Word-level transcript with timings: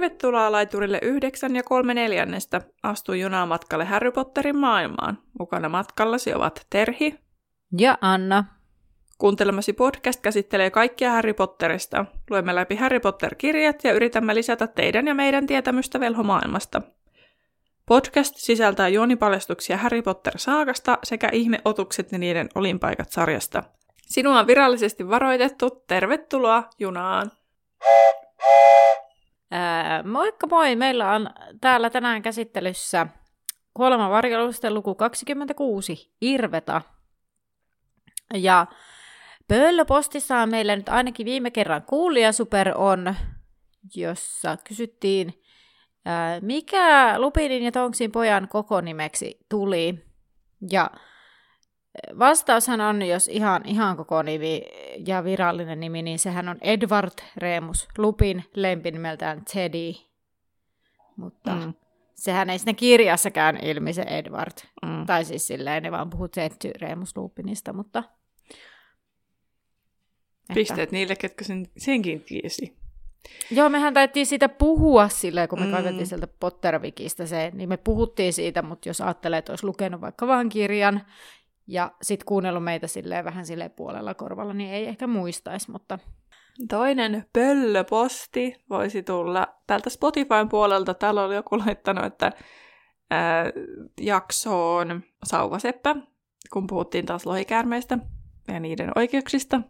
Tervetuloa 0.00 0.52
laiturille 0.52 0.98
9 1.02 1.56
ja 1.56 1.62
3 1.62 1.94
neljännestä. 1.94 2.60
Astu 2.82 3.12
junaa 3.12 3.46
matkalle 3.46 3.84
Harry 3.84 4.12
Potterin 4.12 4.56
maailmaan. 4.56 5.18
Mukana 5.38 5.68
matkallasi 5.68 6.34
ovat 6.34 6.66
Terhi 6.70 7.14
ja 7.78 7.98
Anna. 8.00 8.44
Kuuntelemasi 9.18 9.72
podcast 9.72 10.20
käsittelee 10.20 10.70
kaikkia 10.70 11.10
Harry 11.12 11.34
Potterista. 11.34 12.04
Luemme 12.30 12.54
läpi 12.54 12.76
Harry 12.76 13.00
Potter-kirjat 13.00 13.84
ja 13.84 13.92
yritämme 13.92 14.34
lisätä 14.34 14.66
teidän 14.66 15.06
ja 15.06 15.14
meidän 15.14 15.46
tietämystä 15.46 16.00
velhomaailmasta. 16.00 16.82
Podcast 17.86 18.34
sisältää 18.36 18.88
juonipaljastuksia 18.88 19.76
Harry 19.76 20.02
Potter-saakasta 20.02 20.98
sekä 21.04 21.28
ihmeotukset 21.32 22.12
ja 22.12 22.18
niiden 22.18 22.48
olinpaikat 22.54 23.12
sarjasta. 23.12 23.62
Sinua 24.06 24.38
on 24.38 24.46
virallisesti 24.46 25.08
varoitettu. 25.08 25.84
Tervetuloa 25.86 26.64
junaan! 26.78 27.30
Moikka 30.04 30.46
moi! 30.46 30.76
Meillä 30.76 31.12
on 31.12 31.30
täällä 31.60 31.90
tänään 31.90 32.22
käsittelyssä 32.22 33.06
kuoleman 33.74 34.10
varjelusten 34.10 34.74
luku 34.74 34.94
26, 34.94 36.14
Irveta. 36.20 36.82
Ja 38.34 38.66
Pöllöpostissa 39.48 40.38
on 40.38 40.50
meillä 40.50 40.76
nyt 40.76 40.88
ainakin 40.88 41.26
viime 41.26 41.50
kerran 41.50 41.82
kuulija 41.82 42.32
super 42.32 42.72
on, 42.74 43.14
jossa 43.94 44.56
kysyttiin, 44.68 45.42
mikä 46.40 47.14
Lupinin 47.20 47.62
ja 47.62 47.72
Tonksin 47.72 48.12
pojan 48.12 48.48
koko 48.48 48.80
nimeksi 48.80 49.38
tuli. 49.48 50.04
Ja 50.70 50.90
Vastaushan 52.18 52.80
on, 52.80 53.02
jos 53.02 53.28
ihan, 53.28 53.62
ihan 53.66 53.96
koko 53.96 54.22
nimi 54.22 54.62
ja 55.06 55.24
virallinen 55.24 55.80
nimi, 55.80 56.02
niin 56.02 56.18
sehän 56.18 56.48
on 56.48 56.58
Edward 56.60 57.12
Remus 57.36 57.88
Lupin 57.98 58.44
lempinimeltään 58.54 59.42
Teddy. 59.52 59.94
Mutta 61.16 61.54
mm. 61.54 61.74
sehän 62.14 62.50
ei 62.50 62.58
siinä 62.58 62.74
kirjassakään 62.74 63.64
ilmi 63.64 63.92
se 63.92 64.02
Edward. 64.02 64.52
Mm. 64.86 65.06
Tai 65.06 65.24
siis 65.24 65.46
silleen, 65.46 65.82
ne 65.82 65.90
vaan 65.90 66.10
puhuu 66.10 66.28
Teddy 66.28 66.72
Remus 66.80 67.16
Lupinista, 67.16 67.72
mutta... 67.72 68.02
Pisteet 70.54 70.80
että... 70.80 70.96
niille, 70.96 71.16
ketkä 71.16 71.44
sen, 71.44 71.66
senkin 71.76 72.20
tiesi. 72.20 72.76
Joo, 73.50 73.68
mehän 73.68 73.94
taidettiin 73.94 74.26
siitä 74.26 74.48
puhua 74.48 75.08
silleen, 75.08 75.48
kun 75.48 75.60
me 75.60 75.66
mm. 75.66 75.72
kaivettiin 75.72 76.06
sieltä 76.06 76.26
Pottervikistä 76.26 77.26
se, 77.26 77.50
niin 77.54 77.68
me 77.68 77.76
puhuttiin 77.76 78.32
siitä, 78.32 78.62
mutta 78.62 78.88
jos 78.88 79.00
ajattelee, 79.00 79.38
että 79.38 79.52
olisi 79.52 79.66
lukenut 79.66 80.00
vaikka 80.00 80.26
vaan 80.26 80.48
kirjan 80.48 81.06
ja 81.66 81.92
sitten 82.02 82.26
kuunnellut 82.26 82.64
meitä 82.64 82.86
silleen 82.86 83.24
vähän 83.24 83.46
sille 83.46 83.68
puolella 83.68 84.14
korvalla, 84.14 84.54
niin 84.54 84.70
ei 84.70 84.86
ehkä 84.86 85.06
muistaisi, 85.06 85.70
mutta... 85.70 85.98
Toinen 86.68 87.24
pöllöposti 87.32 88.64
voisi 88.70 89.02
tulla 89.02 89.48
täältä 89.66 89.90
Spotifyn 89.90 90.48
puolelta. 90.48 90.94
Täällä 90.94 91.24
oli 91.24 91.34
joku 91.34 91.58
laittanut, 91.58 92.04
että 92.04 92.32
ää, 93.10 93.44
jaksoon 94.00 95.02
Sauvaseppä, 95.24 95.96
kun 96.52 96.66
puhuttiin 96.66 97.06
taas 97.06 97.26
lohikäärmeistä 97.26 97.98
ja 98.48 98.60
niiden 98.60 98.92
oikeuksista. 98.96 99.60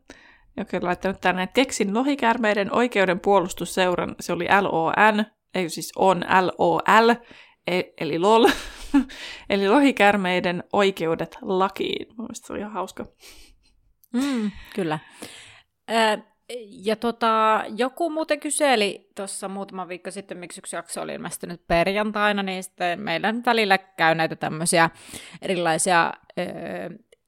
Joku 0.56 0.76
on 0.76 0.84
laittanut 0.84 1.20
tänne, 1.20 1.42
että 1.42 1.54
keksin 1.54 1.94
lohikäärmeiden 1.94 2.74
oikeuden 2.74 3.20
puolustusseuran, 3.20 4.14
se 4.20 4.32
oli 4.32 4.46
LON, 4.60 5.24
ei 5.54 5.68
siis 5.68 5.92
on 5.96 6.24
LOL, 6.40 7.14
eli 7.66 8.18
LOL, 8.18 8.46
Eli 9.50 9.68
lohikärmeiden 9.68 10.64
oikeudet 10.72 11.38
lakiin. 11.42 12.06
Mielestäni 12.18 12.46
se 12.46 12.52
oli 12.52 12.60
ihan 12.60 12.72
hauska. 12.72 13.06
Mm, 14.12 14.50
kyllä. 14.74 14.98
Ja 16.66 16.96
tota, 16.96 17.64
joku 17.76 18.10
muuten 18.10 18.40
kyseli 18.40 19.08
tuossa 19.16 19.48
muutama 19.48 19.88
viikko 19.88 20.10
sitten, 20.10 20.38
miksi 20.38 20.60
yksi 20.60 20.76
jakso 20.76 21.02
oli 21.02 21.14
ilmestynyt 21.14 21.66
perjantaina, 21.66 22.42
niin 22.42 22.62
sitten 22.62 23.00
meillä 23.00 23.32
nyt 23.32 23.46
välillä 23.46 23.78
käy 23.78 24.14
näitä 24.14 24.36
tämmöisiä 24.36 24.90
erilaisia 25.42 26.12
ö, 26.38 26.42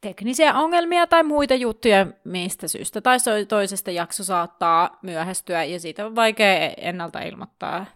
teknisiä 0.00 0.54
ongelmia 0.54 1.06
tai 1.06 1.22
muita 1.22 1.54
juttuja, 1.54 2.06
mistä 2.24 2.68
syystä 2.68 3.00
tai 3.00 3.18
toisesta 3.48 3.90
jakso 3.90 4.24
saattaa 4.24 4.98
myöhästyä, 5.02 5.64
ja 5.64 5.80
siitä 5.80 6.06
on 6.06 6.16
vaikea 6.16 6.70
ennalta 6.76 7.20
ilmoittaa 7.20 7.86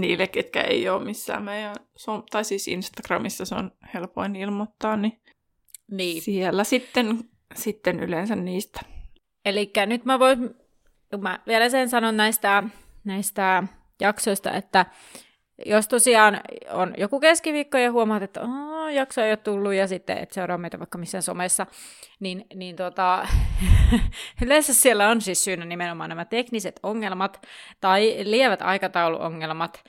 niille, 0.00 0.26
ketkä 0.26 0.60
ei 0.60 0.88
ole 0.88 1.04
missään 1.04 1.42
meidän, 1.42 1.76
tai 2.30 2.44
siis 2.44 2.68
Instagramissa 2.68 3.44
se 3.44 3.54
on 3.54 3.72
helpoin 3.94 4.36
ilmoittaa, 4.36 4.96
niin, 4.96 5.22
niin. 5.90 6.22
siellä 6.22 6.64
sitten, 6.64 7.18
sitten 7.54 8.00
yleensä 8.00 8.36
niistä. 8.36 8.80
Eli 9.44 9.72
nyt 9.86 10.04
mä 10.04 10.18
voin, 10.18 10.54
mä 11.20 11.38
vielä 11.46 11.68
sen 11.68 11.88
sanon 11.88 12.16
näistä, 12.16 12.62
näistä 13.04 13.62
jaksoista, 14.00 14.52
että 14.52 14.86
jos 15.66 15.88
tosiaan 15.88 16.40
on 16.70 16.94
joku 16.98 17.20
keskiviikko 17.20 17.78
ja 17.78 17.92
huomaat, 17.92 18.22
että 18.22 18.40
jakso 18.88 19.20
ei 19.20 19.30
ole 19.30 19.36
tullut 19.36 19.74
ja 19.74 19.86
sitten 19.86 20.18
et 20.18 20.32
seuraa 20.32 20.58
meitä 20.58 20.78
vaikka 20.78 20.98
missään 20.98 21.22
somessa, 21.22 21.66
niin, 22.20 22.46
niin 22.54 22.76
tota, 22.76 23.28
yleensä 24.44 24.74
siellä 24.74 25.08
on 25.08 25.20
siis 25.20 25.44
syynä 25.44 25.64
nimenomaan 25.64 26.08
nämä 26.08 26.24
tekniset 26.24 26.80
ongelmat 26.82 27.42
tai 27.80 28.16
lievät 28.22 28.62
aikatauluongelmat, 28.62 29.84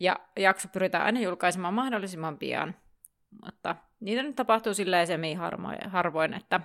ja 0.00 0.16
jakso 0.36 0.68
pyritään 0.72 1.04
aina 1.04 1.20
julkaisemaan 1.20 1.74
mahdollisimman 1.74 2.38
pian, 2.38 2.74
mutta 3.44 3.76
niitä 4.00 4.22
nyt 4.22 4.36
tapahtuu 4.36 4.74
silleen 4.74 5.06
semi 5.06 5.34
harvoin, 5.90 6.34
että 6.34 6.60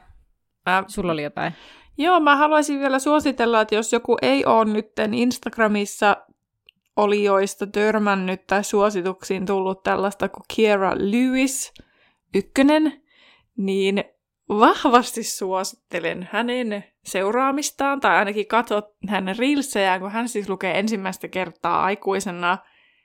Ää, 0.65 0.83
sulla 0.87 1.11
oli 1.11 1.23
jotain. 1.23 1.53
Joo, 1.97 2.19
mä 2.19 2.35
haluaisin 2.35 2.79
vielä 2.79 2.99
suositella, 2.99 3.61
että 3.61 3.75
jos 3.75 3.93
joku 3.93 4.17
ei 4.21 4.45
ole 4.45 4.65
nyt 4.65 4.91
Instagramissa 5.13 6.17
olijoista 6.95 7.67
törmännyt 7.67 8.47
tai 8.47 8.63
suosituksiin 8.63 9.45
tullut 9.45 9.83
tällaista 9.83 10.29
kuin 10.29 10.43
Kiera 10.55 10.91
Lewis 10.95 11.73
ykkönen, 12.35 13.03
niin 13.57 14.03
vahvasti 14.49 15.23
suosittelen 15.23 16.29
hänen 16.31 16.83
seuraamistaan, 17.03 17.99
tai 17.99 18.17
ainakin 18.17 18.47
katsot 18.47 18.85
hänen 19.09 19.37
reelsejään, 19.37 20.01
kun 20.01 20.11
hän 20.11 20.29
siis 20.29 20.49
lukee 20.49 20.79
ensimmäistä 20.79 21.27
kertaa 21.27 21.83
aikuisena 21.83 22.57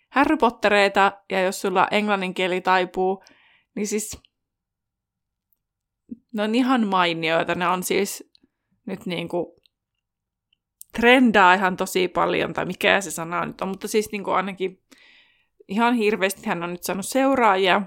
Harry 0.09 0.37
Pottereita, 0.37 1.13
ja 1.31 1.41
jos 1.43 1.61
sulla 1.61 1.89
englannin 1.91 2.35
kieli 2.35 2.61
taipuu, 2.61 3.25
niin 3.75 3.87
siis 3.87 4.23
ne 6.33 6.43
on 6.43 6.55
ihan 6.55 6.87
mainioita. 6.87 7.55
Ne 7.55 7.69
on 7.69 7.83
siis 7.83 8.31
nyt 8.87 9.07
niin 9.07 9.29
kuin 9.29 9.47
trendaa 11.01 11.55
ihan 11.55 11.77
tosi 11.77 12.09
paljon, 12.09 12.53
tai 12.53 12.65
mikä 12.65 13.01
se 13.01 13.11
sana 13.11 13.47
nyt 13.47 13.61
on, 13.61 13.69
mutta 13.69 13.89
siis 13.89 14.13
niin 14.13 14.25
kuin 14.25 14.35
ainakin 14.35 14.83
ihan 15.69 15.95
hirveästi 15.95 16.47
hän 16.47 16.63
on 16.63 16.71
nyt 16.71 16.83
saanut 16.83 17.07
seuraajia, 17.07 17.83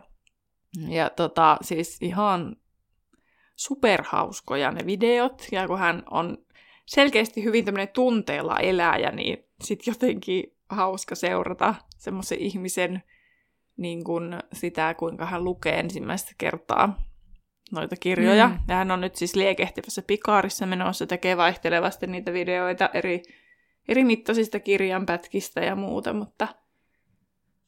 ja 0.88 1.10
tota, 1.10 1.58
siis 1.62 1.98
ihan 2.02 2.56
superhauskoja 3.56 4.72
ne 4.72 4.86
videot, 4.86 5.48
ja 5.52 5.68
kun 5.68 5.80
hän 5.80 6.04
on 6.12 6.38
selkeästi 6.86 7.44
hyvin 7.44 7.66
tämmöinen 7.66 7.94
tunteella 7.94 8.60
eläjä, 8.60 9.12
niin 9.12 9.38
sitten 9.64 9.92
jotenkin 9.92 10.44
hauska 10.70 11.16
seurata 11.16 11.76
semmoisen 11.98 12.38
ihmisen 12.38 13.04
niin 13.78 14.04
kuin 14.04 14.40
sitä, 14.54 14.94
kuinka 14.94 15.26
hän 15.26 15.44
lukee 15.44 15.80
ensimmäistä 15.80 16.32
kertaa 16.38 17.11
noita 17.72 17.96
kirjoja. 18.00 18.48
Mm. 18.48 18.60
Ja 18.68 18.76
hän 18.76 18.92
on 18.92 19.02
nyt 19.02 19.16
siis 19.16 19.36
liekehtivässä 19.36 20.02
pikaarissa 20.02 20.66
menossa, 20.66 21.08
tekee 21.08 21.38
vaihtelevasti 21.38 22.08
niitä 22.08 22.34
videoita 22.34 22.90
eri, 22.94 23.24
eri 23.88 24.04
mittaisista 24.04 24.60
kirjanpätkistä 24.60 25.62
ja 25.62 25.76
muuta, 25.76 26.14
mutta, 26.14 26.48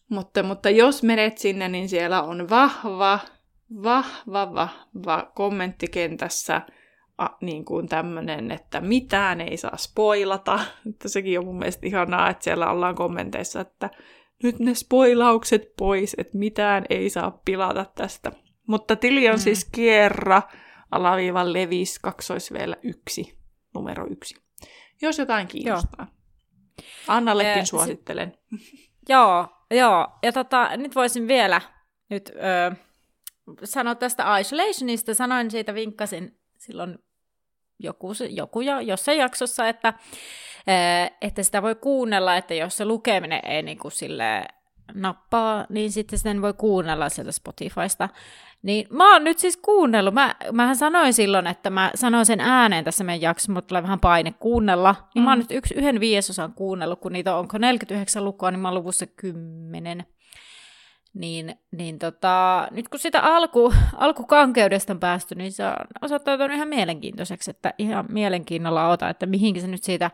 mutta, 0.10 0.44
mutta 0.44 0.69
jos 0.69 1.04
menet 1.04 1.38
sinne, 1.38 1.69
niin 1.69 1.89
siellä 1.89 2.22
on 2.22 2.50
vahva, 2.50 3.19
vahva, 3.83 4.51
vahva 4.54 5.31
kommenttikentässä 5.36 6.62
a, 7.18 7.28
niin 7.42 7.66
kuin 7.66 7.88
tämmöinen, 7.88 8.51
että 8.51 8.81
mitään 8.81 9.42
ei 9.42 9.57
saa 9.57 9.78
spoilata. 9.78 10.60
Että 10.89 11.10
sekin 11.10 11.39
on 11.39 11.45
mun 11.45 11.57
mielestä 11.57 11.88
ihanaa, 11.88 12.30
että 12.30 12.44
siellä 12.44 12.72
ollaan 12.72 12.95
kommenteissa, 12.95 13.62
että 13.62 13.89
nyt 14.44 14.60
ne 14.60 14.74
spoilaukset 14.74 15.62
pois, 15.78 16.16
että 16.18 16.38
mitään 16.38 16.86
ei 16.89 17.10
saa 17.10 17.42
pilata 17.45 17.86
tästä. 17.95 18.31
Mutta 18.68 18.95
tili 18.95 19.30
on 19.30 19.36
mm. 19.36 19.39
siis 19.39 19.65
kierra, 19.65 20.42
alaviivan 20.92 21.54
levis, 21.54 22.00
kaksoisveellä 22.00 22.77
yksi, 22.83 23.38
numero 23.74 24.07
yksi. 24.10 24.36
Jos 25.01 25.19
jotain 25.19 25.48
kiinnostaa. 25.48 26.07
Joo. 26.07 26.88
Annallekin 27.07 27.62
e, 27.62 27.65
suosittelen. 27.65 28.38
Se, 28.50 28.77
joo, 29.13 29.48
joo. 29.71 30.07
Ja 30.24 30.31
tota, 30.31 30.77
nyt 30.77 30.95
voisin 30.95 31.27
vielä 31.27 31.62
nyt 32.10 32.31
ö, 32.36 32.75
sanoa 33.63 33.95
tästä 33.95 34.38
Isolationista. 34.38 35.13
Sanoin 35.13 35.51
siitä, 35.51 35.74
vinkkasin 35.74 36.38
silloin 36.57 36.98
joku, 37.80 38.12
joku 38.30 38.62
jo, 38.62 38.80
jossain 38.80 39.18
jaksossa, 39.18 39.68
että, 39.68 39.94
että 41.21 41.44
sitä 41.44 41.62
voi 41.62 41.75
kuunnella, 41.75 42.38
että 42.38 42.54
jos 42.54 42.77
se 42.77 42.86
lukeminen 42.86 43.42
ei 43.44 43.63
niin 43.63 43.77
kuin 43.77 43.92
sille 43.92 44.45
nappaa, 44.94 45.66
niin 45.69 45.92
sitten 45.92 46.19
sen 46.19 46.42
voi 46.42 46.54
kuunnella 46.54 47.09
sieltä 47.09 47.31
Spotifysta. 47.31 48.09
Niin 48.63 48.88
mä 48.89 49.13
oon 49.13 49.24
nyt 49.24 49.39
siis 49.39 49.57
kuunnellut, 49.57 50.13
mä, 50.13 50.36
mähän 50.51 50.75
sanoin 50.75 51.13
silloin, 51.13 51.48
että 51.48 51.69
mä 51.69 51.92
sanoin 51.95 52.25
sen 52.25 52.39
ääneen 52.39 52.83
tässä 52.83 53.04
meidän 53.04 53.21
jaksossa, 53.21 53.51
mutta 53.51 53.68
tulee 53.68 53.83
vähän 53.83 54.00
paine 54.00 54.31
kuunnella, 54.31 54.95
niin 55.15 55.21
mm. 55.21 55.25
mä 55.25 55.31
oon 55.31 55.39
mm. 55.39 55.42
nyt 55.42 55.51
yksi, 55.51 55.74
yhden 55.74 56.00
viiesosan 56.00 56.54
kuunnellut, 56.54 57.00
kun 57.00 57.13
niitä 57.13 57.33
on, 57.33 57.39
onko 57.39 57.57
49 57.57 58.25
lukua, 58.25 58.51
niin 58.51 58.60
mä 58.60 58.68
oon 58.68 58.75
luvussa 58.75 59.07
10. 59.07 60.06
Niin, 61.13 61.56
niin 61.71 62.00
tota, 62.00 62.68
nyt 62.71 62.89
kun 62.89 63.00
sitä 63.00 63.21
alku, 63.21 63.74
alkukankeudesta 63.94 64.94
on 64.94 65.00
päästy, 65.00 65.36
niin 65.36 65.51
se 65.51 65.66
on 65.66 65.74
osoittautunut 66.01 66.56
ihan 66.56 66.68
mielenkiintoiseksi, 66.68 67.51
että 67.51 67.74
ihan 67.77 68.06
mielenkiinnolla 68.09 68.89
ota, 68.89 69.09
että 69.09 69.25
mihinkä 69.25 69.62
se 69.62 69.68
nyt 69.68 69.83
siitä 69.83 70.12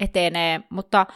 etenee, 0.00 0.60
mutta 0.70 1.06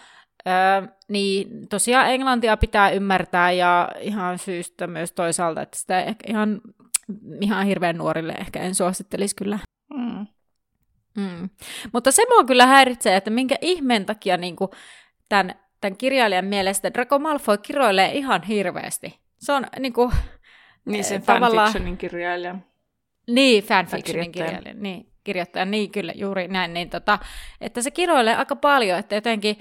Öö, 0.46 0.88
niin 1.08 1.68
tosiaan 1.68 2.10
englantia 2.10 2.56
pitää 2.56 2.90
ymmärtää 2.90 3.52
ja 3.52 3.88
ihan 4.00 4.38
syystä 4.38 4.86
myös 4.86 5.12
toisaalta, 5.12 5.62
että 5.62 5.78
sitä 5.78 6.00
ehkä 6.00 6.30
ihan, 6.30 6.60
ihan 7.40 7.66
hirveän 7.66 7.98
nuorille 7.98 8.32
ehkä 8.32 8.60
en 8.60 8.74
suosittelisi 8.74 9.36
kyllä. 9.36 9.58
Mm. 9.94 10.26
Mm. 11.16 11.50
Mutta 11.92 12.12
se 12.12 12.22
mua 12.28 12.44
kyllä 12.44 12.66
häiritsee, 12.66 13.16
että 13.16 13.30
minkä 13.30 13.54
ihmeen 13.60 14.06
takia 14.06 14.36
niin 14.36 14.56
kuin, 14.56 14.70
tämän, 15.28 15.54
tämän 15.80 15.96
kirjailijan 15.96 16.44
mielestä 16.44 16.94
Draco 16.94 17.18
Malfoy 17.18 17.58
kiroilee 17.58 18.12
ihan 18.12 18.42
hirveästi. 18.42 19.18
Se 19.38 19.52
on 19.52 19.66
niin 19.78 19.92
kuin, 19.92 20.12
Niin 20.84 21.04
sen 21.04 21.22
tavallaan... 21.22 21.66
fanfictionin 21.66 21.96
kirjailija. 21.96 22.56
Niin, 23.26 23.64
fanfictionin 23.64 24.32
kirjailija. 24.32 24.74
Niin, 24.74 25.12
kirjoittaja, 25.24 25.64
niin 25.64 25.90
kyllä, 25.90 26.12
juuri 26.16 26.48
näin. 26.48 26.74
Niin, 26.74 26.90
tota, 26.90 27.18
että 27.60 27.82
se 27.82 27.90
kiroilee 27.90 28.36
aika 28.36 28.56
paljon, 28.56 28.98
että 28.98 29.14
jotenkin 29.14 29.58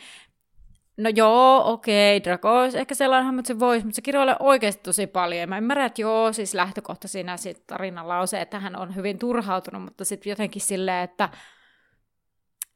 No 0.97 1.09
joo, 1.15 1.73
okei, 1.73 2.17
okay, 2.17 2.23
Draco 2.23 2.59
olisi 2.59 2.77
ehkä 2.77 2.95
sellainen, 2.95 3.35
mutta 3.35 3.47
se 3.47 3.59
voisi, 3.59 3.85
mutta 3.85 3.95
se 3.95 4.01
kirjoilee 4.01 4.35
oikeasti 4.39 4.83
tosi 4.83 5.07
paljon. 5.07 5.41
Ja 5.41 5.47
mä 5.47 5.57
ymmärrän, 5.57 5.85
että 5.85 6.01
joo, 6.01 6.33
siis 6.33 6.53
lähtökohta 6.53 7.07
siinä 7.07 7.37
sit 7.37 7.67
tarinalla 7.67 8.19
on 8.19 8.27
se, 8.27 8.41
että 8.41 8.59
hän 8.59 8.75
on 8.75 8.95
hyvin 8.95 9.19
turhautunut, 9.19 9.83
mutta 9.83 10.05
sitten 10.05 10.29
jotenkin 10.29 10.61
silleen, 10.61 11.03
että 11.03 11.29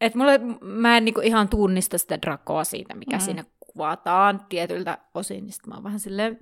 et 0.02 0.16
mulle, 0.16 0.40
mä 0.62 0.98
en 0.98 1.06
niinku 1.06 1.22
ihan 1.22 1.50
tunnista 1.50 1.98
sitä 1.98 2.22
Dracoa 2.22 2.64
siitä, 2.64 2.96
mikä 2.96 3.18
mm. 3.18 3.22
siinä 3.22 3.44
kuvataan 3.60 4.46
tietyiltä 4.50 4.98
osin, 5.14 5.44
niin 5.44 5.54
sitten 5.54 5.70
mä 5.70 5.76
oon 5.76 5.84
vähän 5.84 6.00
silleen, 6.00 6.38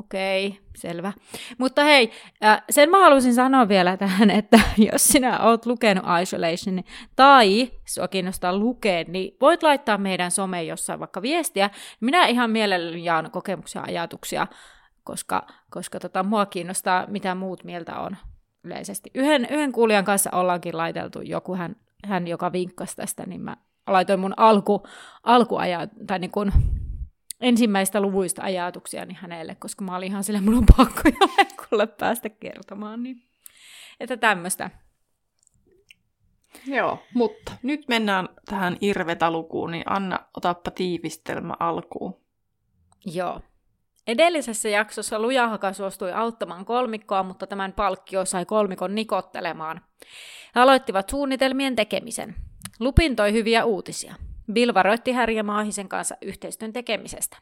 Okei, 0.00 0.60
selvä. 0.76 1.12
Mutta 1.58 1.84
hei, 1.84 2.10
sen 2.70 2.90
mä 2.90 3.00
haluaisin 3.00 3.34
sanoa 3.34 3.68
vielä 3.68 3.96
tähän, 3.96 4.30
että 4.40 4.60
jos 4.78 5.04
sinä 5.04 5.38
oot 5.38 5.66
lukenut 5.66 6.04
Isolation 6.22 6.82
tai 7.16 7.70
sua 7.88 8.08
kiinnostaa 8.08 8.56
lukea, 8.58 9.04
niin 9.08 9.36
voit 9.40 9.62
laittaa 9.62 9.98
meidän 9.98 10.30
someen 10.30 10.66
jossain 10.66 11.00
vaikka 11.00 11.22
viestiä. 11.22 11.70
Minä 12.00 12.26
ihan 12.26 12.50
mielelläni 12.50 13.04
jaan 13.04 13.30
kokemuksia 13.30 13.80
ja 13.80 13.86
ajatuksia, 13.86 14.46
koska, 15.04 15.46
koska 15.70 16.00
tota, 16.00 16.22
mua 16.22 16.46
kiinnostaa, 16.46 17.06
mitä 17.06 17.34
muut 17.34 17.64
mieltä 17.64 17.98
on 17.98 18.16
yleisesti. 18.64 19.10
Yhden, 19.14 19.46
yhden 19.50 19.72
kuulijan 19.72 20.04
kanssa 20.04 20.30
ollaankin 20.32 20.76
laiteltu 20.76 21.20
joku, 21.20 21.54
hän, 21.54 21.76
hän 22.06 22.28
joka 22.28 22.52
vinkkasi 22.52 22.96
tästä, 22.96 23.26
niin 23.26 23.40
mä 23.40 23.56
laitoin 23.86 24.20
mun 24.20 24.34
alku, 24.36 24.86
alkuaja, 25.22 25.86
tai 26.06 26.18
niin 26.18 26.30
kun 26.30 26.52
ensimmäistä 27.40 28.00
luvuista 28.00 28.42
ajatuksiani 28.42 29.14
hänelle, 29.14 29.54
koska 29.54 29.84
mä 29.84 29.96
olin 29.96 30.08
ihan 30.08 30.24
sille, 30.24 30.40
mun 30.40 30.54
on 30.54 30.66
pakko 30.76 31.00
jollekulle 31.20 31.86
päästä 31.86 32.28
kertomaan. 32.28 33.02
Niin. 33.02 33.22
Että 34.00 34.16
tämmöistä. 34.16 34.70
Joo, 36.66 37.02
mutta 37.14 37.52
nyt 37.62 37.88
mennään 37.88 38.28
tähän 38.44 38.76
Irveta-lukuun, 38.80 39.70
niin 39.70 39.84
Anna, 39.86 40.18
otappa 40.36 40.70
tiivistelmä 40.70 41.54
alkuun. 41.60 42.20
Joo. 43.06 43.40
Edellisessä 44.06 44.68
jaksossa 44.68 45.18
Lujahaka 45.18 45.72
suostui 45.72 46.12
auttamaan 46.12 46.64
kolmikkoa, 46.64 47.22
mutta 47.22 47.46
tämän 47.46 47.72
palkkio 47.72 48.24
sai 48.24 48.44
kolmikon 48.44 48.94
nikottelemaan. 48.94 49.80
He 50.54 50.60
aloittivat 50.60 51.08
suunnitelmien 51.08 51.76
tekemisen. 51.76 52.34
Lupin 52.80 53.16
toi 53.16 53.32
hyviä 53.32 53.64
uutisia. 53.64 54.14
Bill 54.52 54.74
varoitti 54.74 55.14
ja 55.36 55.44
Maahisen 55.44 55.88
kanssa 55.88 56.16
yhteistyön 56.22 56.72
tekemisestä. 56.72 57.36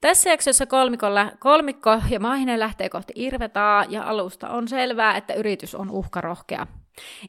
Tässä 0.00 0.30
jaksossa 0.30 0.66
kolmikolla, 0.66 1.32
kolmikko 1.38 2.00
ja 2.10 2.20
Maahinen 2.20 2.60
lähtee 2.60 2.88
kohti 2.88 3.12
Irvetaa 3.16 3.84
ja 3.88 4.02
alusta 4.02 4.48
on 4.48 4.68
selvää, 4.68 5.16
että 5.16 5.34
yritys 5.34 5.74
on 5.74 5.90
uhkarohkea. 5.90 6.66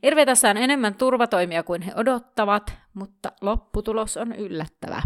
Irvetassa 0.04 0.50
on 0.50 0.58
enemmän 0.58 0.96
turvatoimia 0.96 1.64
kuin 1.64 1.82
he 1.82 1.92
odottavat, 1.96 2.74
mutta 2.94 3.32
lopputulos 3.42 4.18
on 4.18 4.32
yllättävä. 4.32 5.02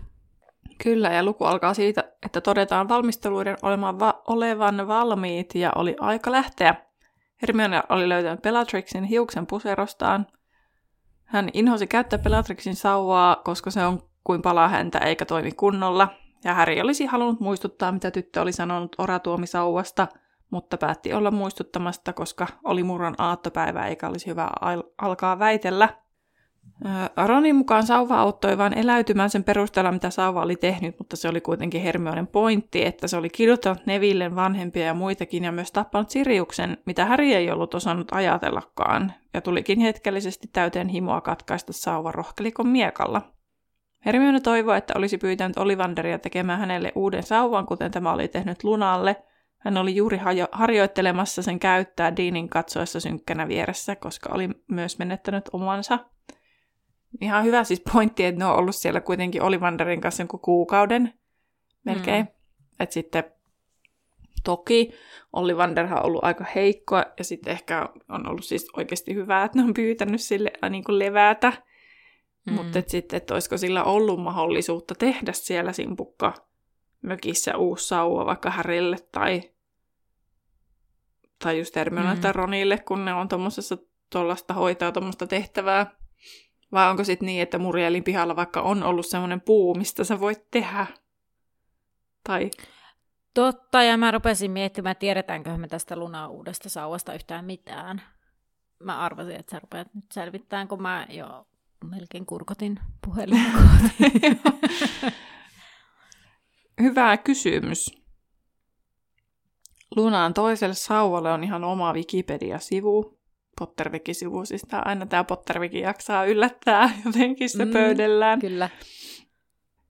Kyllä, 0.83 1.10
ja 1.10 1.24
luku 1.24 1.44
alkaa 1.44 1.74
siitä, 1.74 2.04
että 2.25 2.42
todetaan 2.42 2.90
valmisteluiden 2.90 3.57
olevan, 3.62 4.00
va- 4.00 4.22
olevan 4.28 4.88
valmiit 4.88 5.56
ja 5.56 5.72
oli 5.75 5.95
aika 6.00 6.31
lähteä. 6.31 6.75
Hermione 7.42 7.83
oli 7.90 8.10
löytänyt 8.10 8.42
Bellatrixin 8.42 9.04
hiuksen 9.04 9.48
puserostaan, 9.48 10.28
hän 11.27 11.50
inhosi 11.53 11.88
käyttää 11.88 12.19
Bellatrixin 12.19 12.75
sauvaa, 12.75 13.35
koska 13.35 13.71
se 13.71 13.85
on 13.85 14.00
kuin 14.24 14.41
palaa 14.41 14.68
häntä 14.68 15.00
eikä 15.00 15.25
toimi 15.25 15.51
kunnolla. 15.51 16.07
Ja 16.44 16.53
Häri 16.53 16.81
olisi 16.81 17.06
halunnut 17.06 17.39
muistuttaa, 17.39 17.91
mitä 17.91 18.12
tyttö 18.12 18.41
oli 18.41 18.51
sanonut 18.51 18.95
oratuomisauvasta, 18.97 20.07
mutta 20.50 20.77
päätti 20.77 21.13
olla 21.13 21.31
muistuttamasta, 21.31 22.13
koska 22.13 22.47
oli 22.63 22.83
murron 22.83 23.15
aattopäivä 23.18 23.88
eikä 23.88 24.07
olisi 24.07 24.27
hyvä 24.27 24.50
al- 24.62 24.83
alkaa 24.97 25.39
väitellä. 25.39 25.89
Ronin 27.27 27.56
mukaan 27.56 27.85
sauva 27.85 28.19
auttoi 28.19 28.57
vain 28.57 28.77
eläytymään 28.77 29.29
sen 29.29 29.44
perusteella, 29.44 29.91
mitä 29.91 30.09
sauva 30.09 30.41
oli 30.41 30.56
tehnyt, 30.56 31.00
mutta 31.00 31.15
se 31.15 31.29
oli 31.29 31.41
kuitenkin 31.41 31.81
Hermionen 31.81 32.27
pointti, 32.27 32.85
että 32.85 33.07
se 33.07 33.18
oli 33.18 33.29
kiduttanut 33.29 33.85
Nevillen 33.85 34.35
vanhempia 34.35 34.85
ja 34.85 34.94
muitakin 34.94 35.44
ja 35.44 35.51
myös 35.51 35.71
tappanut 35.71 36.09
Siriuksen, 36.09 36.77
mitä 36.85 37.06
Häri 37.06 37.33
ei 37.33 37.51
ollut 37.51 37.74
osannut 37.74 38.07
ajatellakaan, 38.12 39.13
ja 39.33 39.41
tulikin 39.41 39.79
hetkellisesti 39.79 40.47
täyteen 40.53 40.88
himoa 40.88 41.21
katkaista 41.21 41.74
sauva 41.74 42.12
rohkelikon 42.12 42.68
miekalla. 42.68 43.21
Hermione 44.06 44.39
toivoi, 44.39 44.77
että 44.77 44.94
olisi 44.97 45.18
pyytänyt 45.18 45.57
Olivanderia 45.57 46.19
tekemään 46.19 46.59
hänelle 46.59 46.91
uuden 46.95 47.23
sauvan, 47.23 47.65
kuten 47.65 47.91
tämä 47.91 48.13
oli 48.13 48.27
tehnyt 48.27 48.63
Lunalle. 48.63 49.15
Hän 49.57 49.77
oli 49.77 49.95
juuri 49.95 50.18
hajo- 50.18 50.47
harjoittelemassa 50.51 51.41
sen 51.41 51.59
käyttää 51.59 52.15
Deanin 52.15 52.50
katsoessa 52.50 53.00
synkkänä 53.00 53.47
vieressä, 53.47 53.95
koska 53.95 54.30
oli 54.33 54.50
myös 54.68 55.00
menettänyt 55.00 55.50
omansa. 55.53 55.99
Ihan 57.21 57.44
hyvä 57.44 57.64
siis 57.64 57.81
pointti, 57.94 58.26
että 58.26 58.40
ne 58.40 58.45
on 58.45 58.56
ollut 58.56 58.76
siellä 58.76 59.02
kuitenkin 59.02 59.42
Olivanderin 59.42 60.02
kanssa 60.02 60.21
jonkun 60.21 60.40
kuukauden 60.40 61.14
melkein. 61.83 62.26
Mm. 62.26 62.31
Että 62.80 62.94
sitten 62.94 63.23
toki 64.44 64.92
Ollivanderhan 65.33 65.99
on 65.99 66.06
ollut 66.06 66.23
aika 66.23 66.45
heikkoa 66.56 67.06
ja 67.18 67.23
sitten 67.23 67.52
ehkä 67.54 67.90
on 68.09 68.30
ollut 68.30 68.45
siis 68.45 68.68
oikeasti 68.78 69.16
hyvä, 69.16 69.44
että 69.44 69.59
ne 69.59 69.64
on 69.64 69.73
pyytänyt 69.73 70.21
sille 70.21 70.52
äh, 70.64 70.69
niin 70.69 70.83
kuin 70.83 70.99
levätä. 70.99 71.54
Mm. 72.45 72.54
Mutta 72.54 72.80
et 72.80 72.90
sitten, 72.90 73.18
että 73.18 73.33
olisiko 73.33 73.57
sillä 73.57 73.83
ollut 73.83 74.21
mahdollisuutta 74.21 74.95
tehdä 74.95 75.33
siellä 75.33 75.73
simpukka 75.73 76.33
mökissä 77.02 77.57
uusi 77.57 77.87
sauva 77.87 78.26
vaikka 78.26 78.49
Härille 78.49 78.97
tai, 79.11 79.42
tai 81.44 81.59
just 81.59 81.76
Hermione 81.76 82.16
mm. 82.16 82.21
tai 82.21 82.33
Ronille, 82.33 82.78
kun 82.78 83.06
ne 83.06 83.14
on 83.14 83.28
tuommoisessa 83.28 83.78
tuollaista 84.09 84.54
hoitaa 84.54 84.92
tuommoista 84.92 85.28
tehtävää. 85.28 85.97
Vai 86.71 86.90
onko 86.90 87.04
sitten 87.04 87.26
niin, 87.26 87.42
että 87.42 87.57
Murielin 87.57 88.04
pihalla 88.04 88.36
vaikka 88.36 88.62
on 88.62 88.83
ollut 88.83 89.06
semmoinen 89.06 89.42
puu, 89.42 89.76
mistä 89.76 90.04
sä 90.04 90.19
voit 90.19 90.52
tehdä? 90.52 90.88
Tai... 92.24 92.52
Totta, 93.33 93.83
ja 93.83 93.97
mä 93.97 94.12
rupesin 94.12 94.52
miettimään, 94.52 94.95
tiedetäänkö 94.95 95.57
me 95.57 95.68
tästä 95.68 95.95
Luna 95.95 96.28
uudesta 96.28 96.69
sauvasta 96.69 97.14
yhtään 97.14 97.45
mitään. 97.45 98.02
Mä 98.80 99.00
arvasin, 99.00 99.36
että 99.36 99.52
sä 99.52 99.59
rupeat 99.59 99.94
nyt 99.94 100.12
selvittämään, 100.12 100.68
kun 100.68 100.81
mä 100.81 101.07
jo 101.09 101.47
melkein 101.83 102.26
kurkotin 102.26 102.80
puhelin. 103.06 103.42
Hyvä 106.81 107.18
kysymys. 107.18 108.07
Lunaan 109.95 110.33
toiselle 110.33 110.76
sauvalle 110.76 111.31
on 111.31 111.44
ihan 111.44 111.64
oma 111.64 111.94
Wikipedia-sivu. 111.94 113.17
Potterviki-sivu. 113.59 114.45
Siis 114.45 114.66
aina 114.71 115.06
tämä 115.06 115.23
Potterviki 115.23 115.80
jaksaa 115.80 116.26
yllättää 116.26 116.90
jotenkin 117.06 117.49
se 117.49 117.66
mm, 117.66 117.71
pöydellään. 117.71 118.40
Kyllä. 118.40 118.69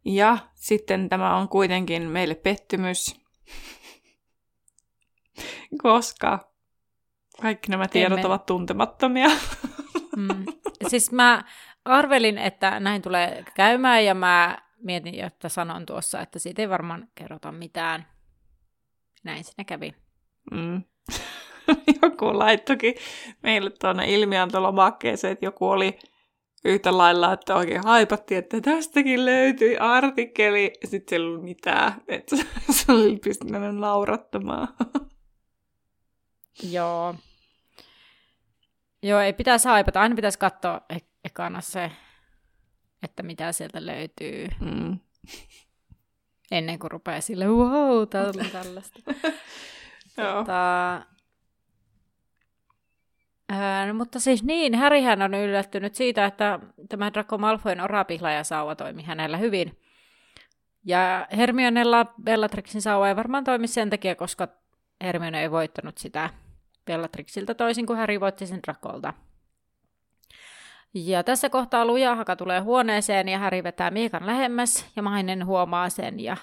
Ja 0.05 0.38
sitten 0.53 1.09
tämä 1.09 1.36
on 1.36 1.50
kuitenkin 1.50 2.03
meille 2.03 2.36
pettymys, 2.36 3.21
koska 5.83 6.51
kaikki 7.41 7.71
nämä 7.71 7.88
tiedot 7.88 8.17
Emme. 8.17 8.27
ovat 8.27 8.45
tuntemattomia. 8.45 9.29
Mm. 10.17 10.45
Siis 10.89 11.12
mä 11.12 11.43
arvelin, 11.86 12.38
että 12.38 12.79
näin 12.79 13.01
tulee 13.01 13.43
käymään 13.55 14.05
ja 14.05 14.13
mä 14.13 14.57
mietin, 14.77 15.24
että 15.24 15.50
sanon 15.50 15.86
tuossa, 15.86 16.21
että 16.21 16.39
siitä 16.39 16.62
ei 16.62 16.69
varmaan 16.69 17.07
kerrota 17.15 17.51
mitään. 17.51 18.07
Näin 19.24 19.43
siinä 19.43 19.63
kävi. 19.63 19.93
Mm. 20.51 20.83
joku 22.01 22.39
laittokin 22.39 22.95
meille 23.43 23.69
tuonne 23.69 24.13
ilmiantolomakkeeseen, 24.13 25.33
että 25.33 25.45
joku 25.45 25.69
oli 25.69 26.00
yhtä 26.65 26.97
lailla, 26.97 27.33
että 27.33 27.55
oikein 27.55 27.83
haipattiin, 27.83 28.38
että 28.38 28.62
tästäkin 28.62 29.25
löytyi 29.25 29.77
artikkeli. 29.77 30.74
Sitten 30.86 31.09
siellä 31.09 31.25
ei 31.25 31.29
ollut 31.29 31.43
mitään, 31.43 31.93
että 32.07 32.36
se 32.69 32.91
oli 32.91 33.19
pystynyt 33.24 33.75
naurattamaan. 33.75 34.67
Joo. 36.71 37.15
Joo, 39.03 39.19
ei 39.19 39.33
pitäisi 39.33 39.67
haipata. 39.67 40.01
Aina 40.01 40.15
pitäisi 40.15 40.39
katsoa 40.39 40.81
e- 40.89 40.97
ekana 41.24 41.62
se, 41.62 41.91
että 43.03 43.24
mitä 43.24 43.51
sieltä 43.51 43.86
löytyy. 43.86 44.47
Mm. 44.59 45.00
Ennen 46.51 46.79
kuin 46.79 46.91
rupeaa 46.91 47.21
sille, 47.21 47.47
wow, 47.47 48.07
täällä 48.09 48.43
on 48.43 48.51
tällaista. 48.51 49.00
Joo. 50.17 50.33
Tota, 50.33 51.01
no, 53.87 53.93
mutta 53.93 54.19
siis 54.19 54.43
niin, 54.43 54.75
Härihän 54.75 55.21
on 55.21 55.33
yllättynyt 55.33 55.95
siitä, 55.95 56.25
että 56.25 56.59
tämä 56.89 57.13
Draco 57.13 57.37
Malfoyn 57.37 57.81
orapihlaja 57.81 58.43
sauva 58.43 58.75
toimi 58.75 59.03
hänellä 59.03 59.37
hyvin. 59.37 59.79
Ja 60.85 61.27
Hermionella 61.37 62.05
Bellatrixin 62.23 62.81
sauva 62.81 63.07
ei 63.07 63.15
varmaan 63.15 63.43
toimi 63.43 63.67
sen 63.67 63.89
takia, 63.89 64.15
koska 64.15 64.47
Hermione 65.01 65.41
ei 65.41 65.51
voittanut 65.51 65.97
sitä 65.97 66.29
Bellatrixilta 66.85 67.55
toisin 67.55 67.85
kuin 67.85 67.99
Harry 67.99 68.19
voitti 68.19 68.47
sen 68.47 68.59
Dracolta. 68.67 69.13
Ja 70.93 71.23
tässä 71.23 71.49
kohtaa 71.49 71.85
Lujahaka 71.85 72.35
tulee 72.35 72.59
huoneeseen 72.59 73.27
ja 73.29 73.39
Harry 73.39 73.63
vetää 73.63 73.91
Miekan 73.91 74.25
lähemmäs 74.25 74.91
ja 74.95 75.03
Mainen 75.03 75.45
huomaa 75.45 75.89
sen 75.89 76.19
ja 76.19 76.37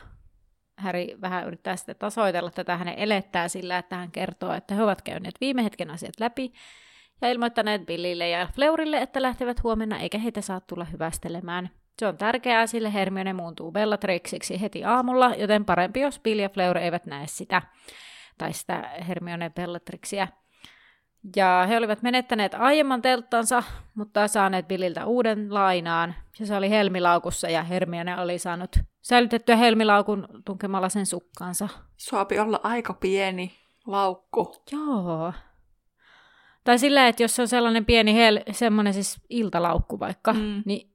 Harry 0.77 1.07
vähän 1.21 1.47
yrittää 1.47 1.77
sitten 1.77 1.97
tasoitella 1.99 2.51
tätä 2.51 2.77
hänen 2.77 2.95
elettää 2.99 3.49
sillä, 3.49 3.79
että 3.79 3.97
hän 3.97 4.11
kertoo, 4.11 4.53
että 4.53 4.75
he 4.75 4.83
ovat 4.83 5.03
käyneet 5.03 5.35
viime 5.41 5.65
hetken 5.65 5.91
asiat 5.91 6.15
läpi 6.21 6.53
ja 7.23 7.31
ilmoittaneet 7.31 7.87
Billille 7.87 8.29
ja 8.29 8.49
Fleurille, 8.55 8.99
että 9.03 9.23
lähtevät 9.23 9.63
huomenna 9.63 9.99
eikä 9.99 10.19
heitä 10.19 10.41
saa 10.41 10.61
tulla 10.61 10.85
hyvästelemään. 10.85 11.71
Se 11.99 12.07
on 12.07 12.19
tärkeää, 12.19 12.67
sillä 12.67 12.91
Hermione 12.91 13.33
muuntuu 13.33 13.73
Bellatrixiksi 13.73 14.61
heti 14.61 14.85
aamulla, 14.85 15.35
joten 15.35 15.65
parempi, 15.65 16.01
jos 16.01 16.21
Bill 16.21 16.39
ja 16.39 16.49
Fleur 16.49 16.79
eivät 16.79 17.07
näe 17.07 17.27
sitä, 17.27 17.63
tai 18.39 18.53
sitä 18.53 18.91
Hermione 19.09 19.51
Bellatrixia. 19.51 20.29
Ja 21.37 21.67
he 21.69 21.77
olivat 21.77 22.03
menettäneet 22.03 22.55
aiemman 22.55 23.03
telttansa, 23.03 23.63
mutta 23.95 24.29
saaneet 24.29 24.69
Billiltä 24.69 25.07
uuden 25.07 25.55
lainaan. 25.55 26.15
Ja 26.41 26.47
se 26.47 26.57
oli 26.57 26.71
helmilaukussa 26.71 27.49
ja 27.49 27.63
Hermione 27.63 28.21
oli 28.21 28.39
saanut 28.39 28.77
säilytettyä 29.03 29.57
helmilaukun 29.57 30.29
tunkemalla 30.45 30.89
sen 30.89 31.07
sukkaansa. 31.07 31.69
Suopi 31.97 32.39
olla 32.39 32.61
aika 32.63 32.95
pieni 32.95 33.53
laukku. 33.87 34.55
Joo. 34.73 35.33
Tai 36.65 36.79
sillä, 36.79 37.09
että 37.09 37.23
jos 37.23 37.37
se 37.37 37.43
on 37.43 37.49
sellainen 37.49 37.85
pieni 37.85 38.13
hel- 38.15 38.53
semmoinen 38.53 38.95
siis 38.95 39.17
iltalaukku 39.31 40.01
vaikka, 40.01 40.33
Mm. 40.33 40.63
niin, 40.65 40.91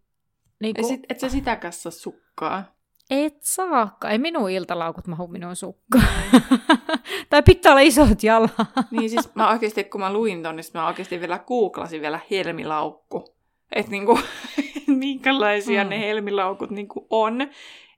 niin 0.60 0.76
kun, 0.76 0.86
sit, 0.86 1.02
et 1.10 1.20
sä 1.20 1.30
sitäkään 1.30 1.74
saa 1.74 1.92
sukkaa. 1.92 2.64
et 3.10 3.38
saakka. 3.42 4.10
Ei 4.10 4.18
minun 4.18 4.50
iltalaukut 4.52 5.08
mahu 5.08 5.28
minun 5.28 5.56
sukkaan. 5.56 6.04
tai 7.30 7.44
pitää 7.44 7.72
olla 7.72 7.82
isot 7.82 8.24
jalat. 8.24 8.52
Niin 8.92 9.10
siis 9.10 9.36
mä 9.36 9.50
oikeasti, 9.50 9.84
kun 9.84 10.02
mä 10.02 10.14
luin 10.14 10.44
ton, 10.44 10.56
niin 10.56 10.66
mä 10.74 10.88
oikeasti 10.88 11.20
vielä 11.20 11.40
googlasin 11.40 12.02
vielä 12.02 12.20
helmilaukku. 12.32 13.36
Että 13.76 13.92
niinku, 13.92 14.20
minkälaisia 14.88 15.84
Mm. 15.84 15.90
ne 15.90 16.00
helmilaukut 16.00 16.70
niinku 16.72 17.08
on. 17.10 17.38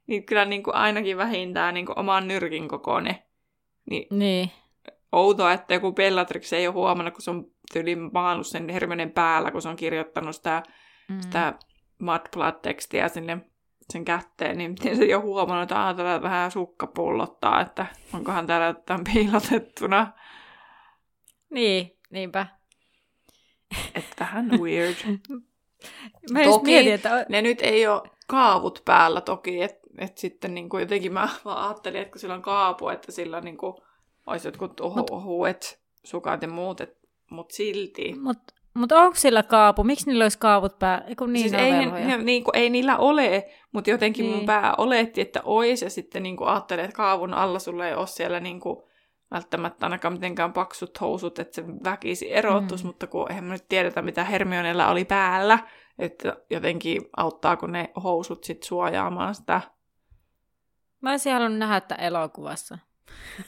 Niin 0.07 0.25
kyllä 0.25 0.45
niinku 0.45 0.71
ainakin 0.73 1.17
vähintään 1.17 1.73
niinku 1.73 1.93
oman 1.95 2.27
nyrkin 2.27 2.67
kokoinen. 2.67 3.15
Niin 3.89 4.07
niin. 4.11 4.51
outoa, 5.11 5.51
että 5.53 5.73
joku 5.73 5.91
Bellatrix 5.93 6.53
ei 6.53 6.67
ole 6.67 6.73
huomannut, 6.73 7.13
kun 7.13 7.21
se 7.21 7.31
on 7.31 7.45
tyyli 7.73 7.95
maannut 7.95 8.47
sen 8.47 8.69
Hermionen 8.69 9.11
päällä, 9.11 9.51
kun 9.51 9.61
se 9.61 9.69
on 9.69 9.75
kirjoittanut 9.75 10.35
sitä, 10.35 10.63
Mm. 11.09 11.21
sitä 11.21 11.53
Mudblood-tekstiä 11.99 13.09
sinne 13.09 13.37
sen 13.93 14.05
kätteen, 14.05 14.57
niin 14.57 14.71
miten 14.71 14.97
se 14.97 15.15
ole 15.15 15.23
huomannut, 15.23 15.63
että 15.63 15.81
aah, 15.81 15.95
täällä 15.95 16.21
vähän 16.21 16.51
sukka 16.51 16.87
pullottaa, 16.87 17.61
että 17.61 17.85
onkohan 18.13 18.47
täällä 18.47 18.67
jotain 18.67 19.03
piilotettuna. 19.13 20.13
Niin, 21.49 21.97
niinpä. 22.09 22.47
Että 23.95 24.15
vähän 24.19 24.49
weird. 24.51 24.95
Mä 26.31 26.43
Toki 26.43 26.71
mietin, 26.71 26.93
että... 26.93 27.25
Ne 27.29 27.41
nyt 27.41 27.61
ei 27.61 27.87
ole 27.87 28.01
kaavut 28.27 28.81
päällä 28.85 29.21
toki, 29.21 29.61
että 29.63 29.81
et 29.97 30.17
sitten 30.17 30.53
niinku 30.53 30.77
jotenkin 30.77 31.13
mä 31.13 31.29
vaan 31.45 31.67
ajattelin, 31.67 32.01
että 32.01 32.11
kun 32.11 32.19
sillä 32.19 32.33
on 32.35 32.41
kaapu, 32.41 32.89
että 32.89 33.11
sillä 33.11 33.41
niinku 33.41 33.83
olisi 34.25 34.47
jotkut 34.47 34.79
ohu, 34.79 34.99
Mut- 34.99 35.11
ohuet 35.11 35.81
sukat 36.03 36.41
ja 36.41 36.47
muut, 36.47 36.81
et, 36.81 36.97
mut 37.31 37.51
silti. 37.51 38.13
Mutta 38.21 38.53
mut 38.73 38.91
onko 38.91 39.15
sillä 39.15 39.43
kaapu? 39.43 39.83
Miksi 39.83 40.05
niillä 40.05 40.25
olisi 40.25 40.39
kaavut 40.39 40.79
pää? 40.79 41.03
Eiku 41.07 41.25
niin, 41.25 41.49
siis 41.49 41.61
ei, 41.61 41.71
ne, 41.71 42.17
niinku, 42.17 42.51
ei 42.53 42.69
niillä 42.69 42.97
ole, 42.97 43.49
mutta 43.71 43.89
jotenkin 43.89 44.23
niin. 44.23 44.31
mun 44.31 44.37
Niin. 44.39 44.45
pää 44.45 44.75
oletti, 44.77 45.21
että 45.21 45.41
ois, 45.43 45.81
ja 45.81 45.89
sitten 45.89 46.23
niinku 46.23 46.43
ajattelin, 46.43 46.85
että 46.85 46.95
kaavun 46.95 47.33
alla 47.33 47.59
sulla 47.59 47.87
ei 47.87 47.95
ole 47.95 48.07
siellä 48.07 48.39
niinku 48.39 48.87
välttämättä 49.31 49.85
ainakaan 49.85 50.13
mitenkään 50.13 50.53
paksut 50.53 51.01
housut, 51.01 51.39
että 51.39 51.55
se 51.55 51.63
väkisi 51.83 52.33
erottuisi, 52.33 52.83
Mm. 52.83 52.87
mutta 52.87 53.07
kun 53.07 53.25
eihän 53.29 53.43
me 53.43 53.51
nyt 53.53 53.65
tiedetä, 53.69 54.01
mitä 54.01 54.23
Hermionella 54.23 54.87
oli 54.91 55.05
päällä, 55.05 55.59
että 55.99 56.37
jotenkin 56.49 57.01
auttaako 57.17 57.67
ne 57.67 57.91
housut 58.03 58.43
sit 58.43 58.63
suojaamaan 58.63 59.35
sitä. 59.35 59.61
Mä 61.01 61.11
olisin 61.11 61.33
halunnut 61.33 61.59
nähdä 61.59 61.77
että 61.77 61.95
elokuvassa. 61.95 62.77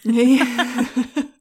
Niin. 0.06 0.48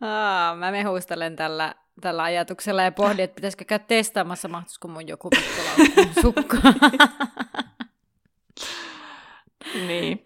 Aa, 0.00 0.56
mä 0.56 0.70
mehustelen 0.70 1.36
tällä, 1.36 1.74
tällä 2.00 2.22
ajatuksella 2.22 2.82
ja 2.82 2.92
pohdin, 2.92 3.24
että 3.24 3.34
pitäisikö 3.34 3.64
käydä 3.64 3.84
testaamassa, 3.88 4.48
mahtuisiko 4.48 4.88
mun 4.88 5.08
joku 5.08 5.30
sukka. 6.22 6.56
niin. 9.86 10.22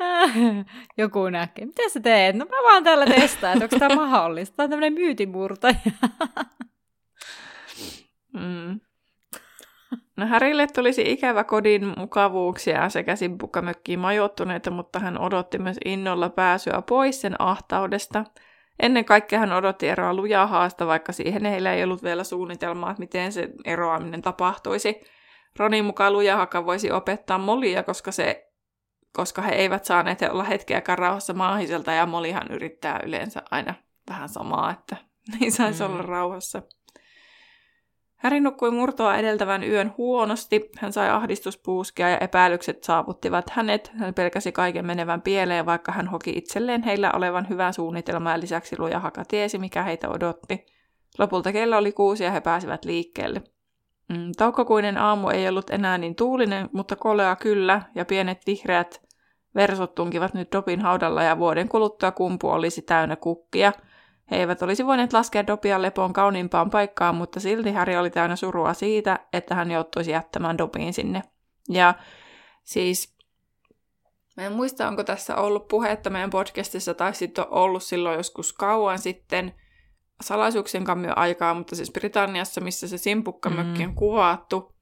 joku 0.98 1.28
näkee. 1.30 1.66
Mitä 1.66 1.88
sä 1.88 2.00
teet? 2.00 2.36
No 2.36 2.44
mä 2.44 2.56
vaan 2.62 2.84
täällä 2.84 3.06
testaan, 3.06 3.52
että 3.52 3.64
onko 3.64 3.78
tämä 3.78 4.06
mahdollista. 4.06 4.56
Tämä 4.56 4.64
on 4.64 4.70
tämmöinen 4.70 4.92
myytimurtaja. 4.92 5.74
Mm. 8.32 8.80
No 10.16 10.26
Härille 10.26 10.66
tulisi 10.66 11.02
ikävä 11.12 11.44
kodin 11.44 11.92
mukavuuksia 11.96 12.88
sekä 12.88 13.16
simpukkamökkiin 13.16 13.98
majoittuneita, 13.98 14.70
mutta 14.70 14.98
hän 14.98 15.18
odotti 15.18 15.58
myös 15.58 15.76
innolla 15.84 16.28
pääsyä 16.28 16.82
pois 16.88 17.20
sen 17.20 17.40
ahtaudesta. 17.40 18.24
Ennen 18.82 19.04
kaikkea 19.04 19.38
hän 19.38 19.52
odotti 19.52 19.88
eroa 19.88 20.14
lujahaasta, 20.14 20.87
vaikka 20.87 21.12
siihen 21.12 21.44
heillä 21.44 21.73
ei 21.75 21.85
ollut 21.85 22.02
vielä 22.02 22.25
suunnitelmaa, 22.25 22.90
että 22.90 23.00
miten 23.00 23.32
se 23.32 23.49
eroaminen 23.64 24.23
tapahtuisi. 24.23 25.00
Ronin 25.58 25.85
mukaan 25.85 26.12
lujahaka 26.12 26.66
voisi 26.66 26.90
opettaa 26.90 27.38
Molia, 27.38 27.82
koska, 27.82 28.12
se, 28.12 28.50
koska 29.12 29.42
he 29.42 29.52
eivät 29.52 29.85
saaneet 29.85 30.23
olla 30.23 30.44
hetkeäkään 30.44 30.99
rauhassa 30.99 31.35
maahiselta, 31.35 31.92
ja 31.92 32.06
Molihan 32.06 32.50
yrittää 32.50 33.00
yleensä 33.06 33.42
aina 33.50 33.75
vähän 34.11 34.28
samaa, 34.28 34.70
että 34.70 34.97
niin 35.40 35.52
saisi 35.52 35.82
Mm. 35.85 35.90
olla 35.90 36.02
rauhassa. 36.02 36.62
Häri 38.18 38.40
nukkui 38.40 38.70
murtoa 38.70 39.16
edeltävän 39.16 39.64
yön 39.64 39.94
huonosti. 39.98 40.70
Hän 40.78 40.92
sai 40.92 41.10
ahdistuspuuskia 41.10 42.08
ja 42.08 42.18
epäilykset 42.18 42.84
saavuttivat 42.84 43.50
hänet. 43.50 43.90
Hän 43.98 44.14
pelkäsi 44.14 44.52
kaiken 44.52 44.87
menevän 44.87 45.22
pieleen, 45.22 45.66
vaikka 45.66 45.92
hän 45.92 46.08
hoki 46.08 46.30
itselleen 46.30 46.82
heillä 46.82 47.12
olevan 47.12 47.48
hyvä 47.48 47.72
suunnitelma 47.72 48.30
ja 48.30 48.40
lisäksi 48.40 48.76
luja 48.78 49.00
haka 49.00 49.25
tiesi, 49.25 49.58
mikä 49.58 49.82
heitä 49.82 50.08
odotti. 50.08 50.66
Lopulta 51.18 51.52
kello 51.52 51.76
oli 51.76 51.92
kuusi 51.92 52.25
ja 52.25 52.30
he 52.30 52.40
pääsivät 52.40 52.84
liikkeelle. 52.84 53.42
Mm, 54.08 54.32
toukokuinen 54.37 54.98
aamu 54.98 55.28
ei 55.28 55.48
ollut 55.48 55.70
enää 55.70 55.98
niin 55.98 56.14
tuulinen, 56.14 56.68
mutta 56.72 56.96
kolea 56.96 57.37
kyllä, 57.37 57.82
ja 57.94 58.04
pienet 58.04 58.38
vihreät 58.46 59.02
versot 59.54 59.94
tunkivat 59.94 60.34
nyt 60.34 60.52
Dobin 60.52 60.80
haudalla 60.80 61.22
ja 61.22 61.38
vuoden 61.38 61.68
kuluttua 61.68 62.10
kumpu 62.12 62.48
olisi 62.48 62.82
täynnä 62.82 63.16
kukkia– 63.16 63.72
he 64.30 64.37
eivät 64.37 64.62
olisi 64.62 64.87
voineet 64.87 65.12
laskea 65.12 65.47
Dobia 65.47 65.82
lepoon 65.82 66.12
kauniimpaan 66.12 66.70
paikkaan, 66.70 67.14
mutta 67.14 67.40
silti 67.40 67.73
Harry 67.73 67.97
oli 67.97 68.11
täynnä 68.11 68.37
surua 68.37 68.75
siitä, 68.75 69.18
että 69.32 69.54
hän 69.54 69.70
joutuisi 69.70 70.11
jättämään 70.11 70.58
Dobiin 70.58 70.92
sinne. 70.94 71.23
Ja 71.68 71.94
siis, 72.64 73.16
mä 74.37 74.42
en 74.42 74.52
muista, 74.52 74.88
onko 74.88 75.04
tässä 75.04 75.37
ollut 75.37 75.68
puhetta 75.68 76.11
meidän 76.11 76.30
podcastissa, 76.30 76.94
tai 76.94 77.14
sitten 77.14 77.44
on 77.44 77.52
ollut 77.52 77.82
silloin 77.82 78.16
joskus 78.16 78.52
kauan 78.52 78.99
sitten 78.99 79.54
salaisuuksien 80.23 80.85
kammion 80.85 81.18
aikaa, 81.18 81.54
mutta 81.54 81.76
siis 81.76 81.92
Britanniassa, 81.92 82.61
missä 82.61 82.88
se 82.88 82.99
simpukkamökki 82.99 83.82
on 83.82 83.88
Mm. 83.90 83.94
kuvattu, 83.94 84.75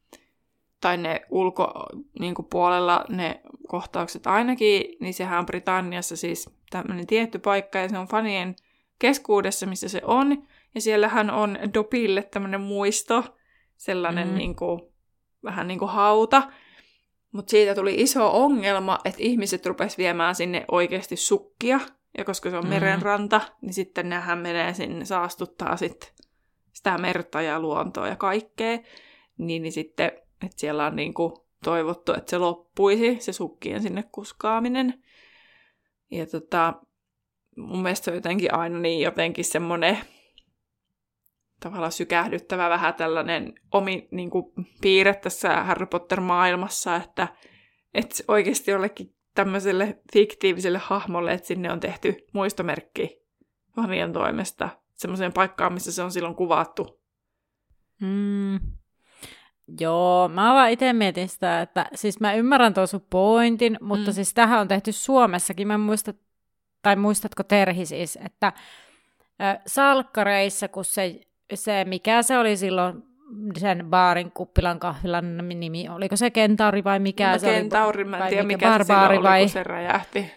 tai 0.81 0.97
ne 0.97 1.21
ulkopuolella 1.31 3.05
ne 3.09 3.41
kohtaukset 3.69 4.27
ainakin, 4.27 4.85
niin 5.01 5.15
sehän 5.15 5.39
on 5.39 5.47
Britanniassa 5.47 6.17
siis 6.17 6.51
tämmöinen 6.71 7.07
tietty 7.07 7.39
paikka, 7.39 7.79
ja 7.79 7.89
se 7.89 7.99
on 7.99 8.09
fanien 8.09 8.57
keskuudessa, 8.99 9.67
missä 9.67 9.89
se 9.89 10.01
on. 10.05 10.47
Ja 10.75 10.81
siellähän 10.81 11.31
on 11.31 11.59
Dobille 11.75 12.23
tämmöinen 12.23 12.61
muisto, 12.61 13.25
sellainen 13.77 14.27
Mm. 14.29 14.33
mm. 14.33 14.39
niin 14.39 14.57
kuin, 14.57 14.81
vähän 15.45 15.69
niin 15.69 15.79
kuin 15.79 15.91
hauta. 15.91 16.43
Mutta 17.33 17.51
siitä 17.51 17.75
tuli 17.75 17.95
iso 17.95 18.43
ongelma, 18.45 18.99
että 19.05 19.23
ihmiset 19.23 19.67
rupes 19.67 19.99
viemään 19.99 20.35
sinne 20.35 20.65
oikeasti 20.71 21.17
sukkia. 21.17 21.81
Ja 22.19 22.25
koska 22.25 22.51
se 22.51 22.57
on 22.57 22.65
Mm. 22.65 22.71
merenranta, 22.71 23.41
niin 23.61 23.75
sitten 23.75 24.09
nehän 24.09 24.39
menee 24.39 24.75
sinne, 24.75 25.05
saastuttaa 25.05 25.77
sitten 25.77 26.09
sitä 26.73 26.99
merta 26.99 27.43
ja 27.43 27.61
luontoa 27.61 28.09
ja 28.09 28.17
kaikkea, 28.17 28.79
niin, 29.39 29.63
niin 29.63 29.73
sitten, 29.73 30.07
että 30.45 30.57
siellä 30.57 30.87
on 30.87 30.97
niin 30.97 31.15
kuin 31.15 31.33
toivottu, 31.65 32.13
että 32.13 32.31
se 32.31 32.39
loppuisi, 32.39 33.17
se 33.21 33.33
sukkien 33.33 33.83
sinne 33.83 34.05
kuskaaminen. 34.13 35.03
Ja 36.11 36.27
tota, 36.27 36.75
mun 37.57 37.83
mielestä 37.83 38.11
on 38.11 38.15
jotenkin 38.15 38.55
aina 38.55 38.79
niin 38.79 39.01
jotenkin 39.01 39.45
semmoinen 39.45 39.99
tavallaan 41.61 41.93
sykähdyttävä 41.93 42.69
vähän 42.69 42.95
tällainen 42.95 43.55
omi 43.73 44.09
niin 44.11 44.31
kuin, 44.31 44.53
piirre 44.81 45.15
tässä 45.15 45.65
Harry 45.65 45.87
Potter-maailmassa, 45.87 46.97
että, 46.97 47.29
että 47.95 48.15
oikeasti 48.29 48.71
jollekin 48.71 49.15
tämmöiselle 49.35 49.99
fiktiiviselle 50.13 50.79
hahmolle, 50.79 51.33
että 51.33 51.47
sinne 51.47 51.73
on 51.73 51.81
tehty 51.81 52.17
muistomerkki 52.33 53.23
vanien 53.77 54.13
toimesta 54.13 54.69
semmoiseen 54.95 55.33
paikkaan, 55.33 55.73
missä 55.73 55.93
se 55.93 56.03
on 56.03 56.13
silloin 56.13 56.35
kuvattu. 56.35 57.01
Mm. 58.01 58.61
Joo, 59.81 60.29
mä 60.29 60.55
vaan 60.55 60.71
itse 60.71 60.93
mietin 60.93 61.29
sitä, 61.29 61.63
että 61.63 61.87
siis 61.95 62.21
mä 62.21 62.35
ymmärrän 62.35 62.75
tuon 62.75 62.89
sun 62.89 63.07
pointin, 63.11 63.79
mutta 63.81 64.11
mm. 64.11 64.15
siis 64.15 64.35
tähän 64.35 64.61
on 64.61 64.69
tehty 64.69 64.93
Suomessakin. 64.93 65.69
Mä 65.69 65.79
muistan, 65.79 66.15
tai 66.87 66.97
muistatko 66.97 67.43
Terhi 67.43 67.87
siis, 67.87 68.19
että 68.25 68.53
salkkareissa, 69.67 70.69
kun 70.69 70.85
se, 70.85 71.21
se, 71.55 71.85
mikä 71.85 72.23
se 72.23 72.39
oli 72.39 72.57
silloin 72.57 73.03
sen 73.59 73.87
baarin 73.91 74.31
kuppilan 74.31 74.79
kahvilan 74.79 75.49
nimi, 75.49 75.89
oliko 75.89 76.17
se 76.17 76.31
Kentauri 76.31 76.85
vai 76.85 76.99
mikä 76.99 77.33
no, 77.33 77.39
se 77.39 77.47
Kentauri, 77.47 78.03
oli? 78.03 78.11
mä 78.11 78.17
en 78.17 78.29
tiedä 78.29 78.43
mikä, 78.43 78.71
mikä 78.79 78.85
se 78.85 78.97
oli, 78.97 79.23
vai... 79.23 79.41
kun 79.41 79.49
se 79.49 79.63
räjähti. 79.63 80.33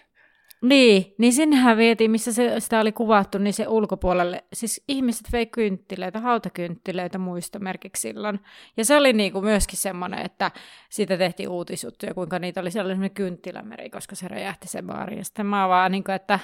Niin, 0.62 1.16
niin 1.18 1.34
sinnehän 1.34 1.78
vietiin, 1.78 2.12
missä 2.12 2.34
se, 2.34 2.60
sitä 2.60 2.80
oli 2.80 2.92
kuvattu, 2.92 3.38
niin 3.38 3.54
se 3.54 3.68
ulkopuolelle, 3.68 4.44
siis 4.54 4.84
ihmiset 4.88 5.32
vei 5.32 5.46
kynttilöitä, 5.46 6.20
hautakynttilöitä 6.20 7.18
muistomerkiksi 7.18 8.01
silloin. 8.01 8.39
Ja 8.78 8.86
se 8.86 8.98
oli 8.98 9.13
niinku 9.13 9.42
myöskin 9.42 9.78
semmoinen, 9.78 10.25
että 10.25 10.51
siitä 10.89 11.18
tehtiin 11.18 11.50
uutisjuttuja, 11.50 12.13
kuinka 12.13 12.39
niitä 12.39 12.62
oli 12.62 12.72
sellainen 12.72 13.12
kynttilämeri, 13.12 13.89
koska 13.89 14.16
se 14.16 14.28
räjähti 14.28 14.68
se 14.68 14.82
baari. 14.82 15.18
Ja 15.18 15.25
sitten 15.25 15.46
mä 15.46 15.70
vaan 15.70 15.92
niin 15.92 16.04
kuin, 16.04 16.16
että... 16.16 16.39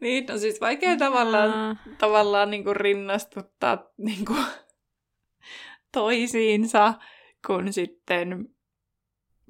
Niin, 0.00 0.26
no 0.26 0.38
siis 0.38 0.60
vaikea 0.60 0.96
tavallaan, 0.96 1.78
tavallaan 1.98 2.50
niin 2.50 2.64
kuin 2.64 2.76
rinnastuttaa 2.76 3.84
niin 3.98 4.24
kuin 4.24 4.44
toisiinsa, 5.92 6.94
kun 7.46 7.72
sitten 7.72 8.51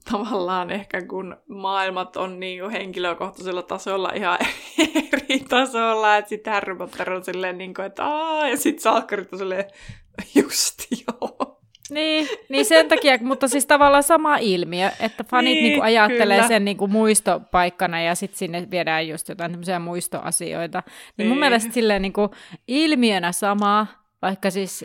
tavallaan 0.10 0.70
ehkä 0.70 1.02
kun 1.06 1.36
maailmat 1.48 2.16
on 2.16 2.40
niin 2.40 2.60
kuin 2.60 2.72
henkilökohtaisella 2.72 3.62
tasolla 3.62 4.10
ihan 4.14 4.38
eri 5.12 5.40
tasolla, 5.48 6.16
että 6.16 6.28
sitten 6.28 6.52
Harry 6.52 6.76
Potter 6.76 7.12
on 7.12 7.24
silleen 7.24 7.58
niin 7.58 7.74
kuin, 7.74 7.86
että 7.86 8.04
aah, 8.04 8.50
ja 8.50 8.56
sitten 8.56 8.82
salkkarit 8.82 9.32
on 9.32 9.38
silleen, 9.38 9.64
just 10.42 10.78
joo. 11.06 11.62
Niin, 11.90 12.28
niin 12.48 12.64
sen 12.64 12.88
takia, 12.88 13.18
mutta 13.20 13.48
siis 13.48 13.66
tavallaan 13.66 14.02
sama 14.02 14.36
ilmiö, 14.36 14.90
että 15.00 15.24
fanit 15.24 15.52
niin, 15.52 15.64
niin 15.64 15.82
ajattelee 15.82 16.36
kyllä. 16.36 16.48
sen 16.48 16.64
niin 16.64 16.76
kuin 16.76 16.90
muistopaikkana 16.90 18.02
ja 18.02 18.14
sitten 18.14 18.38
sinne 18.38 18.66
viedään 18.70 19.08
just 19.08 19.28
jotain 19.28 19.50
tämmöisiä 19.50 19.78
muistoasioita. 19.78 20.82
Niin, 20.86 20.94
niin. 21.16 21.28
mun 21.28 21.38
mielestä 21.38 21.72
silleen 21.72 22.02
niin 22.02 22.12
kuin 22.12 22.28
ilmiönä 22.68 23.32
sama, 23.32 23.86
vaikka 24.22 24.50
siis 24.50 24.84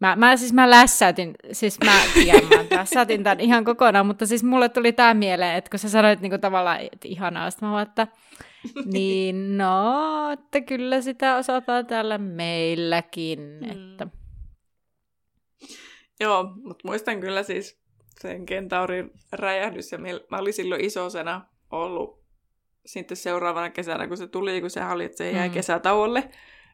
Mä, 0.00 0.16
mä, 0.16 0.36
siis 0.36 0.52
mä 0.52 0.70
lässäytin, 0.70 1.34
siis 1.52 1.78
mä 1.84 2.00
tiedän, 2.14 2.44
mä 2.44 2.76
lässäytin 2.78 3.24
tämän 3.24 3.40
ihan 3.40 3.64
kokonaan, 3.64 4.06
mutta 4.06 4.26
siis 4.26 4.44
mulle 4.44 4.68
tuli 4.68 4.92
tämä 4.92 5.14
mieleen, 5.14 5.56
että 5.56 5.70
kun 5.70 5.78
sä 5.78 5.88
sanoit 5.88 6.20
niinku 6.20 6.38
tavallaan, 6.38 6.80
että 6.80 7.08
ihanaa, 7.08 7.50
sitten 7.50 7.68
mä 7.68 7.72
vaan, 7.72 7.86
että 7.88 8.06
niin 8.84 9.58
no, 9.58 10.30
että 10.32 10.60
kyllä 10.60 11.00
sitä 11.00 11.36
osataan 11.36 11.86
täällä 11.86 12.18
meilläkin, 12.18 13.40
mm. 13.40 13.70
että... 13.70 14.06
Joo, 16.20 16.44
mutta 16.62 16.88
muistan 16.88 17.20
kyllä 17.20 17.42
siis 17.42 17.80
sen 18.20 18.46
kentaurin 18.46 19.10
räjähdys, 19.32 19.92
ja 19.92 19.98
mä 20.30 20.38
olin 20.38 20.52
silloin 20.52 20.84
isosena 20.84 21.44
ollut 21.70 22.24
sitten 22.86 23.16
seuraavana 23.16 23.70
kesänä, 23.70 24.08
kun 24.08 24.16
se 24.16 24.26
tuli, 24.26 24.60
kun 24.60 24.70
se 24.70 24.84
oli, 24.84 25.04
että 25.04 25.18
se 25.18 25.30
jäi 25.30 25.48
mm. 25.48 25.54
kesätauolle. 25.54 26.30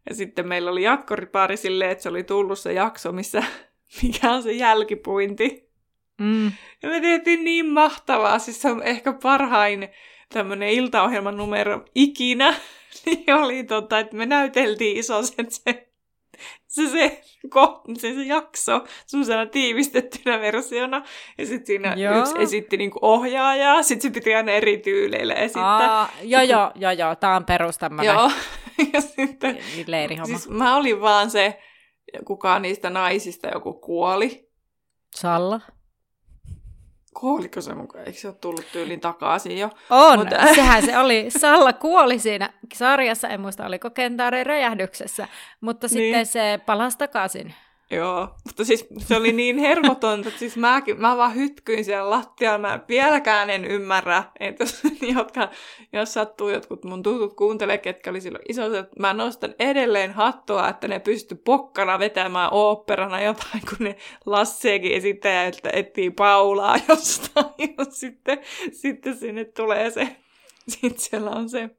Ja 0.09 0.15
sitten 0.15 0.49
meillä 0.49 0.71
oli 0.71 0.83
jatkoripaari 0.83 1.57
silleen, 1.57 1.91
että 1.91 2.03
se 2.03 2.09
oli 2.09 2.25
tullut 2.25 2.59
se 2.59 2.73
jakso, 2.73 3.13
missä 3.13 3.43
mikä 4.03 4.33
on 4.33 4.43
se 4.43 4.53
jälkipuinti. 4.53 5.71
Mm. 6.21 6.53
Ja 6.83 6.89
me 6.89 7.01
tehtiin 7.01 7.45
niin 7.45 7.67
mahtavaa, 7.67 8.39
siis 8.39 8.63
se 8.63 8.71
on 8.71 8.83
ehkä 8.83 9.13
parhain 9.23 9.89
tämmöinen 10.29 10.69
iltaohjelman 10.69 11.37
numero 11.37 11.85
ikinä. 11.95 12.55
niin 13.07 13.35
oli 13.35 13.65
tota, 13.65 13.99
että 13.99 14.17
me 14.17 14.27
näyteltiin 14.27 14.97
isoset 14.97 15.53
se, 15.53 15.90
se, 16.67 16.89
se, 16.89 17.23
se, 17.99 18.15
se 18.15 18.23
jakso 18.23 18.85
semmoisena 19.07 19.47
tiivistettynä 19.47 20.41
versiona. 20.41 21.03
Ja 21.39 21.47
sitten 21.47 21.67
siinä 21.67 21.95
joo. 21.97 22.19
yksi 22.19 22.35
esitti 22.39 22.77
niinku 22.77 22.99
ohjaajaa, 23.03 23.83
sitten 23.83 24.11
se 24.11 24.15
piti 24.15 24.35
aina 24.35 24.53
eri 24.53 24.79
tyyleillä 24.79 25.35
esittää. 25.35 26.01
Aa, 26.01 26.09
joo, 26.23 26.43
joo, 26.43 26.71
joo, 26.75 26.93
joo, 26.93 27.15
tää 27.15 27.37
on 27.37 27.45
perus 27.45 27.79
tämmönen. 27.79 28.15
Joo, 28.15 28.31
ja 28.93 29.01
sitten, 29.01 29.59
leirihomma. 29.87 30.39
Siis 30.39 30.49
mä 30.49 30.77
olin 30.77 31.01
vaan 31.01 31.31
se, 31.31 31.61
kukaan 32.25 32.63
niistä 32.63 32.91
naisista 32.91 33.49
joku 33.49 33.73
kuoli. 33.73 34.51
Salla? 35.15 35.61
Kuoliko 37.21 37.61
se 37.61 37.75
mukaan? 37.75 38.05
Eikö 38.07 38.19
se 38.19 38.29
ole 38.29 38.37
tullut 38.41 38.65
tyylin 38.73 39.01
takaisin 39.01 39.59
jo? 39.59 39.71
On, 39.91 40.19
Mutta... 40.19 40.37
sehän 40.55 40.85
se 40.85 40.99
oli. 40.99 41.27
Salla 41.29 41.73
kuoli 41.73 42.19
siinä 42.19 42.51
sarjassa, 42.75 43.29
en 43.29 43.41
muista 43.41 43.67
oliko 43.67 43.91
Kentaaren 43.91 44.47
räjähdyksessä, 44.47 45.29
mutta 45.61 45.87
niin. 45.87 45.91
sitten 45.91 46.27
se 46.27 46.61
palasi 46.67 46.99
takaisin. 46.99 47.55
Joo, 47.93 48.29
mutta 48.45 48.65
siis 48.65 48.87
se 48.99 49.17
oli 49.17 49.33
niin 49.33 49.59
hermotonta, 49.59 50.29
että 50.29 50.39
siis 50.39 50.57
mäkin, 50.57 51.01
mä 51.01 51.17
vaan 51.17 51.35
hytkyin 51.35 51.85
siellä 51.85 52.11
lattialla, 52.11 52.59
mä 52.59 52.81
vieläkään 52.89 53.51
en 53.51 53.65
ymmärrä, 53.65 54.25
että 54.41 54.63
jos, 54.65 54.83
jotka, 55.17 55.51
jos 55.93 56.15
sattuu 56.15 56.49
jotkut 56.49 56.85
mun 56.85 57.03
tutut 57.03 57.37
kuuntelee, 57.37 57.79
ketkä 57.79 58.11
oli 58.11 58.21
silloin 58.21 58.45
isot, 58.49 58.75
että 58.75 59.01
mä 59.01 59.13
nostan 59.13 59.55
edelleen 59.59 60.13
hattua, 60.13 60.69
että 60.69 60.89
ne 60.89 60.99
pysty 60.99 61.35
pokkana 61.35 61.99
vetämään 61.99 62.49
oopperana 62.53 63.23
jotain, 63.23 63.61
kun 63.69 63.87
ne 63.87 63.97
Lasseekin 64.27 64.93
esittää, 64.93 65.47
että 65.47 65.71
etsii 65.73 66.11
Paulaa 66.11 66.77
jostain, 66.89 67.47
ja 67.79 67.85
sitten, 67.91 68.39
sitten 68.73 69.17
sinne 69.17 69.45
tulee 69.45 69.91
se, 69.91 70.17
sitten 70.69 71.01
siellä 71.01 71.31
on 71.31 71.49
se 71.49 71.71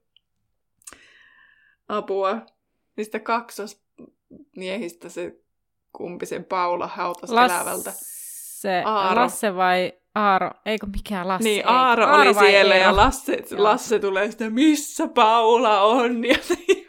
apua 1.88 2.42
niistä 2.98 3.20
kaksosmiehistä 3.20 5.10
se 5.10 5.41
kumpi 5.94 6.26
sen 6.26 6.46
Paula 6.46 6.88
hautasi 6.88 7.34
Lasse, 7.34 7.56
elävältä. 7.56 7.94
Aaro. 8.86 9.22
Lasse 9.22 9.56
vai 9.56 9.94
Aaro? 10.16 10.52
Eikö 10.66 10.86
mikään 10.86 11.28
Lasse? 11.28 11.44
Niin, 11.44 11.68
Aaro, 11.68 12.06
Aaro 12.06 12.22
oli 12.22 12.34
siellä 12.34 12.76
Eero? 12.76 12.90
ja 12.90 12.96
Lasse, 12.96 13.44
Lasse 13.58 14.00
tulee 14.00 14.32
sitä, 14.32 14.50
missä 14.50 15.08
Paula 15.08 15.82
on? 15.82 16.24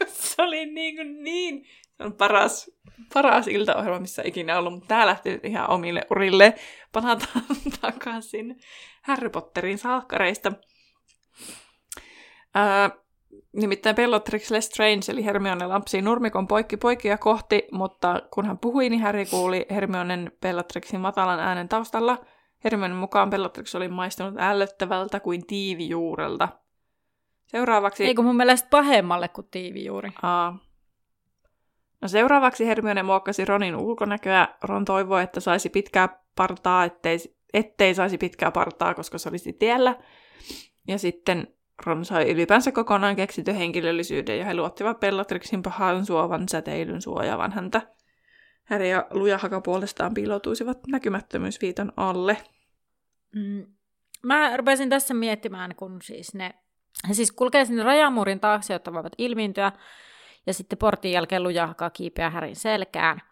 Ja 0.00 0.06
se 0.08 0.42
oli 0.42 0.66
niin, 0.66 0.96
kuin 0.96 1.22
niin 1.22 1.64
se 1.96 2.04
on 2.04 2.12
paras, 2.12 2.70
paras 3.14 3.48
iltaohjelma, 3.48 4.00
missä 4.00 4.22
ikinä 4.24 4.58
ollut, 4.58 4.72
mutta 4.72 4.88
tämä 4.88 5.06
lähti 5.06 5.30
nyt 5.30 5.44
ihan 5.44 5.70
omille 5.70 6.02
urille. 6.10 6.54
Palataan 6.92 7.44
takaisin 7.80 8.60
Harry 9.02 9.28
Potterin 9.30 9.78
salkkareista. 9.78 10.52
Öö, 12.56 13.02
Nimittäin 13.52 13.96
Bellatrix 13.96 14.50
Lestrange 14.50 15.00
eli 15.08 15.24
Hermione 15.24 15.66
lampsi 15.66 16.02
nurmikon 16.02 16.48
poikki 16.48 16.76
poikia 16.76 17.18
kohti, 17.18 17.68
mutta 17.72 18.22
kun 18.34 18.46
hän 18.46 18.58
puhui, 18.58 18.90
niin 18.90 19.02
Harry 19.02 19.24
kuuli 19.26 19.66
Hermionen 19.70 20.32
Bellatrixin 20.40 21.00
matalan 21.00 21.40
äänen 21.40 21.68
taustalla. 21.68 22.18
Hermionen 22.64 22.96
mukaan 22.96 23.30
Bellatrix 23.30 23.74
oli 23.74 23.88
maistunut 23.88 24.34
ällöttävältä 24.38 25.20
kuin 25.20 25.46
tiivijuurelta. 25.46 26.48
Seuraavaksi... 27.46 28.04
Eikö 28.04 28.22
mun 28.22 28.36
mielestä 28.36 28.68
pahemmalle 28.70 29.28
kuin 29.28 29.48
tiivijuuri? 29.50 30.10
Aa. 30.22 30.58
No 32.00 32.08
seuraavaksi 32.08 32.66
Hermione 32.66 33.02
muokkasi 33.02 33.44
Ronin 33.44 33.76
ulkonäköä. 33.76 34.48
Ron 34.62 34.84
toivoi, 34.84 35.22
että 35.22 35.40
saisi 35.40 35.68
pitkää 35.68 36.22
partaa, 36.36 36.84
ettei, 36.84 37.18
ettei 37.54 37.94
saisi 37.94 38.18
pitkää 38.18 38.50
partaa, 38.50 38.94
koska 38.94 39.18
se 39.18 39.28
olisi 39.28 39.52
tiellä. 39.52 39.96
Ja 40.88 40.98
sitten 40.98 41.54
Ron 41.86 42.04
sai 42.04 42.30
ylipäänsä 42.30 42.72
kokonaan 42.72 43.16
keksitty 43.16 43.54
henkilöllisyyden 43.54 44.38
ja 44.38 44.44
he 44.44 44.54
luottivat 44.54 45.00
Bellatrixin 45.00 45.62
pahan 45.62 46.06
suovan 46.06 46.48
säteilyn 46.48 47.02
suojaavan 47.02 47.52
häntä. 47.52 47.82
Harry 48.64 48.86
ja 48.86 49.06
Lujahaka 49.10 49.60
puolestaan 49.60 50.14
piiloutuisivat 50.14 50.78
näkymättömyysviitan 50.86 51.92
alle. 51.96 52.36
Mm. 53.34 53.66
Mä 54.22 54.56
rupesin 54.56 54.88
tässä 54.88 55.14
miettimään, 55.14 55.74
kun 55.74 56.02
siis 56.02 56.34
ne 56.34 56.54
he 57.08 57.14
siis 57.14 57.32
kulkee 57.32 57.64
sinne 57.64 57.82
rajamuurin 57.82 58.40
taakse, 58.40 58.72
jotta 58.72 58.92
voivat 58.92 59.12
ilmiintyä, 59.18 59.72
ja 60.46 60.54
sitten 60.54 60.78
portin 60.78 61.12
jälkeen 61.12 61.42
Lujahaka 61.42 61.90
kiipeää 61.90 62.30
Härin 62.30 62.56
selkään, 62.56 63.22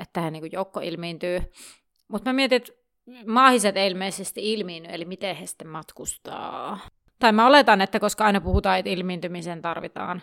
että 0.00 0.20
hän 0.20 0.32
niin 0.32 0.52
joukko 0.52 0.80
ilmiintyy. 0.80 1.40
Mutta 2.08 2.30
mä 2.30 2.32
mietin, 2.32 2.56
että 2.56 2.72
maahiset 3.26 3.76
ei 3.76 3.90
ilmeisesti 3.90 4.52
ilmiinny, 4.52 4.88
eli 4.92 5.04
miten 5.04 5.36
he 5.36 5.46
sitten 5.46 5.68
matkustaa. 5.68 6.78
Tai 7.20 7.32
mä 7.32 7.46
oletan, 7.46 7.80
että 7.80 8.00
koska 8.00 8.24
aina 8.24 8.40
puhutaan, 8.40 8.78
että 8.78 8.90
ilmiintymisen 8.90 9.62
tarvitaan 9.62 10.22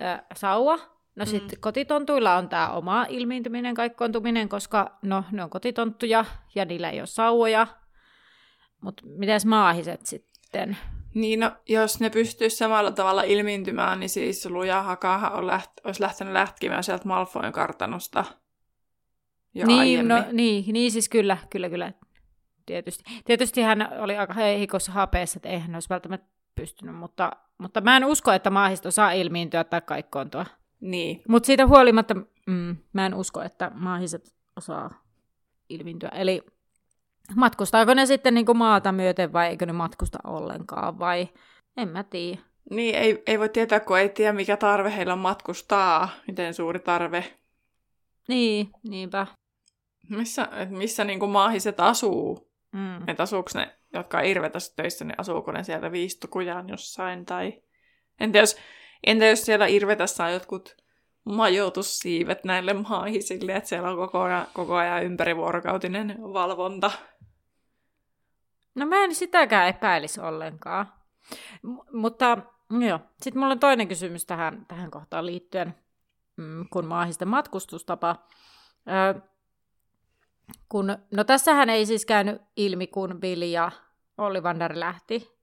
ö, 0.00 0.22
sauva, 0.34 0.78
No 1.16 1.24
mm. 1.24 1.30
sitten 1.30 1.60
kotitontuilla 1.60 2.36
on 2.36 2.48
tämä 2.48 2.68
oma 2.68 3.06
ilmiintyminen, 3.08 3.74
kaikkoontuminen, 3.74 4.48
koska 4.48 4.98
no, 5.02 5.24
ne 5.32 5.44
on 5.44 5.50
kotitonttuja 5.50 6.24
ja 6.54 6.64
niillä 6.64 6.90
ei 6.90 7.00
ole 7.00 7.06
sauvoja. 7.06 7.66
Mutta 8.80 9.02
mitäs 9.06 9.46
maahiset 9.46 10.06
sitten? 10.06 10.76
Niin, 11.14 11.40
no, 11.40 11.52
jos 11.68 12.00
ne 12.00 12.10
pystyisi 12.10 12.56
samalla 12.56 12.92
tavalla 12.92 13.22
ilmiintymään, 13.22 14.00
niin 14.00 14.10
siis 14.10 14.46
Luja 14.46 14.82
Hakahan 14.82 15.32
on 15.32 15.44
läht- 15.44 15.80
olisi 15.84 16.02
lähtenyt 16.02 16.32
lähtkimään 16.32 16.84
sieltä 16.84 17.08
Malfoyn 17.08 17.52
kartanosta 17.52 18.24
jo 19.54 19.66
niin, 19.66 19.80
aiemmin. 19.80 20.08
no, 20.08 20.24
niin, 20.32 20.64
niin, 20.72 20.90
siis 20.90 21.08
kyllä, 21.08 21.36
kyllä, 21.50 21.70
kyllä. 21.70 21.92
Tietysti. 22.70 23.04
Tietysti 23.24 23.62
hän 23.62 23.88
oli 23.98 24.16
aika 24.16 24.34
heikossa 24.34 24.92
hapeessa, 24.92 25.38
että 25.38 25.48
eihän 25.48 25.74
olisi 25.74 25.88
välttämättä 25.88 26.26
pystynyt, 26.54 26.94
mutta, 26.94 27.30
mutta 27.58 27.80
mä 27.80 27.96
en 27.96 28.04
usko, 28.04 28.32
että 28.32 28.50
maahisto 28.50 28.90
saa 28.90 29.12
ilmiintyä 29.12 29.64
tai 29.64 29.80
kaikkoontua. 29.80 30.46
Niin. 30.80 31.22
Mutta 31.28 31.46
siitä 31.46 31.66
huolimatta 31.66 32.14
mm, 32.46 32.76
mä 32.92 33.06
en 33.06 33.14
usko, 33.14 33.42
että 33.42 33.70
maahiset 33.74 34.34
osaa 34.56 35.02
ilmiintyä. 35.68 36.08
Eli 36.08 36.42
matkustaako 37.36 37.94
ne 37.94 38.06
sitten 38.06 38.34
niin 38.34 38.46
kuin 38.46 38.58
maata 38.58 38.92
myöten 38.92 39.32
vai 39.32 39.48
eikö 39.48 39.66
ne 39.66 39.72
matkusta 39.72 40.18
ollenkaan 40.24 40.98
vai 40.98 41.28
en 41.76 41.88
mä 41.88 42.04
tiedä. 42.04 42.40
Niin, 42.70 42.94
ei, 42.94 43.22
ei 43.26 43.38
voi 43.38 43.48
tietää, 43.48 43.80
kun 43.80 43.98
ei 43.98 44.08
tiedä, 44.08 44.32
mikä 44.32 44.56
tarve 44.56 44.96
heillä 44.96 45.12
on 45.12 45.18
matkustaa, 45.18 46.08
miten 46.26 46.54
suuri 46.54 46.80
tarve. 46.80 47.36
Niin, 48.28 48.70
niinpä. 48.82 49.26
Missä, 50.08 50.48
missä 50.68 51.04
niin 51.04 51.18
kuin 51.18 51.30
maahiset 51.30 51.80
asuu? 51.80 52.49
Mm. 52.72 53.08
Että 53.08 53.22
asuuko 53.22 53.50
ne, 53.54 53.76
jotka 53.92 54.18
on 54.18 54.24
irvetässä 54.24 54.76
töissä, 54.76 55.04
niin 55.04 55.14
asuuko 55.18 55.52
ne 55.52 55.64
siellä 55.64 55.92
viistukujaan 55.92 56.68
jossain? 56.68 57.26
Tai... 57.26 57.62
Entä, 58.20 58.38
jos, 58.38 58.56
entä 59.06 59.26
jos 59.26 59.42
siellä 59.42 59.66
irvetässä 59.66 60.24
on 60.24 60.32
jotkut 60.32 60.76
majoitussiivet 61.24 62.44
näille 62.44 62.72
maahisille, 62.72 63.56
että 63.56 63.68
siellä 63.68 63.90
on 63.90 63.96
koko 63.96 64.20
ajan, 64.20 64.46
koko 64.54 64.74
ajan 64.74 65.04
ympärivuorokautinen 65.04 66.16
valvonta? 66.20 66.90
No 68.74 68.86
mä 68.86 69.04
en 69.04 69.14
sitäkään 69.14 69.68
epäilisi 69.68 70.20
ollenkaan. 70.20 70.92
M- 71.62 71.98
mutta 71.98 72.38
joo, 72.88 73.00
sitten 73.22 73.40
mulla 73.40 73.52
on 73.52 73.60
toinen 73.60 73.88
kysymys 73.88 74.26
tähän, 74.26 74.66
tähän 74.68 74.90
kohtaan 74.90 75.26
liittyen, 75.26 75.74
mm, 76.36 76.66
kun 76.72 76.86
maahisten 76.86 77.28
matkustustapa. 77.28 78.16
Kun, 80.68 80.96
no 81.10 81.24
tässähän 81.24 81.70
ei 81.70 81.86
siis 81.86 82.06
käynyt 82.06 82.42
ilmi, 82.56 82.86
kun 82.86 83.20
Billy 83.20 83.46
ja 83.46 83.70
Ollivander 84.18 84.80
lähti, 84.80 85.40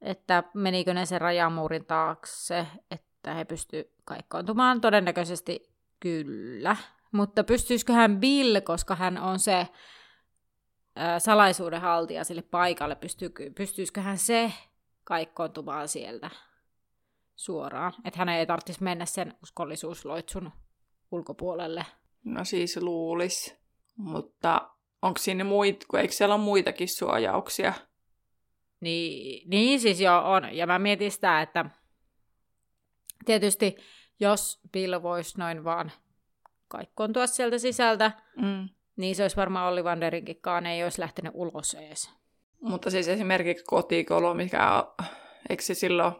että 0.00 0.44
menikö 0.54 0.94
ne 0.94 1.06
sen 1.06 1.20
rajamuurin 1.20 1.84
taakse, 1.84 2.66
että 2.90 3.34
he 3.34 3.44
pystyivät 3.44 3.86
kaikkoontumaan. 4.04 4.80
Todennäköisesti 4.80 5.72
kyllä. 6.00 6.76
Mutta 7.12 7.44
pystyisiköhän 7.44 8.20
Bill, 8.20 8.60
koska 8.60 8.94
hän 8.94 9.18
on 9.18 9.38
se 9.38 9.68
salaisuuden 11.18 11.80
haltija 11.80 12.24
sille 12.24 12.42
paikalle, 12.42 12.94
pystyykö, 12.94 13.50
pystyisiköhän 13.56 14.18
se 14.18 14.52
kaikkoontumaan 15.04 15.88
sieltä 15.88 16.30
suoraan? 17.36 17.92
Että 18.04 18.18
hän 18.18 18.28
ei 18.28 18.46
tarvitsisi 18.46 18.82
mennä 18.82 19.06
sen 19.06 19.34
uskollisuusloitsun 19.42 20.52
ulkopuolelle. 21.10 21.86
No 22.24 22.44
siis 22.44 22.76
luulis. 22.76 23.65
Mutta 23.96 24.70
onko 25.02 25.18
siinä 25.18 25.44
muit, 25.44 25.84
kun 25.90 26.00
eikö 26.00 26.12
siellä 26.14 26.34
ole 26.34 26.42
muitakin 26.44 26.88
suojauksia? 26.88 27.72
Niin, 28.80 29.50
niin 29.50 29.80
siis 29.80 30.00
joo 30.00 30.32
on. 30.32 30.56
Ja 30.56 30.66
mä 30.66 30.78
mietin 30.78 31.12
sitä, 31.12 31.42
että 31.42 31.64
tietysti 33.24 33.76
jos 34.20 34.60
Bill 34.72 35.02
voisi 35.02 35.38
noin 35.38 35.64
vaan 35.64 35.92
kaikkoontua 36.68 37.26
sieltä 37.26 37.58
sisältä, 37.58 38.12
Mm. 38.36 38.68
niin 38.96 39.16
se 39.16 39.22
olisi 39.22 39.36
varmaan 39.36 39.68
Olli 39.72 39.84
Vanderinkinkaan, 39.84 40.66
ei 40.66 40.84
olisi 40.84 41.00
lähtenyt 41.00 41.32
ulos 41.34 41.74
ees. 41.74 42.10
Mutta 42.60 42.90
siis 42.90 43.08
esimerkiksi 43.08 43.64
kotikolo, 43.64 44.34
mikä 44.34 44.72
on, 44.72 45.06
eikö 45.50 45.62
se 45.62 45.74
silloin, 45.74 46.14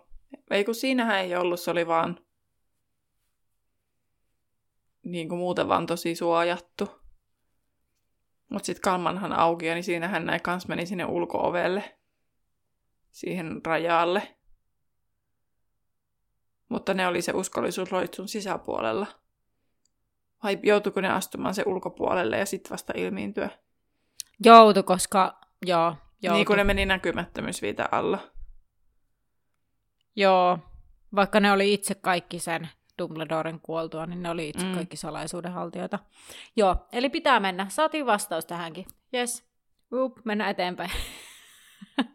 ei 0.51 0.65
kun 0.65 0.75
siinähän 0.75 1.19
ei 1.19 1.37
ollut, 1.37 1.61
se 1.61 1.71
oli 1.71 1.87
vaan 1.87 2.21
niin 5.05 5.29
kuin 5.29 5.39
muuten 5.39 5.69
vaan 5.69 5.87
tosi 5.87 6.15
suojattu. 6.15 7.06
Mutta 8.49 8.67
sitten 8.67 8.83
Kalmanhan 8.83 9.33
auki, 9.33 9.65
niin 9.65 9.85
siinähän 9.85 10.27
näin 10.27 10.43
kans 10.43 10.69
meni 10.69 10.87
sinne 10.87 11.05
ulkoovelle, 11.05 11.99
siihen 13.11 13.61
rajalle. 13.65 14.37
Mutta 16.69 16.95
ne 16.95 17.07
oli 17.07 17.23
se 17.23 17.33
uskollisuusloitsun 17.33 18.29
sisäpuolella. 18.29 19.07
Vai 20.43 20.59
joutuiko 20.63 21.01
ne 21.01 21.09
astumaan 21.09 21.55
se 21.55 21.63
ulkopuolelle 21.67 22.39
ja 22.39 22.47
sitten 22.47 22.71
vasta 22.71 22.93
ilmiintyä? 22.97 23.51
Joutu, 24.45 24.83
koska 24.83 25.41
joo, 25.67 25.97
joutu. 26.23 26.37
Niin 26.37 26.47
kuin 26.47 26.57
ne 26.57 26.65
meni 26.65 26.87
näkymättömyysviitä 26.87 27.89
alla. 27.93 28.19
Joo, 30.17 30.59
vaikka 31.15 31.41
ne 31.41 31.53
oli 31.53 31.75
itse 31.75 31.95
kaikki 31.95 32.39
sen 32.39 32.69
Dumbledoren 32.99 33.61
kuoltua, 33.61 34.07
niin 34.07 34.23
ne 34.23 34.31
oli 34.31 34.49
itse 34.49 34.67
Mm. 34.67 34.73
kaikki 34.75 34.97
salaisuudenhaltijoita. 34.97 35.99
Joo, 36.57 36.77
eli 36.93 37.09
pitää 37.09 37.41
mennä. 37.41 37.67
Saatiin 37.69 38.07
vastaus 38.07 38.45
tähänkin. 38.47 38.87
Yes. 39.15 39.45
Up, 39.93 40.19
mennään 40.25 40.51
eteenpäin. 40.51 40.91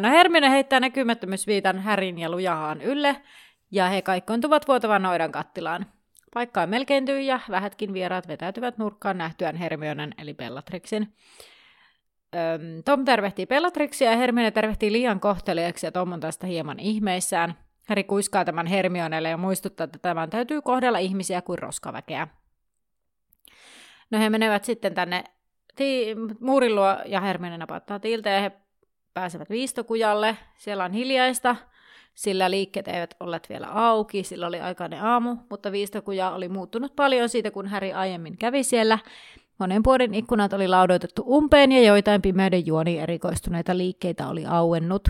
No 0.00 0.08
Hermione 0.08 0.50
heittää 0.50 0.80
näkymättömyysviitan 0.80 1.78
Härin 1.78 2.18
ja 2.18 2.30
Lujahaan 2.30 2.80
ylle, 2.82 3.22
ja 3.70 3.88
he 3.88 4.02
kaikkoontuvat 4.02 4.68
vuotavan 4.68 5.02
noidan 5.02 5.32
kattilaan. 5.32 5.86
Paikka 6.34 6.62
on 6.62 6.68
melkein 6.68 7.04
tyhjä, 7.04 7.40
vähätkin 7.50 7.92
vieraat 7.92 8.28
vetäytyvät 8.28 8.78
nurkkaan 8.78 9.18
nähtyään 9.18 9.56
Hermionen 9.56 10.14
eli 10.18 10.34
Bellatrixin. 10.34 11.14
Tom 12.84 13.04
tervehtii 13.04 13.46
Bellatrixia 13.46 14.10
ja 14.10 14.16
Hermione 14.16 14.50
tervehtii 14.50 14.92
liian 14.92 15.20
kohteliaksi 15.20 15.86
ja 15.86 15.92
Tom 15.92 16.12
on 16.12 16.20
tästä 16.20 16.46
hieman 16.46 16.78
ihmeissään. 16.80 17.54
Häri 17.86 18.04
kuiskaa 18.04 18.44
tämän 18.44 18.66
Hermionelle 18.66 19.28
ja 19.28 19.36
muistuttaa, 19.36 19.84
että 19.84 19.98
tämän 19.98 20.30
täytyy 20.30 20.62
kohdella 20.62 20.98
ihmisiä 20.98 21.42
kuin 21.42 21.58
roskaväkeä. 21.58 22.28
No 24.10 24.18
he 24.18 24.30
menevät 24.30 24.64
sitten 24.64 24.94
tänne 24.94 25.24
ti- 25.76 26.16
muurin 26.40 26.74
luo 26.74 26.96
ja 27.06 27.20
Hermione 27.20 27.58
napattaa 27.58 27.98
tiiltä 27.98 28.30
ja 28.30 28.40
he 28.40 28.52
pääsevät 29.14 29.50
viistokujalle. 29.50 30.36
Siellä 30.56 30.84
on 30.84 30.92
hiljaista, 30.92 31.56
sillä 32.14 32.50
liikkeet 32.50 32.88
eivät 32.88 33.14
olleet 33.20 33.48
vielä 33.48 33.66
auki, 33.66 34.22
sillä 34.22 34.46
oli 34.46 34.60
aikainen 34.60 35.02
aamu, 35.02 35.36
mutta 35.50 35.72
viistokuja 35.72 36.30
oli 36.30 36.48
muuttunut 36.48 36.96
paljon 36.96 37.28
siitä, 37.28 37.50
kun 37.50 37.66
Häri 37.66 37.92
aiemmin 37.92 38.38
kävi 38.38 38.62
siellä. 38.62 38.98
Monen 39.58 39.82
puolen 39.82 40.14
ikkunat 40.14 40.52
oli 40.52 40.68
laudoitettu 40.68 41.22
umpeen 41.26 41.72
ja 41.72 41.82
joitain 41.82 42.22
pimeyden 42.22 42.66
juoni 42.66 42.98
erikoistuneita 42.98 43.76
liikkeitä 43.76 44.28
oli 44.28 44.46
auennut. 44.46 45.08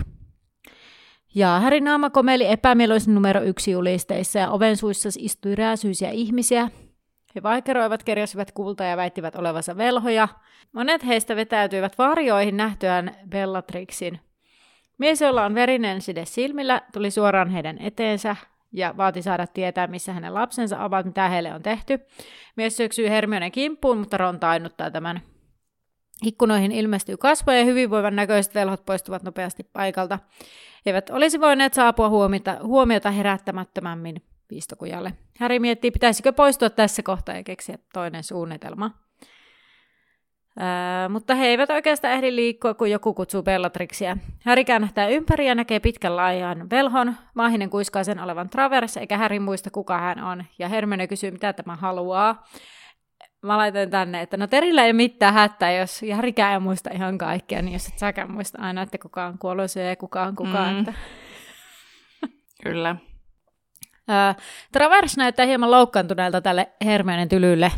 Ja 1.37 1.61
naama 1.81 2.09
komeli 2.09 2.47
epämieluisen 2.47 3.15
numero 3.15 3.41
yksi 3.41 3.71
julisteissa 3.71 4.39
ja 4.39 4.49
oven 4.49 4.77
suissa 4.77 5.09
istui 5.19 5.55
rääsyisiä 5.55 6.09
ihmisiä. 6.09 6.69
He 7.35 7.43
vaikeroivat, 7.43 8.03
kerjäsivät 8.03 8.51
kultaa 8.51 8.87
ja 8.87 8.97
väittivät 8.97 9.35
olevansa 9.35 9.77
velhoja. 9.77 10.27
Monet 10.73 11.05
heistä 11.05 11.35
vetäytyivät 11.35 11.97
varjoihin 11.97 12.57
nähtyään 12.57 13.15
Bellatrixin. 13.29 14.19
Mies, 14.97 15.21
jolla 15.21 15.45
on 15.45 15.55
verinen 15.55 16.01
side 16.01 16.25
silmillä, 16.25 16.81
tuli 16.93 17.11
suoraan 17.11 17.49
heidän 17.49 17.77
eteensä 17.79 18.35
ja 18.71 18.93
vaati 18.97 19.21
saada 19.21 19.47
tietää, 19.47 19.87
missä 19.87 20.13
hänen 20.13 20.33
lapsensa 20.33 20.83
ovat, 20.83 21.05
mitä 21.05 21.29
heille 21.29 21.53
on 21.53 21.61
tehty. 21.61 21.99
Mies 22.55 22.77
syöksyy 22.77 23.09
Hermionen 23.09 23.51
kimppuun, 23.51 23.97
mutta 23.97 24.17
Ron 24.17 24.39
tainnuttaa 24.39 24.91
tämän. 24.91 25.21
Ikkunoihin 26.23 26.71
ilmestyy 26.71 27.17
kasvoja 27.17 27.59
ja 27.59 27.65
hyvinvoivan 27.65 28.15
näköiset 28.15 28.55
velhot 28.55 28.85
poistuvat 28.85 29.23
nopeasti 29.23 29.63
paikalta. 29.63 30.19
Eivät 30.85 31.09
olisi 31.09 31.41
voineet 31.41 31.73
saapua 31.73 32.09
huomiota, 32.09 32.57
huomiota 32.63 33.11
herättämättömämmin 33.11 34.21
viistokujalle. 34.49 35.13
Häri 35.39 35.59
miettii, 35.59 35.91
pitäisikö 35.91 36.33
poistua 36.33 36.69
tässä 36.69 37.03
kohtaa 37.03 37.35
ja 37.35 37.43
keksiä 37.43 37.77
toinen 37.93 38.23
suunnitelma. 38.23 38.91
Ää, 40.59 41.09
mutta 41.09 41.35
he 41.35 41.47
eivät 41.47 41.69
oikeastaan 41.69 42.13
ehdi 42.13 42.35
liikkua, 42.35 42.73
kun 42.73 42.91
joku 42.91 43.13
kutsuu 43.13 43.43
Bellatrixia. 43.43 44.17
Häri 44.45 44.65
käännähtää 44.65 45.07
ympäri 45.07 45.47
ja 45.47 45.55
näkee 45.55 45.79
pitkän 45.79 46.15
laajan 46.15 46.69
velhon. 46.69 47.15
Maahinen 47.33 47.69
kuiskaa 47.69 48.03
sen 48.03 48.19
olevan 48.19 48.49
Travers, 48.49 48.97
eikä 48.97 49.17
Häri 49.17 49.39
muista, 49.39 49.69
kuka 49.71 49.97
hän 49.97 50.23
on. 50.23 50.45
Ja 50.59 50.69
Hermione 50.69 51.07
kysyy, 51.07 51.31
mitä 51.31 51.53
tämä 51.53 51.75
haluaa. 51.75 52.43
Mä 53.41 53.57
laitan 53.57 53.89
tänne, 53.89 54.21
että 54.21 54.37
no 54.37 54.47
Terillä 54.47 54.85
ei 54.85 54.93
mitään 54.93 55.33
hätää, 55.33 55.71
jos 55.71 56.01
Härikään 56.15 56.53
ei 56.53 56.59
muista 56.59 56.89
ihan 56.93 57.17
kaikkea, 57.17 57.61
niin 57.61 57.73
jos 57.73 57.87
et 57.87 57.99
säkään 57.99 58.31
muista 58.31 58.61
aina, 58.61 58.81
että 58.81 58.97
kuka 58.97 59.25
on 59.25 59.37
kuollut 59.37 59.75
ja 59.75 59.95
kuka 59.95 60.23
on 60.23 60.35
kuka. 60.35 60.71
Mm. 60.71 60.79
Että... 60.79 60.93
Kyllä. 62.63 62.95
Travers 64.71 65.17
näyttää 65.17 65.45
hieman 65.45 65.71
loukkaantuneelta 65.71 66.41
tälle 66.41 66.71
Hermionen 66.85 67.29
tylylle, 67.29 67.71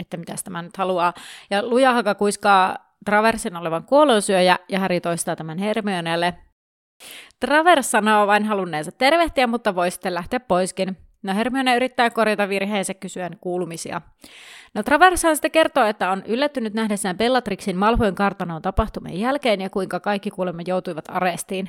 että 0.00 0.16
mitä 0.16 0.34
tämä 0.44 0.62
nyt 0.62 0.76
haluaa. 0.76 1.14
Ja 1.50 1.62
Lujahaka 1.62 2.14
kuiskaa 2.14 2.76
Traversin 3.04 3.56
olevan 3.56 3.84
kuolonsyöjä, 3.84 4.58
ja 4.68 4.78
Häri 4.78 5.00
toistaa 5.00 5.36
tämän 5.36 5.58
Hermionelle. 5.58 6.34
Travers 7.40 7.90
sanoo 7.90 8.26
vain 8.26 8.44
halunneensa 8.44 8.92
tervehtiä, 8.92 9.46
mutta 9.46 9.74
voi 9.74 9.90
sitten 9.90 10.14
lähteä 10.14 10.40
poiskin. 10.40 10.96
No 11.22 11.34
Hermione 11.34 11.76
yrittää 11.76 12.10
korjata 12.10 12.48
virheensä 12.48 12.94
kysyen 12.94 13.36
kuulumisia. 13.40 14.00
No 14.74 14.82
Travershan 14.82 15.36
sitten 15.36 15.50
kertoo, 15.50 15.84
että 15.84 16.10
on 16.10 16.22
yllättynyt 16.26 16.74
nähdessään 16.74 17.16
Bellatrixin 17.16 17.76
Malfoyn 17.76 18.14
kartanoon 18.14 18.62
tapahtumien 18.62 19.20
jälkeen 19.20 19.60
ja 19.60 19.70
kuinka 19.70 20.00
kaikki 20.00 20.30
kuulemma 20.30 20.62
joutuivat 20.66 21.04
arestiin. 21.08 21.68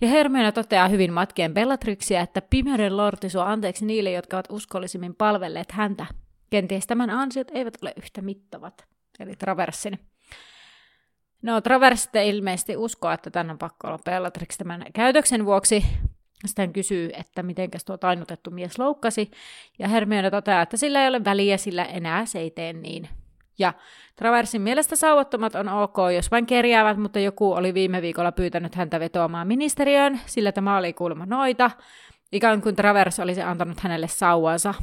Ja 0.00 0.08
Hermione 0.08 0.52
toteaa 0.52 0.88
hyvin 0.88 1.12
matkien 1.12 1.54
Bellatrixia, 1.54 2.20
että 2.20 2.42
pimeyden 2.50 2.96
lordi 2.96 3.30
suo 3.30 3.42
anteeksi 3.42 3.86
niille, 3.86 4.10
jotka 4.10 4.36
ovat 4.36 4.46
uskollisimmin 4.50 5.14
palvelleet 5.14 5.72
häntä. 5.72 6.06
Kenties 6.50 6.86
tämän 6.86 7.10
ansiot 7.10 7.50
eivät 7.50 7.74
ole 7.82 7.92
yhtä 7.96 8.22
mittavat, 8.22 8.86
eli 9.20 9.36
Traversin. 9.36 9.98
No, 11.42 11.60
Travers 11.60 12.08
ilmeisesti 12.26 12.76
uskoo, 12.76 13.10
että 13.10 13.30
tänne 13.30 13.52
on 13.52 13.58
pakko 13.58 13.88
olla 13.88 13.98
Bellatrix 14.04 14.56
tämän 14.56 14.84
käytöksen 14.94 15.46
vuoksi, 15.46 15.84
sitten 16.46 16.72
kysyy, 16.72 17.10
että 17.12 17.42
miten 17.42 17.70
tuo 17.86 17.96
tainnutettu 17.96 18.50
mies 18.50 18.78
loukkasi, 18.78 19.30
ja 19.78 19.88
Hermione 19.88 20.30
toteaa, 20.30 20.62
että 20.62 20.76
sillä 20.76 21.02
ei 21.02 21.08
ole 21.08 21.24
väliä, 21.24 21.56
sillä 21.56 21.84
enää 21.84 22.26
se 22.26 22.38
ei 22.38 22.50
tee 22.50 22.72
niin. 22.72 23.08
Ja 23.58 23.72
Traversin 24.16 24.62
mielestä 24.62 24.96
sauvattomat 24.96 25.54
on 25.54 25.68
ok, 25.68 25.96
jos 26.14 26.30
vain 26.30 26.46
kerjäävät, 26.46 26.98
mutta 26.98 27.18
joku 27.18 27.52
oli 27.52 27.74
viime 27.74 28.02
viikolla 28.02 28.32
pyytänyt 28.32 28.74
häntä 28.74 29.00
vetoamaan 29.00 29.48
ministeriöön, 29.48 30.20
sillä 30.26 30.52
tämä 30.52 30.76
oli 30.76 30.92
kuulemma 30.92 31.26
noita, 31.26 31.70
ikään 32.32 32.62
kuin 32.62 32.76
Travers 32.76 33.20
olisi 33.20 33.42
antanut 33.42 33.80
hänelle 33.80 34.08
sauvansa. 34.08 34.74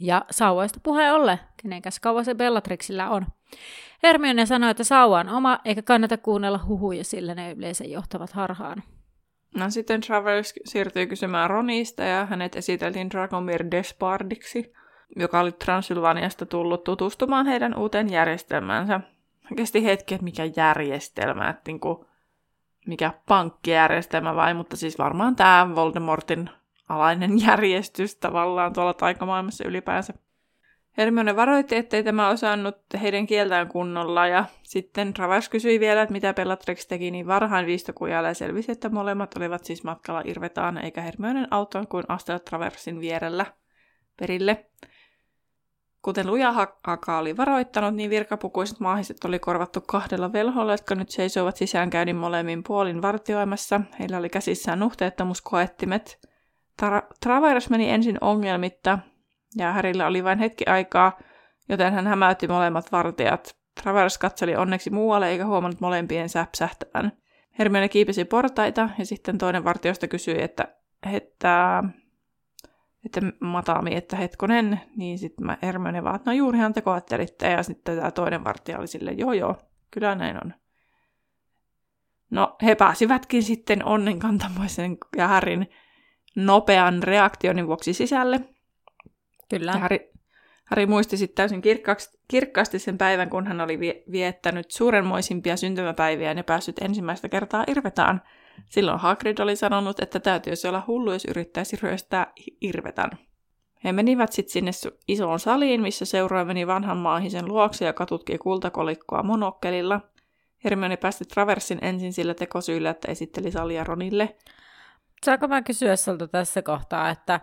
Ja 0.00 0.24
sauvoista 0.30 0.80
puheen 0.82 1.14
olle, 1.14 1.40
kenenkäs 1.62 2.00
kauan 2.00 2.24
se 2.24 2.34
Bellatrixillä 2.34 3.10
on. 3.10 3.26
Hermione 4.02 4.46
sanoi, 4.46 4.70
että 4.70 4.84
sauva 4.84 5.20
on 5.20 5.28
oma, 5.28 5.58
eikä 5.64 5.82
kannata 5.82 6.18
kuunnella 6.18 6.60
huhuja, 6.66 7.04
sillä 7.04 7.34
ne 7.34 7.52
yleensä 7.52 7.84
johtavat 7.84 8.32
harhaan. 8.32 8.82
No 9.54 9.70
sitten 9.70 10.00
Travers 10.00 10.54
siirtyi 10.64 11.06
kysymään 11.06 11.50
Ronista 11.50 12.02
ja 12.02 12.26
hänet 12.26 12.56
esiteltiin 12.56 13.10
Dragomir 13.10 13.64
Despardiksi, 13.70 14.72
joka 15.16 15.40
oli 15.40 15.52
Transylvaniasta 15.52 16.46
tullut 16.46 16.84
tutustumaan 16.84 17.46
heidän 17.46 17.78
uuteen 17.78 18.12
järjestelmäänsä. 18.12 19.00
Kesti 19.56 19.84
hetki, 19.84 20.14
että 20.14 20.24
mikä 20.24 20.42
järjestelmä, 20.56 21.50
että 21.50 21.62
niin 21.66 21.80
kuin, 21.80 22.06
mikä 22.86 23.12
pankkijärjestelmä 23.28 24.34
vai, 24.36 24.54
mutta 24.54 24.76
siis 24.76 24.98
varmaan 24.98 25.36
tämä 25.36 25.74
Voldemortin 25.74 26.50
alainen 26.88 27.40
järjestys 27.46 28.16
tavallaan 28.16 28.72
tuolla 28.72 28.94
taikamaailmassa 28.94 29.68
ylipäänsä. 29.68 30.14
Hermione 30.98 31.36
varoitti, 31.36 31.76
ettei 31.76 32.04
tämä 32.04 32.28
osannut 32.28 32.76
heidän 33.02 33.26
kieltään 33.26 33.68
kunnolla, 33.68 34.26
ja 34.26 34.44
sitten 34.62 35.14
Travers 35.14 35.48
kysyi 35.48 35.80
vielä, 35.80 36.02
että 36.02 36.12
mitä 36.12 36.34
Bellatrix 36.34 36.86
teki 36.86 37.10
niin 37.10 37.26
varhain 37.26 37.66
viistokujalla, 37.66 38.28
ja 38.28 38.34
selvisi, 38.34 38.72
että 38.72 38.88
molemmat 38.88 39.36
olivat 39.36 39.64
siis 39.64 39.84
matkalla 39.84 40.22
Irvetaan, 40.24 40.78
eikä 40.78 41.00
Hermionen 41.00 41.48
auttanut 41.50 41.88
kuin 41.88 42.04
astella 42.08 42.38
Traversin 42.38 43.00
vierellä 43.00 43.46
perille. 44.16 44.66
Kuten 46.02 46.26
Luja 46.26 46.52
Haka 46.52 47.18
oli 47.18 47.36
varoittanut, 47.36 47.94
niin 47.94 48.10
virkapukuiset 48.10 48.80
maahiset 48.80 49.24
oli 49.24 49.38
korvattu 49.38 49.80
kahdella 49.80 50.32
velholla, 50.32 50.72
jotka 50.72 50.94
nyt 50.94 51.10
seisoivat 51.10 51.56
sisäänkäynnin 51.56 52.16
molemmin 52.16 52.62
puolin 52.62 53.02
vartioimassa. 53.02 53.80
Heillä 53.98 54.18
oli 54.18 54.28
käsissään 54.28 54.78
nuhteettomuuskoettimet. 54.78 56.18
Tra- 56.82 57.14
Travers 57.20 57.70
meni 57.70 57.90
ensin 57.90 58.18
ongelmitta, 58.20 58.98
ja 59.56 59.72
Härillä 59.72 60.06
oli 60.06 60.24
vain 60.24 60.38
hetki 60.38 60.66
aikaa, 60.66 61.18
joten 61.68 61.92
hän 61.92 62.06
hämäytti 62.06 62.48
molemmat 62.48 62.92
vartijat. 62.92 63.56
Travers 63.82 64.18
katseli 64.18 64.56
onneksi 64.56 64.90
muualle 64.90 65.28
eikä 65.28 65.46
huomannut 65.46 65.80
molempien 65.80 66.28
säpsähtävän. 66.28 67.12
Hermione 67.58 67.88
kiipesi 67.88 68.24
portaita 68.24 68.88
ja 68.98 69.06
sitten 69.06 69.38
toinen 69.38 69.64
vartiosta 69.64 70.08
kysyi, 70.08 70.42
että, 70.42 70.68
että, 71.12 71.82
että 73.04 73.20
Matami, 73.40 73.96
että 73.96 74.16
hetkonen, 74.16 74.80
niin 74.96 75.18
sitten 75.18 75.46
mä 75.46 75.58
Hermione 75.62 76.04
vaan, 76.04 76.16
että 76.16 76.30
no 76.30 76.36
juurihan 76.36 76.72
te 76.72 76.80
koettelitte 76.80 77.50
ja 77.50 77.62
sitten 77.62 77.96
tämä 77.96 78.10
toinen 78.10 78.44
vartija 78.44 78.78
oli 78.78 78.86
sille, 78.86 79.12
joo 79.12 79.32
joo, 79.32 79.56
kyllä 79.90 80.14
näin 80.14 80.36
on. 80.44 80.54
No 82.30 82.56
he 82.62 82.74
pääsivätkin 82.74 83.42
sitten 83.42 83.84
onnenkantamoisen 83.84 84.96
ja 85.16 85.28
Härin 85.28 85.66
nopean 86.36 87.02
reaktionin 87.02 87.66
vuoksi 87.66 87.92
sisälle, 87.92 88.40
Kyllä. 89.58 89.72
Ja 89.72 89.78
Harry, 89.78 89.98
Harry 90.64 90.86
muisti 90.86 91.16
sitten 91.16 91.36
täysin 91.36 91.62
kirkkaasti, 91.62 92.18
kirkkaasti 92.28 92.78
sen 92.78 92.98
päivän, 92.98 93.30
kun 93.30 93.46
hän 93.46 93.60
oli 93.60 93.78
viettänyt 94.12 94.70
suurenmoisimpia 94.70 95.56
syntymäpäiviä 95.56 96.32
ja 96.32 96.44
päässyt 96.44 96.78
ensimmäistä 96.78 97.28
kertaa 97.28 97.64
Irvetaan. 97.66 98.22
Silloin 98.70 99.00
Hagrid 99.00 99.38
oli 99.38 99.56
sanonut, 99.56 100.00
että 100.00 100.20
täytyisi 100.20 100.68
olla 100.68 100.82
hullu, 100.86 101.12
jos 101.12 101.24
yrittäisi 101.24 101.78
ryöstää 101.82 102.32
Irvetan. 102.60 103.10
He 103.84 103.92
menivät 103.92 104.32
sitten 104.32 104.52
sinne 104.52 104.70
isoon 105.08 105.40
saliin, 105.40 105.82
missä 105.82 106.04
seuraaja 106.04 106.44
meni 106.44 106.66
vanhan 106.66 106.96
maahisen 106.96 107.48
luokse, 107.48 107.86
joka 107.86 108.06
tutki 108.06 108.38
kultakolikkoa 108.38 109.22
monokkelilla. 109.22 110.00
Hermione 110.64 110.96
päästi 110.96 111.24
Traversin 111.24 111.78
ensin 111.82 112.12
sillä 112.12 112.34
tekosyillä, 112.34 112.90
että 112.90 113.12
esitteli 113.12 113.50
salia 113.50 113.84
Ronille. 113.84 114.36
Saanko 115.24 115.48
mä 115.48 115.62
kysyä 115.62 115.96
sulta 115.96 116.28
tässä 116.28 116.62
kohtaa, 116.62 117.10
että 117.10 117.40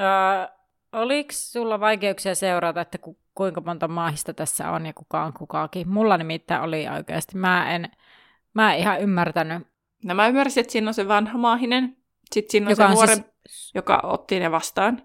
öö, 0.00 0.57
Oliko 0.92 1.28
sulla 1.32 1.80
vaikeuksia 1.80 2.34
seurata, 2.34 2.80
että 2.80 2.98
ku, 2.98 3.18
kuinka 3.34 3.60
monta 3.60 3.88
maahista 3.88 4.34
tässä 4.34 4.70
on 4.70 4.86
ja 4.86 4.92
kuka 4.92 5.24
on 5.24 5.32
kukaakin? 5.32 5.88
Mulla 5.88 6.16
nimittäin 6.16 6.62
oli 6.62 6.88
oikeasti. 6.88 7.36
Mä 7.36 7.74
en, 7.74 7.90
mä 8.54 8.74
en 8.74 8.80
ihan 8.80 9.00
ymmärtänyt. 9.00 9.66
No 10.04 10.14
mä 10.14 10.28
ymmärsin, 10.28 10.60
että 10.60 10.72
siinä 10.72 10.88
on 10.88 10.94
se 10.94 11.08
vanha 11.08 11.38
maahinen. 11.38 11.96
Sitten 12.32 12.50
siinä 12.50 12.66
on 12.66 12.70
joka 12.70 12.82
se 12.82 12.88
on 12.88 12.94
nuori, 12.94 13.14
siis... 13.14 13.70
joka 13.74 14.00
otti 14.02 14.40
ne 14.40 14.50
vastaan, 14.50 15.02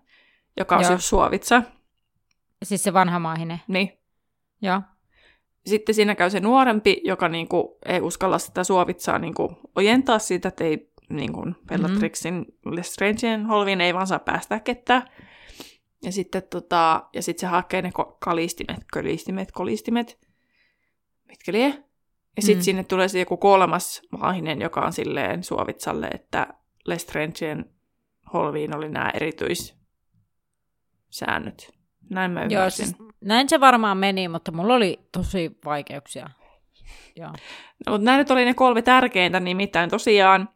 joka 0.57 0.75
on 0.75 0.81
Joo. 0.81 0.97
se 0.97 1.01
Suovitsa. 1.01 1.63
Siis 2.63 2.83
se 2.83 2.93
vanha 2.93 3.19
maahinen? 3.19 3.61
Niin. 3.67 3.99
Joo. 4.61 4.81
Sitten 5.65 5.95
siinä 5.95 6.15
käy 6.15 6.29
se 6.29 6.39
nuorempi, 6.39 7.01
joka 7.03 7.29
niinku 7.29 7.77
ei 7.85 8.01
uskalla 8.01 8.39
sitä 8.39 8.63
Suovitsaa 8.63 9.19
niinku 9.19 9.57
ojentaa 9.75 10.19
siitä, 10.19 10.47
että 10.47 10.63
ei 10.63 10.91
niinku 11.09 11.45
Bellatrixin 11.67 12.33
mm-hmm. 12.33 12.75
Lestrangein 12.75 13.45
holviin 13.45 13.81
ei 13.81 13.93
vaan 13.93 14.07
saa 14.07 14.19
päästä 14.19 14.59
ketään. 14.59 15.09
Ja 16.03 16.11
sitten 16.11 16.43
tota, 16.49 17.03
ja 17.13 17.21
sit 17.21 17.39
se 17.39 17.47
hakee 17.47 17.81
ne 17.81 17.91
kalistimet, 18.19 18.85
kölistimet, 18.93 19.51
kolistimet, 19.51 20.19
mitkä 21.27 21.51
lie. 21.51 21.83
Ja 22.35 22.41
sitten 22.41 22.57
mm. 22.57 22.63
sinne 22.63 22.83
tulee 22.83 23.07
se 23.07 23.19
joku 23.19 23.37
kolmas 23.37 24.01
maahinen, 24.11 24.61
joka 24.61 24.81
on 24.81 24.93
silleen 24.93 25.43
Suovitsalle, 25.43 26.07
että 26.07 26.47
Lestrangeen 26.85 27.65
holviin 28.33 28.75
oli 28.75 28.89
nämä 28.89 29.11
erityissäännöt. 29.13 31.71
Näin 32.09 32.31
mä 32.31 32.45
Joo, 32.49 32.69
siis 32.69 32.95
näin 33.21 33.49
se 33.49 33.59
varmaan 33.59 33.97
meni, 33.97 34.27
mutta 34.27 34.51
mulla 34.51 34.75
oli 34.75 34.99
tosi 35.11 35.57
vaikeuksia. 35.65 36.29
Joo. 37.15 37.31
No, 37.85 37.91
mutta 37.91 38.05
nämä 38.05 38.17
nyt 38.17 38.31
oli 38.31 38.45
ne 38.45 38.53
kolme 38.53 38.81
tärkeintä, 38.81 39.39
nimittäin 39.39 39.89
tosiaan 39.89 40.49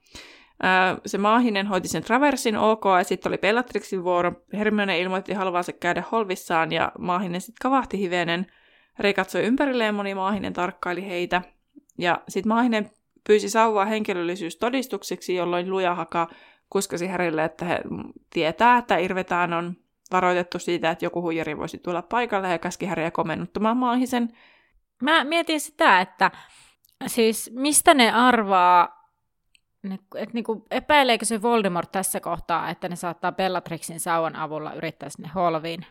se 1.06 1.18
maahinen 1.18 1.68
hoiti 1.68 1.88
sen 1.88 2.04
traversin 2.04 2.58
ok, 2.58 2.84
ja 2.98 3.04
sitten 3.04 3.30
oli 3.30 3.38
Bellatrixin 3.38 4.04
vuoro. 4.04 4.32
Hermione 4.54 5.00
ilmoitti 5.00 5.34
haluavansa 5.34 5.74
käydä 5.74 6.04
holvissaan, 6.12 6.72
ja 6.72 6.92
maahinen 7.00 7.42
sitten 7.42 7.62
kavahti 7.62 8.00
hivenen. 8.00 8.48
Rei 9.00 9.14
katsoi 9.14 9.44
ympärilleen, 9.44 9.96
moni 9.96 10.16
maahinen 10.16 10.54
tarkkaili 10.54 11.08
heitä. 11.08 11.42
Ja 11.98 12.22
sitten 12.28 12.50
maahinen 12.50 12.92
pyysi 13.28 13.50
sauvaa 13.50 13.86
henkilöllisyystodistukseksi, 13.86 15.36
jolloin 15.36 15.70
lujahaka 15.70 16.28
kuskasi 16.70 17.08
Härille, 17.08 17.44
että 17.44 17.66
he 17.66 17.82
tietää, 18.30 18.78
että 18.78 18.98
Irvetään 18.98 19.54
on 19.54 19.76
varoitettu 20.12 20.60
siitä, 20.60 20.92
että 20.92 21.06
joku 21.06 21.22
huijari 21.22 21.58
voisi 21.58 21.78
tulla 21.78 22.02
paikalle 22.02 22.50
ja 22.52 22.58
käski 22.58 22.86
Häriä 22.86 23.12
komennuttamaan 23.12 23.78
maahisen. 23.78 24.30
Mä 25.02 25.24
mietin 25.24 25.60
sitä, 25.60 26.02
että 26.02 26.32
siis 27.08 27.52
mistä 27.56 27.94
ne 27.94 28.12
arvaa 28.12 28.97
että 29.92 30.34
niinku, 30.34 30.66
epäileekö 30.72 31.26
se 31.26 31.42
Voldemort 31.42 31.92
tässä 31.92 32.20
kohtaa, 32.20 32.70
että 32.70 32.90
ne 32.90 32.96
saattaa 32.96 33.32
Bellatrixin 33.32 34.00
sauvan 34.00 34.36
avulla 34.36 34.74
yrittää 34.74 35.10
sinne 35.10 35.30
holviin? 35.36 35.86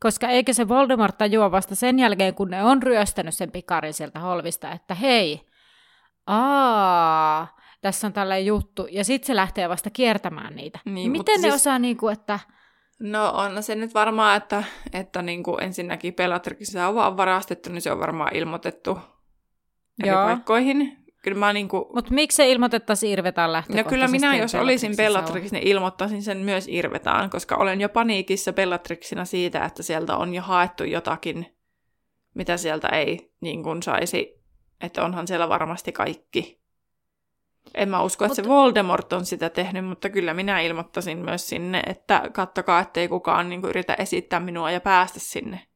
Koska 0.00 0.28
eikö 0.28 0.52
se 0.52 0.68
Voldemort 0.68 1.18
tajua 1.18 1.50
vasta 1.50 1.74
sen 1.74 1.98
jälkeen, 1.98 2.34
kun 2.34 2.50
ne 2.50 2.64
on 2.64 2.82
ryöstänyt 2.82 3.34
sen 3.34 3.50
pikarin 3.50 3.94
sieltä 3.94 4.20
holvista, 4.20 4.72
että 4.72 4.94
hei, 4.94 5.48
aa, 6.26 7.56
tässä 7.80 8.06
on 8.06 8.12
tällainen 8.12 8.46
juttu, 8.46 8.86
ja 8.90 9.04
sitten 9.04 9.26
se 9.26 9.36
lähtee 9.36 9.68
vasta 9.68 9.90
kiertämään 9.90 10.56
niitä. 10.56 10.78
Niin, 10.84 11.12
Miten 11.12 11.40
ne 11.40 11.50
siis... 11.50 11.54
osaa, 11.54 11.78
niinku, 11.78 12.08
että... 12.08 12.40
No 13.00 13.30
on 13.30 13.62
se 13.62 13.74
nyt 13.74 13.94
varmaan, 13.94 14.36
että, 14.36 14.64
että 14.92 15.22
niinku 15.22 15.56
ensinnäkin 15.56 16.14
Bellatrixin 16.14 16.66
sauva 16.66 17.06
on 17.06 17.16
varastettu, 17.16 17.70
niin 17.70 17.82
se 17.82 17.92
on 17.92 18.00
varmaan 18.00 18.36
ilmoitettu 18.36 18.98
eri 20.02 20.08
Joo. 20.08 20.24
paikkoihin. 20.24 21.07
Kyllä 21.28 21.46
mä 21.46 21.52
niinku... 21.52 21.90
Mutta 21.94 22.14
miksi 22.14 22.36
se 22.36 22.50
ilmoitettaisiin 22.50 23.12
Irvetaan 23.12 23.52
lähtökohtaisesti? 23.52 23.96
No 23.96 24.08
kyllä 24.08 24.08
minä, 24.08 24.36
jos 24.42 24.54
olisin 24.54 24.96
Bellatrix, 24.96 25.52
niin 25.52 25.66
ilmoittaisin 25.68 26.22
sen 26.22 26.38
myös 26.38 26.68
Irvetaan, 26.68 27.30
koska 27.30 27.56
olen 27.56 27.80
jo 27.80 27.88
paniikissa 27.88 28.52
Bellatrixina 28.52 29.24
siitä, 29.24 29.64
että 29.64 29.82
sieltä 29.82 30.16
on 30.16 30.34
jo 30.34 30.42
haettu 30.42 30.84
jotakin, 30.84 31.56
mitä 32.34 32.56
sieltä 32.56 32.88
ei 32.88 33.32
niin 33.40 33.62
kuin 33.62 33.82
saisi, 33.82 34.42
että 34.80 35.04
onhan 35.04 35.26
siellä 35.26 35.48
varmasti 35.48 35.92
kaikki. 35.92 36.60
En 37.74 37.88
mä 37.88 38.02
usko, 38.02 38.24
että 38.24 38.30
mutta... 38.30 38.42
se 38.42 38.48
Voldemort 38.48 39.12
on 39.12 39.26
sitä 39.26 39.50
tehnyt, 39.50 39.84
mutta 39.84 40.10
kyllä 40.10 40.34
minä 40.34 40.60
ilmoittaisin 40.60 41.18
myös 41.18 41.48
sinne, 41.48 41.82
että 41.86 42.22
kattokaa, 42.32 42.80
ettei 42.80 43.08
kukaan 43.08 43.48
niin 43.48 43.60
kuin, 43.60 43.70
yritä 43.70 43.94
esittää 43.94 44.40
minua 44.40 44.70
ja 44.70 44.80
päästä 44.80 45.20
sinne. 45.20 45.67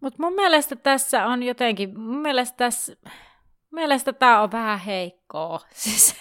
Mutta 0.00 0.22
mun 0.22 0.34
mielestä 0.34 0.76
tässä 0.76 1.26
on 1.26 1.42
jotenkin, 1.42 2.00
mun 2.00 2.18
mielestä 2.18 2.56
tässä, 2.56 2.92
mun 3.02 3.10
mielestä 3.70 4.12
tämä 4.12 4.40
on 4.40 4.52
vähän 4.52 4.78
heikkoa. 4.78 5.60
Siis, 5.72 6.16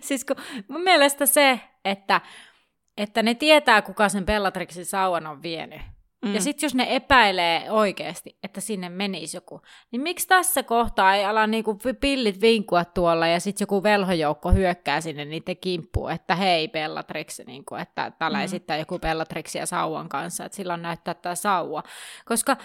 siis 0.00 0.24
kun, 0.24 0.36
mun 0.68 0.82
mielestä 0.82 1.26
se, 1.26 1.60
että, 1.84 2.20
että 2.96 3.22
ne 3.22 3.34
tietää, 3.34 3.82
kuka 3.82 4.08
sen 4.08 4.26
Bellatrixin 4.26 4.86
sauvan 4.86 5.26
on 5.26 5.42
vienyt. 5.42 5.80
Mm. 6.24 6.34
Ja 6.34 6.40
sitten 6.40 6.66
jos 6.66 6.74
ne 6.74 6.86
epäilee 6.88 7.70
oikeasti, 7.70 8.36
että 8.42 8.60
sinne 8.60 8.88
menisi 8.88 9.36
joku, 9.36 9.60
niin 9.90 10.02
miksi 10.02 10.28
tässä 10.28 10.62
kohtaa 10.62 11.14
ei 11.14 11.24
ala 11.24 11.46
niinku 11.46 11.78
pillit 12.00 12.40
vinkua 12.40 12.84
tuolla 12.84 13.26
ja 13.26 13.40
sitten 13.40 13.62
joku 13.62 13.82
velhojoukko 13.82 14.52
hyökkää 14.52 15.00
sinne 15.00 15.24
niiden 15.24 15.56
kimppuun, 15.56 16.10
että 16.10 16.34
hei 16.34 16.68
Bellatrix, 16.68 17.40
niinku, 17.46 17.74
että 17.74 18.12
tällä 18.18 18.38
mm. 18.38 18.44
esittää 18.44 18.76
joku 18.76 18.98
Bellatrixia 18.98 19.66
sauvan 19.66 20.08
kanssa, 20.08 20.44
että 20.44 20.56
silloin 20.56 20.82
näyttää 20.82 21.14
tämä 21.14 21.34
sauva. 21.34 21.82
Koska 22.24 22.56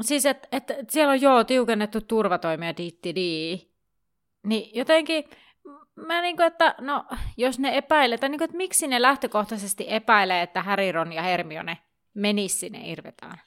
siis, 0.00 0.26
että 0.26 0.48
et, 0.52 0.70
et 0.70 0.90
siellä 0.90 1.12
on 1.12 1.20
joo 1.20 1.44
tiukennettu 1.44 2.00
turvatoimia 2.00 2.76
diitti 2.76 3.12
niin 4.46 4.70
jotenkin 4.74 5.24
mä 6.06 6.20
niinku, 6.20 6.42
että 6.42 6.74
no, 6.80 7.04
jos 7.36 7.58
ne 7.58 7.76
epäilee, 7.76 8.18
tai 8.18 8.28
niinku, 8.28 8.44
että 8.44 8.56
miksi 8.56 8.88
ne 8.88 9.02
lähtökohtaisesti 9.02 9.84
epäilee, 9.88 10.42
että 10.42 10.62
Harry, 10.62 10.92
Ron 10.92 11.12
ja 11.12 11.22
Hermione 11.22 11.78
menisi 12.14 12.58
sinne 12.58 12.90
Irvetaan. 12.90 13.38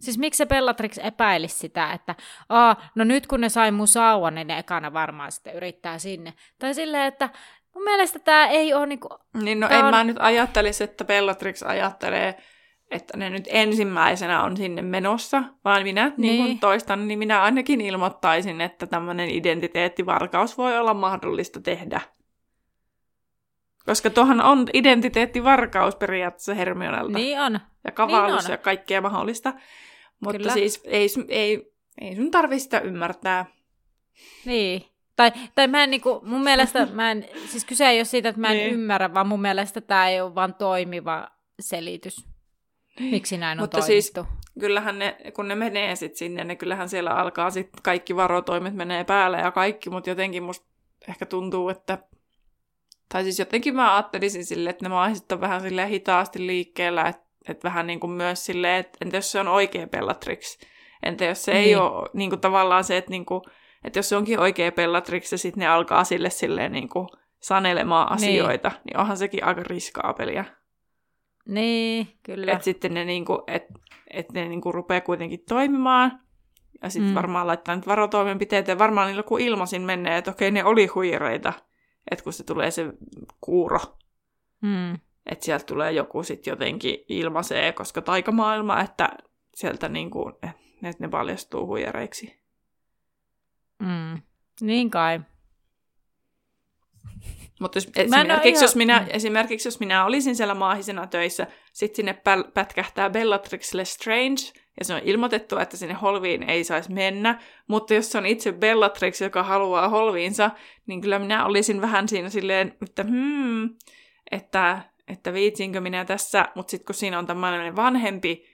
Siis 0.00 0.18
miksi 0.18 0.38
se 0.38 0.46
Bellatrix 0.46 0.98
epäilisi 0.98 1.58
sitä, 1.58 1.92
että 1.92 2.14
Aa, 2.48 2.76
no 2.94 3.04
nyt 3.04 3.26
kun 3.26 3.40
ne 3.40 3.48
sai 3.48 3.70
mun 3.70 3.88
sauvan, 3.88 4.34
niin 4.34 4.46
ne 4.46 4.58
ekana 4.58 4.92
varmaan 4.92 5.32
sitten 5.32 5.54
yrittää 5.54 5.98
sinne. 5.98 6.34
Tai 6.58 6.74
silleen, 6.74 7.04
että 7.04 7.28
mun 7.74 7.84
mielestä 7.84 8.18
tämä 8.18 8.46
ei 8.46 8.74
ole 8.74 8.86
niinku... 8.86 9.08
Niin 9.42 9.60
no 9.60 9.68
en 9.68 9.84
on... 9.84 9.90
mä 9.90 10.04
nyt 10.04 10.16
ajattelisi, 10.20 10.84
että 10.84 11.04
Bellatrix 11.04 11.62
ajattelee, 11.62 12.34
että 12.90 13.16
ne 13.16 13.30
nyt 13.30 13.44
ensimmäisenä 13.48 14.42
on 14.42 14.56
sinne 14.56 14.82
menossa, 14.82 15.42
vaan 15.64 15.82
minä 15.82 16.12
niin. 16.16 16.44
Niin 16.44 16.58
toistan, 16.58 17.08
niin 17.08 17.18
minä 17.18 17.42
ainakin 17.42 17.80
ilmoittaisin, 17.80 18.60
että 18.60 18.86
tämmöinen 18.86 19.30
identiteettivarkaus 19.30 20.58
voi 20.58 20.78
olla 20.78 20.94
mahdollista 20.94 21.60
tehdä. 21.60 22.00
Koska 23.86 24.10
tuohan 24.10 24.40
on 24.40 24.66
identiteettivarkaus 24.74 25.96
periaatteessa 25.96 26.54
Hermionelta. 26.54 27.18
Niin 27.18 27.40
on. 27.40 27.60
Ja 27.84 27.92
kavallus 27.92 28.44
niin 28.44 28.50
ja 28.50 28.58
kaikkea 28.58 29.00
mahdollista. 29.00 29.52
Mutta 30.20 30.38
Kyllä. 30.38 30.52
siis 30.52 30.82
ei, 30.84 31.08
ei, 31.28 31.72
ei 32.00 32.16
sun 32.16 32.30
tarvi 32.30 32.58
sitä 32.58 32.80
ymmärtää. 32.80 33.46
Niin. 34.44 34.84
Tai, 35.16 35.32
tai 35.54 35.68
mä 35.68 35.84
en 35.84 35.90
niinku, 35.90 36.20
mun 36.24 36.42
mielestä, 36.42 36.86
mä 36.92 37.10
en, 37.10 37.28
siis 37.46 37.64
kyse 37.64 37.88
ei 37.88 37.98
ole 37.98 38.04
siitä, 38.04 38.28
että 38.28 38.40
mä 38.40 38.48
en 38.48 38.56
niin. 38.56 38.72
ymmärrä, 38.72 39.14
vaan 39.14 39.28
mun 39.28 39.40
mielestä 39.42 39.80
tämä 39.80 40.08
ei 40.08 40.20
ole 40.20 40.34
vaan 40.34 40.54
toimiva 40.54 41.28
selitys. 41.60 42.26
Miksi 43.00 43.38
näin 43.38 43.58
on 43.58 43.62
Mutta 43.62 43.80
siis 43.80 44.10
toimittu. 44.10 44.34
siis 44.34 44.52
kyllähän 44.60 44.98
ne, 44.98 45.16
kun 45.34 45.48
ne 45.48 45.54
menee 45.54 45.96
sitten 45.96 46.18
sinne, 46.18 46.44
ne 46.44 46.56
kyllähän 46.56 46.88
siellä 46.88 47.10
alkaa 47.10 47.50
sitten 47.50 47.82
kaikki 47.82 48.16
varotoimet 48.16 48.74
menee 48.74 49.04
päälle 49.04 49.38
ja 49.38 49.50
kaikki, 49.50 49.90
mutta 49.90 50.10
jotenkin 50.10 50.42
musta 50.42 50.66
ehkä 51.08 51.26
tuntuu, 51.26 51.68
että 51.68 51.98
tai 53.12 53.22
siis 53.22 53.38
jotenkin 53.38 53.76
mä 53.76 53.94
ajattelisin 53.94 54.44
silleen, 54.44 54.70
että 54.70 54.84
ne 54.84 54.88
maiset 54.88 55.32
on 55.32 55.40
vähän 55.40 55.60
sille 55.60 55.88
hitaasti 55.88 56.46
liikkeellä, 56.46 57.04
että, 57.04 57.29
että 57.48 57.68
vähän 57.68 57.86
niin 57.86 58.00
kuin 58.00 58.10
myös 58.10 58.46
silleen, 58.46 58.80
että 58.80 58.98
entä 59.00 59.16
jos 59.16 59.32
se 59.32 59.40
on 59.40 59.48
oikea 59.48 59.86
Bellatrix? 59.86 60.58
Entä 61.02 61.24
jos 61.24 61.44
se 61.44 61.52
niin. 61.52 61.64
ei 61.64 61.76
ole 61.76 62.08
niin 62.12 62.30
kuin 62.30 62.40
tavallaan 62.40 62.84
se, 62.84 62.96
että, 62.96 63.10
niin 63.10 63.26
kuin, 63.26 63.42
että 63.84 63.98
jos 63.98 64.08
se 64.08 64.16
onkin 64.16 64.40
oikea 64.40 64.72
Bellatrix 64.72 65.32
ja 65.32 65.38
sitten 65.38 65.60
ne 65.60 65.66
alkaa 65.66 66.04
sille 66.04 66.30
silleen 66.30 66.72
niin 66.72 66.88
kuin 66.88 67.08
sanelemaan 67.40 68.12
asioita, 68.12 68.68
niin. 68.68 68.80
niin 68.84 68.98
onhan 68.98 69.16
sekin 69.16 69.44
aika 69.44 69.62
riskaapelia. 69.62 70.44
Niin, 71.48 72.08
kyllä. 72.22 72.52
Että 72.52 72.64
sitten 72.64 72.94
ne, 72.94 73.04
niin 73.04 73.24
kuin, 73.24 73.38
et, 73.46 73.64
et 74.10 74.32
ne 74.32 74.48
niin 74.48 74.60
kuin 74.60 74.74
rupeaa 74.74 75.00
kuitenkin 75.00 75.44
toimimaan. 75.48 76.20
Ja 76.82 76.90
sitten 76.90 77.10
mm. 77.10 77.14
varmaan 77.14 77.46
laittaa 77.46 77.76
nyt 77.76 77.86
varotoimenpiteitä 77.86 78.72
ja 78.72 78.78
varmaan 78.78 79.08
niillä 79.08 79.22
kun 79.22 79.40
ilmasin 79.40 79.82
menee, 79.82 80.18
että 80.18 80.30
okei, 80.30 80.50
ne 80.50 80.64
oli 80.64 80.86
huireita 80.86 81.52
että 82.10 82.24
kun 82.24 82.32
se 82.32 82.44
tulee 82.44 82.70
se 82.70 82.92
kuuro, 83.40 83.78
mm. 84.62 84.98
Että 85.26 85.44
sieltä 85.44 85.64
tulee 85.64 85.92
joku 85.92 86.22
sitten 86.22 86.52
jotenkin 86.52 87.04
ilmaisee, 87.08 87.72
koska 87.72 88.02
taikamaailma, 88.02 88.80
että 88.80 89.08
sieltä 89.54 89.88
niin 89.88 90.10
kuin, 90.10 90.34
että 90.82 90.96
ne 90.98 91.08
paljastuu 91.08 91.66
huijareiksi. 91.66 92.40
Mm. 93.78 94.22
Niin 94.60 94.90
kai. 94.90 95.20
Mutta 97.60 97.76
jos, 97.76 97.88
esimerkiksi, 97.96 98.48
ihan... 98.48 98.62
jos 98.62 98.76
minä, 98.76 99.06
esimerkiksi 99.10 99.68
jos 99.68 99.80
minä 99.80 100.04
olisin 100.04 100.36
siellä 100.36 100.54
maahisena 100.54 101.06
töissä, 101.06 101.46
sitten 101.72 101.96
sinne 101.96 102.22
pätkähtää 102.54 103.10
Bellatrix 103.10 103.74
Lestrange, 103.74 104.60
ja 104.78 104.84
se 104.84 104.94
on 104.94 105.00
ilmoitettu, 105.04 105.58
että 105.58 105.76
sinne 105.76 105.94
holviin 105.94 106.42
ei 106.42 106.64
saisi 106.64 106.92
mennä, 106.92 107.40
mutta 107.68 107.94
jos 107.94 108.12
se 108.12 108.18
on 108.18 108.26
itse 108.26 108.52
Bellatrix, 108.52 109.20
joka 109.20 109.42
haluaa 109.42 109.88
holviinsa, 109.88 110.50
niin 110.86 111.00
kyllä 111.00 111.18
minä 111.18 111.44
olisin 111.44 111.80
vähän 111.80 112.08
siinä 112.08 112.28
silleen, 112.28 112.76
että 112.82 113.02
hmm, 113.02 113.70
että, 114.30 114.80
että 115.12 115.32
viitsinkö 115.32 115.80
minä 115.80 116.04
tässä, 116.04 116.48
mutta 116.54 116.70
sitten 116.70 116.86
kun 116.86 116.94
siinä 116.94 117.18
on 117.18 117.26
tämmöinen 117.26 117.76
vanhempi 117.76 118.44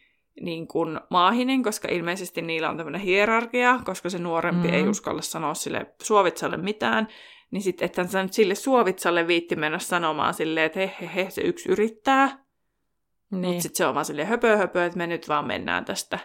niin 0.41 0.69
kuin 0.69 1.01
maahinen, 1.11 1.63
koska 1.63 1.89
ilmeisesti 1.91 2.43
niillä 2.43 2.71
on 2.71 2.77
tämmöinen 2.77 3.01
hierarkia, 3.01 3.81
koska 3.85 4.11
se 4.11 4.19
nuorempi 4.19 4.69
mm. 4.69 4.75
ei 4.75 4.89
uskalla 4.89 5.23
sanoa 5.23 5.55
sille 5.55 5.95
suovitsalle 6.03 6.57
mitään, 6.57 7.09
niin 7.51 7.63
sitten 7.63 7.87
että 7.87 8.07
sä 8.07 8.23
nyt 8.23 8.33
sille 8.33 8.55
suovitsalle 8.55 9.27
viitti 9.27 9.57
mennä 9.57 9.79
sanomaan 9.79 10.35
silleen, 10.35 10.67
että 10.67 10.81
he, 10.81 10.93
he, 11.01 11.11
he 11.15 11.31
se 11.31 11.41
yksi 11.41 11.69
yrittää, 11.69 12.47
niin. 13.31 13.47
Mutta 13.47 13.63
sitten 13.63 13.77
se 13.77 13.87
on 13.87 13.95
vaan 13.95 14.05
silleen 14.05 14.29
höpö, 14.29 14.57
höpö, 14.57 14.85
että 14.85 14.99
me 14.99 15.07
nyt 15.07 15.29
vaan 15.29 15.47
mennään 15.47 15.85
tästä. 15.85 16.19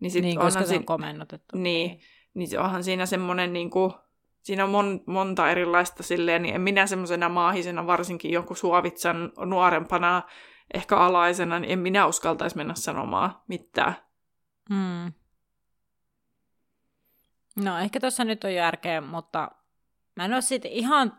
Niin, 0.00 0.10
sit 0.10 0.22
niin 0.22 0.38
koska 0.38 0.64
se 0.64 0.76
on 0.76 0.84
komennotettu. 0.84 1.56
Niin, 1.56 1.90
niin. 1.90 2.00
niin 2.34 2.48
se 2.48 2.58
onhan 2.58 2.84
siinä 2.84 3.06
semmoinen 3.06 3.52
niin 3.52 3.70
kuin, 3.70 3.92
siinä 4.48 4.64
on 4.64 4.70
mon, 4.70 5.00
monta 5.06 5.50
erilaista 5.50 6.02
silleen, 6.02 6.42
niin 6.42 6.54
en 6.54 6.60
minä 6.60 6.86
semmoisena 6.86 7.28
maahisena, 7.28 7.86
varsinkin 7.86 8.32
joku 8.32 8.54
suovitsan 8.54 9.32
nuorempana, 9.44 10.22
ehkä 10.74 10.96
alaisena, 10.96 11.58
niin 11.58 11.72
en 11.72 11.78
minä 11.78 12.06
uskaltaisi 12.06 12.56
mennä 12.56 12.74
sanomaan 12.74 13.36
mitään. 13.48 13.96
Hmm. 14.70 15.12
No 17.64 17.78
ehkä 17.78 18.00
tuossa 18.00 18.24
nyt 18.24 18.44
on 18.44 18.54
järkeä, 18.54 19.00
mutta 19.00 19.50
mä 20.16 20.24
en 20.24 20.32
ole 20.32 20.40
siitä 20.40 20.68
ihan 20.70 21.18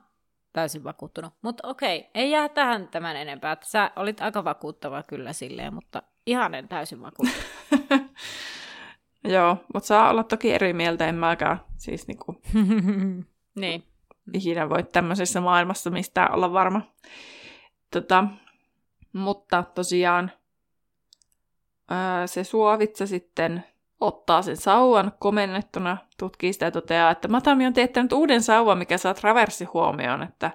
täysin 0.53 0.83
vakuuttunut. 0.83 1.33
Mutta 1.41 1.67
okei, 1.67 2.09
ei 2.13 2.31
jää 2.31 2.49
tähän 2.49 2.87
tämän 2.87 3.15
enempää. 3.15 3.57
Sä 3.61 3.91
olit 3.95 4.21
aika 4.21 4.43
vakuuttava 4.43 5.03
kyllä 5.03 5.33
silleen, 5.33 5.73
mutta 5.73 6.03
ihan 6.25 6.55
en 6.55 6.67
täysin 6.67 7.01
vakuuttunut. 7.01 8.11
Joo, 9.33 9.57
mutta 9.73 9.87
saa 9.87 10.09
olla 10.09 10.23
toki 10.23 10.53
eri 10.53 10.73
mieltä, 10.73 11.07
en 11.07 11.15
mäkään. 11.15 11.68
Siis 11.79 12.07
niinku, 12.07 12.41
niin. 13.61 13.83
ikinä 14.33 14.69
voi 14.69 14.83
tämmöisessä 14.83 15.41
maailmassa 15.41 15.89
mistään 15.89 16.35
olla 16.35 16.53
varma. 16.53 16.81
Tota, 17.91 18.23
mutta 19.13 19.63
tosiaan 19.63 20.31
ää, 21.89 22.27
se 22.27 22.43
suovitsa 22.43 23.07
sitten 23.07 23.63
ottaa 23.99 24.41
sen 24.41 24.57
sauvan 24.57 25.11
komennettuna, 25.19 25.97
tutkii 26.17 26.53
sitä 26.53 26.65
ja 26.65 26.71
toteaa, 26.71 27.11
että 27.11 27.27
Matami 27.27 27.65
on 27.65 27.73
teettänyt 27.73 28.13
uuden 28.13 28.41
sauvan, 28.41 28.77
mikä 28.77 28.97
saa 28.97 29.13
traversi 29.13 29.65
huomioon, 29.65 30.23
että 30.23 30.51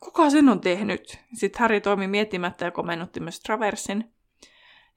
kuka 0.00 0.30
sen 0.30 0.48
on 0.48 0.60
tehnyt? 0.60 1.18
Sitten 1.34 1.60
Harry 1.60 1.80
toimi 1.80 2.06
miettimättä 2.06 2.64
ja 2.64 2.70
komennutti 2.70 3.20
myös 3.20 3.40
traversin. 3.40 4.12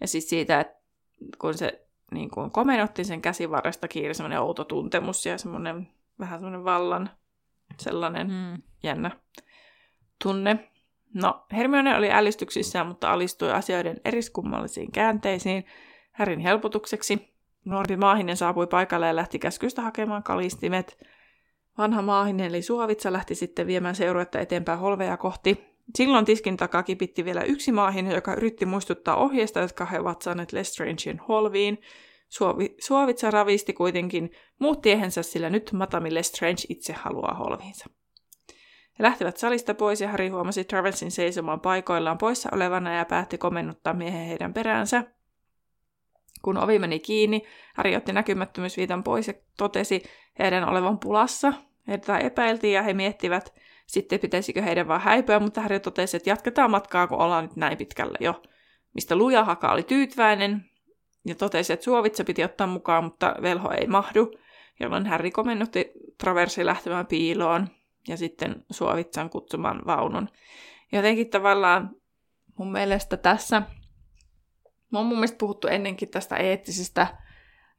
Ja 0.01 0.07
siis 0.07 0.29
siitä, 0.29 0.59
että 0.59 0.81
kun 1.37 1.57
se 1.57 1.84
niin 2.11 2.29
kuin 2.29 2.51
komennutti 2.51 3.03
sen 3.03 3.21
käsivarresta 3.21 3.87
kiiri 3.87 4.13
semmoinen 4.13 4.41
outo 4.41 4.63
tuntemus 4.63 5.25
ja 5.25 5.37
semmoinen 5.37 5.87
vähän 6.19 6.39
semmoinen 6.39 6.63
vallan 6.63 7.09
sellainen 7.79 8.27
mm. 8.27 8.61
jännä 8.83 9.11
tunne. 10.23 10.71
No, 11.13 11.45
Hermione 11.51 11.95
oli 11.95 12.11
älystyksissään, 12.11 12.87
mutta 12.87 13.13
alistui 13.13 13.51
asioiden 13.51 14.01
eriskummallisiin 14.05 14.91
käänteisiin 14.91 15.65
Härin 16.11 16.39
helpotukseksi. 16.39 17.35
Nuorempi 17.65 17.97
maahinen 17.97 18.37
saapui 18.37 18.67
paikalle 18.67 19.07
ja 19.07 19.15
lähti 19.15 19.39
käskystä 19.39 19.81
hakemaan 19.81 20.23
kalistimet. 20.23 20.97
Vanha 21.77 22.01
maahinen 22.01 22.45
eli 22.45 22.61
Suovitsa 22.61 23.13
lähti 23.13 23.35
sitten 23.35 23.67
viemään 23.67 23.95
seuruetta 23.95 24.39
eteenpäin 24.39 24.79
holveja 24.79 25.17
kohti. 25.17 25.74
Silloin 25.95 26.25
tiskin 26.25 26.57
takaa 26.57 26.83
kipitti 26.83 27.25
vielä 27.25 27.43
yksi 27.43 27.71
maahinen, 27.71 28.15
joka 28.15 28.33
yritti 28.33 28.65
muistuttaa 28.65 29.15
ohjeista, 29.15 29.59
jotka 29.59 29.85
he 29.85 29.99
ovat 29.99 30.21
saaneet 30.21 30.51
Lestrangein 30.51 31.19
holviin. 31.27 31.81
Suovi, 32.29 32.75
Suovitsa 32.81 33.31
ravisti 33.31 33.73
kuitenkin 33.73 34.31
muut 34.59 34.81
tiehensä, 34.81 35.23
sillä 35.23 35.49
nyt 35.49 35.71
Matami 35.71 36.13
Lestrange 36.13 36.61
itse 36.69 36.93
haluaa 36.93 37.33
holviinsa. 37.33 37.89
He 38.99 39.03
lähtivät 39.03 39.37
salista 39.37 39.73
pois 39.73 40.01
ja 40.01 40.09
Harry 40.09 40.27
huomasi 40.27 40.63
Travelsin 40.63 41.11
seisomaan 41.11 41.59
paikoillaan 41.59 42.17
poissa 42.17 42.49
olevana 42.51 42.95
ja 42.95 43.05
päätti 43.05 43.37
komennuttaa 43.37 43.93
miehen 43.93 44.27
heidän 44.27 44.53
peräänsä. 44.53 45.03
Kun 46.41 46.57
ovi 46.57 46.79
meni 46.79 46.99
kiinni, 46.99 47.41
Harry 47.75 47.95
otti 47.95 48.13
näkymättömyysviitan 48.13 49.03
pois 49.03 49.27
ja 49.27 49.33
totesi 49.57 50.03
heidän 50.39 50.69
olevan 50.69 50.99
pulassa. 50.99 51.53
Heitä 51.87 52.17
epäiltiin 52.17 52.73
ja 52.73 52.81
he 52.81 52.93
miettivät 52.93 53.53
sitten 53.87 54.19
pitäisikö 54.19 54.61
heidän 54.61 54.87
vaan 54.87 55.01
häipyä, 55.01 55.39
mutta 55.39 55.61
Harry 55.61 55.79
totesi, 55.79 56.17
että 56.17 56.29
jatketaan 56.29 56.71
matkaa, 56.71 57.07
kun 57.07 57.21
ollaan 57.21 57.43
nyt 57.43 57.55
näin 57.55 57.77
pitkällä 57.77 58.17
jo. 58.19 58.41
Mistä 58.93 59.15
Lujahaka 59.15 59.71
oli 59.71 59.83
tyytyväinen 59.83 60.65
ja 61.25 61.35
totesi, 61.35 61.73
että 61.73 61.83
suovitsa 61.83 62.23
piti 62.23 62.43
ottaa 62.43 62.67
mukaan, 62.67 63.03
mutta 63.03 63.35
velho 63.41 63.71
ei 63.71 63.87
mahdu, 63.87 64.31
jolloin 64.79 65.05
Harry 65.05 65.31
komennutti 65.31 65.91
Traversi 66.17 66.65
lähtemään 66.65 67.07
piiloon 67.07 67.67
ja 68.07 68.17
sitten 68.17 68.65
Suovitsan 68.71 69.29
kutsumaan 69.29 69.81
vaunun. 69.85 70.29
Jotenkin 70.91 71.29
tavallaan 71.29 71.95
mun 72.57 72.71
mielestä 72.71 73.17
tässä, 73.17 73.61
mun 74.91 75.07
mielestä 75.07 75.37
puhuttu 75.37 75.67
ennenkin 75.67 76.09
tästä 76.09 76.37
eettisestä 76.37 77.07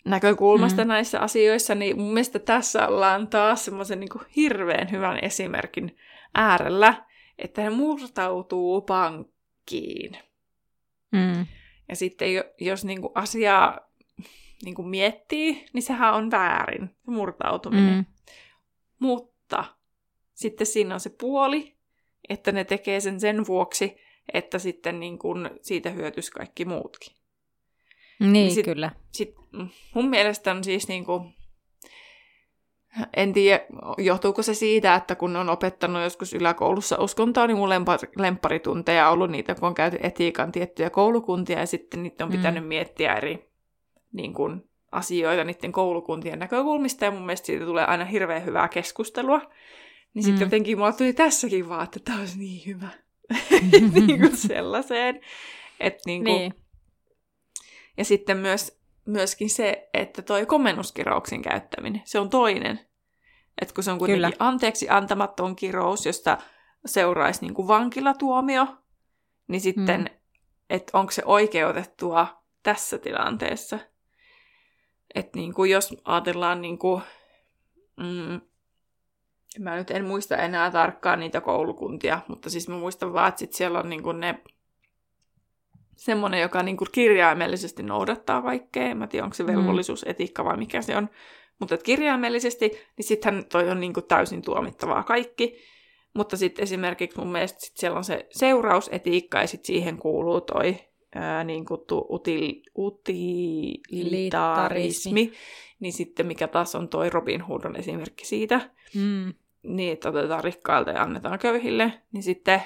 näkökulmasta 0.07 0.85
mm. 0.85 0.89
näissä 0.89 1.21
asioissa, 1.21 1.75
niin 1.75 1.99
mun 1.99 2.13
mielestä 2.13 2.39
tässä 2.39 2.89
ollaan 2.89 3.29
taas 3.29 3.65
semmoisen 3.65 4.01
niin 4.01 4.11
hirveän 4.37 4.91
hyvän 4.91 5.19
esimerkin 5.23 5.97
äärellä, 6.35 7.05
että 7.39 7.63
he 7.63 7.71
murtautuu 7.71 8.81
pankkiin. 8.81 10.19
Mm. 11.13 11.47
Ja 11.89 11.97
sitten 11.97 12.29
jos 12.61 12.85
niin 12.85 13.01
kuin 13.01 13.13
asiaa 13.15 13.81
niin 14.65 14.75
kuin 14.75 14.89
miettii, 14.89 15.67
niin 15.73 15.83
sehän 15.83 16.15
on 16.15 16.31
väärin, 16.31 16.91
se 17.05 17.11
murtautuminen. 17.11 17.95
Mm. 17.95 18.05
Mutta 18.99 19.65
sitten 20.35 20.67
siinä 20.67 20.95
on 20.95 21.01
se 21.01 21.11
puoli, 21.11 21.77
että 22.29 22.53
ne 22.53 22.65
tekee 22.65 23.01
sen 23.01 23.21
sen 23.21 23.47
vuoksi, 23.47 23.97
että 24.33 24.59
sitten 24.59 25.01
niin 25.01 25.19
kuin 25.19 25.51
siitä 25.63 25.91
hyötyisi 25.91 26.31
kaikki 26.31 26.65
muutkin. 26.65 27.17
Niin, 28.21 28.55
sit, 28.55 28.65
kyllä. 28.65 28.91
Sit 29.13 29.35
mun 29.95 30.09
mielestä 30.09 30.51
on 30.51 30.65
siis 30.65 30.89
niin 30.89 31.05
kuin, 31.05 31.35
en 33.17 33.33
tiedä, 33.33 33.65
johtuuko 33.99 34.43
se 34.43 34.55
siitä, 34.55 34.95
että 34.95 35.15
kun 35.15 35.37
on 35.37 35.49
opettanut 35.49 36.03
joskus 36.03 36.35
yläkoulussa 36.35 36.97
uskontoa, 37.01 37.47
niin 37.47 37.57
mun 37.57 37.69
lempparitunteja 38.17 39.07
on 39.09 39.13
ollut 39.13 39.31
niitä, 39.31 39.55
kun 39.55 39.69
on 39.69 39.75
käyty 39.75 39.99
etiikan 40.03 40.53
tiettyjä 40.53 40.91
koulukuntia, 40.91 41.59
ja 41.59 41.67
sitten 41.67 42.03
niitä 42.03 42.25
on 42.25 42.31
pitänyt 42.31 42.63
mm. 42.63 42.69
miettiä 42.69 43.15
eri 43.15 43.49
niin 44.13 44.35
kuin, 44.35 44.65
asioita 44.93 45.45
niiden 45.45 45.73
koulukuntien 45.73 46.39
näkökulmista, 46.39 47.05
ja 47.05 47.11
mun 47.11 47.27
mielestä 47.27 47.47
siitä 47.47 47.65
tulee 47.65 47.85
aina 47.85 48.05
hirveän 48.05 48.45
hyvää 48.45 48.69
keskustelua. 48.69 49.41
Niin 50.15 50.23
sitten 50.23 50.41
mm. 50.41 50.47
jotenkin 50.47 50.79
mulla 50.79 50.93
tuli 50.93 51.13
tässäkin 51.13 51.69
vaan, 51.69 51.85
että 51.85 52.01
tämä 52.05 52.21
olisi 52.21 52.39
niin 52.39 52.63
hyvä. 52.67 52.89
niin 54.07 54.21
kuin 54.21 54.37
sellaiseen. 54.37 55.21
Että 55.81 56.03
niin 56.07 56.25
kuin, 56.25 56.35
niin. 56.35 56.55
Ja 57.97 58.05
sitten 58.05 58.37
myös, 58.37 58.81
myöskin 59.07 59.51
se, 59.51 59.89
että 59.95 60.23
toi 60.23 60.47
komennuskirouksen 60.47 61.43
käyttäminen, 61.43 62.03
se 62.05 62.19
on 62.19 62.31
toinen. 62.31 62.81
Että 63.61 63.75
kun 63.75 63.85
se 63.85 63.91
on 63.91 63.99
kuitenkin 63.99 64.33
Kyllä. 64.33 64.49
anteeksi 64.49 64.89
antamaton 64.89 65.57
kirous, 65.57 66.07
josta 66.07 66.39
seuraisi 66.87 67.41
niin 67.41 67.55
kuin 67.55 67.69
vankilatuomio, 67.69 68.67
niin 69.49 69.61
sitten, 69.61 70.01
mm. 70.01 70.17
että 70.71 70.99
onko 70.99 71.13
se 71.13 71.23
oikeutettua 71.25 72.43
tässä 72.63 72.99
tilanteessa. 72.99 73.79
Että 75.15 75.39
niin 75.39 75.55
kuin 75.55 75.71
jos 75.71 75.97
ajatellaan, 76.05 76.63
niin 76.63 76.79
kuin, 76.79 77.03
mm, 77.97 78.41
mä 79.59 79.77
nyt 79.77 79.91
en 79.91 80.05
muista 80.05 80.37
enää 80.37 80.71
tarkkaan 80.71 81.21
niitä 81.21 81.41
koulukuntia, 81.41 82.21
mutta 82.29 82.51
siis 82.51 82.69
mä 82.69 82.77
muistan 82.77 83.13
vaan, 83.13 83.29
että 83.29 83.39
sit 83.39 83.53
siellä 83.53 83.79
on 83.79 83.89
niin 83.89 84.03
kuin 84.03 84.21
ne 84.21 84.43
semmoinen, 85.97 86.41
joka 86.41 86.63
niin 86.63 86.77
kuin 86.77 86.89
kirjaimellisesti 86.93 87.83
noudattaa 87.83 88.43
kaikkea. 88.43 88.95
Mä 88.95 89.07
tiedä, 89.07 89.25
onko 89.25 89.35
se 89.35 89.47
velvollisuus, 89.47 90.05
mm. 90.05 90.11
etiikka 90.11 90.45
vai 90.45 90.57
mikä 90.57 90.83
se 90.83 90.97
on. 90.97 91.09
Mutta 91.59 91.75
että 91.75 91.85
kirjaimellisesti, 91.85 92.71
niin 92.97 93.05
sittenhän 93.05 93.45
toi 93.45 93.71
on 93.71 93.81
niin 93.81 93.93
kuin 93.93 94.07
täysin 94.07 94.43
tuomittavaa 94.43 95.03
kaikki. 95.03 95.59
Mutta 96.15 96.37
sitten 96.37 96.63
esimerkiksi 96.63 97.19
mun 97.19 97.33
mielestä 97.33 97.61
sit 97.61 97.77
siellä 97.77 97.99
on 97.99 98.05
se 98.05 98.27
seurausetiikka 98.31 99.41
ja 99.41 99.47
sitten 99.47 99.67
siihen 99.67 99.99
kuuluu 99.99 100.41
toi 100.41 100.77
ää, 101.15 101.45
niin 101.45 101.65
kutsuttu 101.65 102.07
util, 102.11 102.53
utilitarismi. 102.77 105.33
Niin 105.81 105.93
sitten 105.93 106.27
mikä 106.27 106.49
taas 106.49 106.75
on 106.75 106.89
toi 106.89 107.11
Robin 107.11 107.41
Hood 107.41 107.65
on 107.65 107.77
esimerkki 107.77 108.27
siitä. 108.27 108.71
Mm. 108.95 109.35
Niin, 109.63 109.93
että 109.93 110.09
otetaan 110.09 110.45
rikkailta 110.45 110.91
ja 110.91 111.03
annetaan 111.03 111.39
köyhille. 111.39 111.93
Niin 112.13 112.23
sitten 112.23 112.63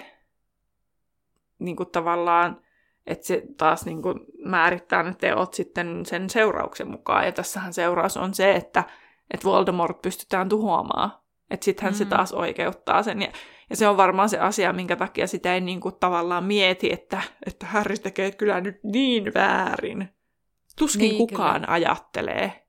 niin 1.58 1.76
kuin 1.76 1.90
tavallaan 1.90 2.62
että 3.06 3.26
se 3.26 3.42
taas 3.56 3.84
niin 3.84 4.02
kuin 4.02 4.20
määrittää 4.44 5.02
ne 5.02 5.14
teot 5.14 5.54
sitten 5.54 6.06
sen 6.06 6.30
seurauksen 6.30 6.90
mukaan. 6.90 7.26
Ja 7.26 7.32
tässähän 7.32 7.72
seuraus 7.72 8.16
on 8.16 8.34
se, 8.34 8.52
että, 8.52 8.84
että 9.30 9.44
Voldemort 9.44 10.02
pystytään 10.02 10.48
tuhoamaan. 10.48 11.12
Että 11.50 11.64
sittenhän 11.64 11.94
mm. 11.94 11.98
se 11.98 12.04
taas 12.04 12.32
oikeuttaa 12.32 13.02
sen. 13.02 13.22
Ja, 13.22 13.28
ja 13.70 13.76
se 13.76 13.88
on 13.88 13.96
varmaan 13.96 14.28
se 14.28 14.38
asia, 14.38 14.72
minkä 14.72 14.96
takia 14.96 15.26
sitä 15.26 15.54
ei 15.54 15.60
niin 15.60 15.80
kuin 15.80 15.94
tavallaan 16.00 16.44
mieti, 16.44 16.92
että, 16.92 17.22
että 17.46 17.66
Harry 17.66 17.96
tekee 17.96 18.30
kyllä 18.30 18.60
nyt 18.60 18.80
niin 18.82 19.34
väärin. 19.34 20.08
Tuskin 20.78 21.08
niin, 21.08 21.18
kukaan 21.18 21.60
kyllä. 21.60 21.74
ajattelee. 21.74 22.59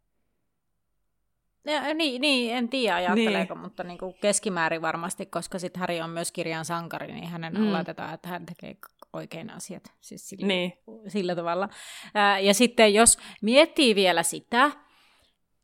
Ja, 1.65 1.93
niin, 1.93 2.21
niin, 2.21 2.55
en 2.55 2.69
tiedä 2.69 2.95
ajatteleeko, 2.95 3.53
niin. 3.53 3.61
mutta 3.61 3.83
niin 3.83 3.97
kuin 3.97 4.13
keskimäärin 4.21 4.81
varmasti, 4.81 5.25
koska 5.25 5.59
sitten 5.59 5.79
Harry 5.79 5.99
on 5.99 6.09
myös 6.09 6.31
kirjan 6.31 6.65
sankari, 6.65 7.13
niin 7.13 7.27
hänen 7.27 7.53
mm. 7.53 7.69
oletetaan, 7.69 8.13
että 8.13 8.29
hän 8.29 8.45
tekee 8.45 8.75
oikein 9.13 9.49
asiat. 9.49 9.83
Siis 10.01 10.29
sillä, 10.29 10.47
niin. 10.47 10.73
sillä 11.07 11.35
tavalla. 11.35 11.69
Ää, 12.13 12.39
ja 12.39 12.53
sitten 12.53 12.93
jos 12.93 13.17
miettii 13.41 13.95
vielä 13.95 14.23
sitä, 14.23 14.71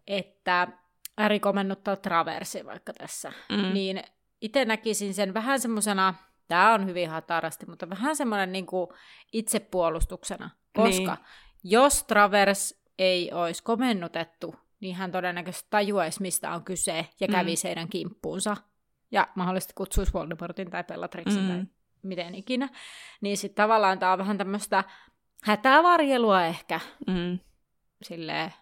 että 0.07 0.67
Harry 1.17 1.39
komennuttaa 1.39 1.95
Traversi 1.95 2.65
vaikka 2.65 2.93
tässä, 2.93 3.33
mm. 3.49 3.73
niin 3.73 4.03
itse 4.41 4.65
näkisin 4.65 5.13
sen 5.13 5.33
vähän 5.33 5.59
semmoisena, 5.59 6.13
tämä 6.47 6.73
on 6.73 6.85
hyvin 6.85 7.09
hatarasti, 7.09 7.65
mutta 7.65 7.89
vähän 7.89 8.15
semmoinen 8.15 8.51
niin 8.51 8.65
itsepuolustuksena, 9.33 10.49
koska 10.75 11.15
niin. 11.15 11.25
jos 11.63 12.03
Travers 12.03 12.83
ei 12.99 13.31
olisi 13.33 13.63
komennutettu 13.63 14.55
niin 14.80 14.95
hän 14.95 15.11
todennäköisesti 15.11 15.67
tajuaisi, 15.69 16.21
mistä 16.21 16.51
on 16.51 16.63
kyse, 16.63 17.07
ja 17.19 17.28
kävisi 17.28 17.63
mm. 17.63 17.67
heidän 17.67 17.89
kimppuunsa. 17.89 18.57
Ja 19.11 19.28
mahdollisesti 19.36 19.73
kutsuisi 19.78 20.13
Voldemortin 20.13 20.69
tai 20.69 20.84
Bellatrixin 20.84 21.41
mm. 21.41 21.47
tai 21.47 21.65
miten 22.03 22.36
ikinä. 22.36 22.69
Niin 23.21 23.38
sitten 23.38 23.63
tavallaan 23.63 23.99
tämä 23.99 24.11
on 24.11 24.19
vähän 24.19 24.38
tämmöistä 24.38 24.84
hätävarjelua 25.43 26.45
ehkä. 26.45 26.80
Mm. 27.07 27.39
Silleen. 28.01 28.53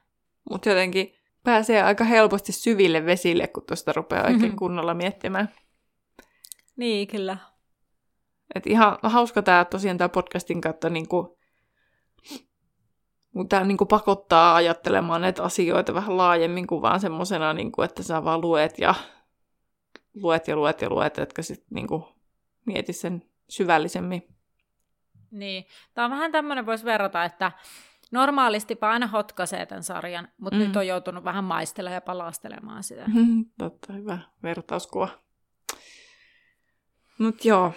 Mutta 0.50 0.70
jotenkin 0.70 1.14
pääsee 1.44 1.84
aika 1.84 2.04
helposti 2.04 2.52
syville 2.52 3.06
vesille, 3.06 3.48
kun 3.48 3.64
tuosta 3.68 3.94
rupeaa 3.94 4.24
oikein 4.24 4.42
mm-hmm. 4.42 4.56
kunnolla 4.56 4.94
miettimään. 4.94 5.50
Niin, 6.76 7.08
kyllä. 7.08 7.38
Et 8.56 8.68
ihan 8.68 8.98
hauska 9.04 9.42
tämä 9.42 9.66
tosiaan 9.66 9.98
tämä 9.98 10.10
podcastin 10.10 10.62
kautta 10.62 10.88
Tämä 13.50 13.64
niin 13.64 13.78
kuin 13.78 13.88
pakottaa 13.88 14.56
ajattelemaan 14.56 15.22
näitä 15.22 15.44
asioita 15.44 15.94
vähän 15.94 16.18
laajemmin 16.18 16.68
kuin 16.68 16.82
vaan 16.82 17.00
semmoisena, 17.00 17.54
niin 17.54 17.72
kuin, 17.72 17.86
että 17.86 18.04
sä 18.04 18.24
vaan 18.24 18.42
luet 18.42 18.80
ja 18.80 18.96
luet 20.14 20.48
ja 20.48 20.56
luet 20.56 20.82
ja 20.82 20.90
luet, 20.90 21.20
etkä 21.20 21.42
sitten 21.42 21.68
niin 21.70 21.88
kuin 21.88 22.04
mieti 22.66 22.94
sen 22.94 23.24
syvällisemmin. 23.50 24.28
Niin, 25.32 25.66
tämä 25.94 26.06
on 26.06 26.12
vähän 26.12 26.32
tämmöinen, 26.32 26.66
voisi 26.66 26.86
verrata, 26.86 27.24
että 27.24 27.52
normaalisti 28.12 28.78
aina 28.82 29.08
hotkaisee 29.08 29.66
tämän 29.66 29.84
sarjan, 29.84 30.28
mutta 30.38 30.60
mm. 30.60 30.66
nyt 30.66 30.76
on 30.76 30.88
joutunut 30.88 31.24
vähän 31.24 31.44
maistelemaan 31.44 31.96
ja 31.96 32.02
palastelemaan 32.02 32.84
sitä. 32.84 33.06
Totta, 33.60 33.94
hyvä 33.94 34.20
vertauskuva. 34.44 35.08
Mut 37.20 37.46
joo. 37.46 37.74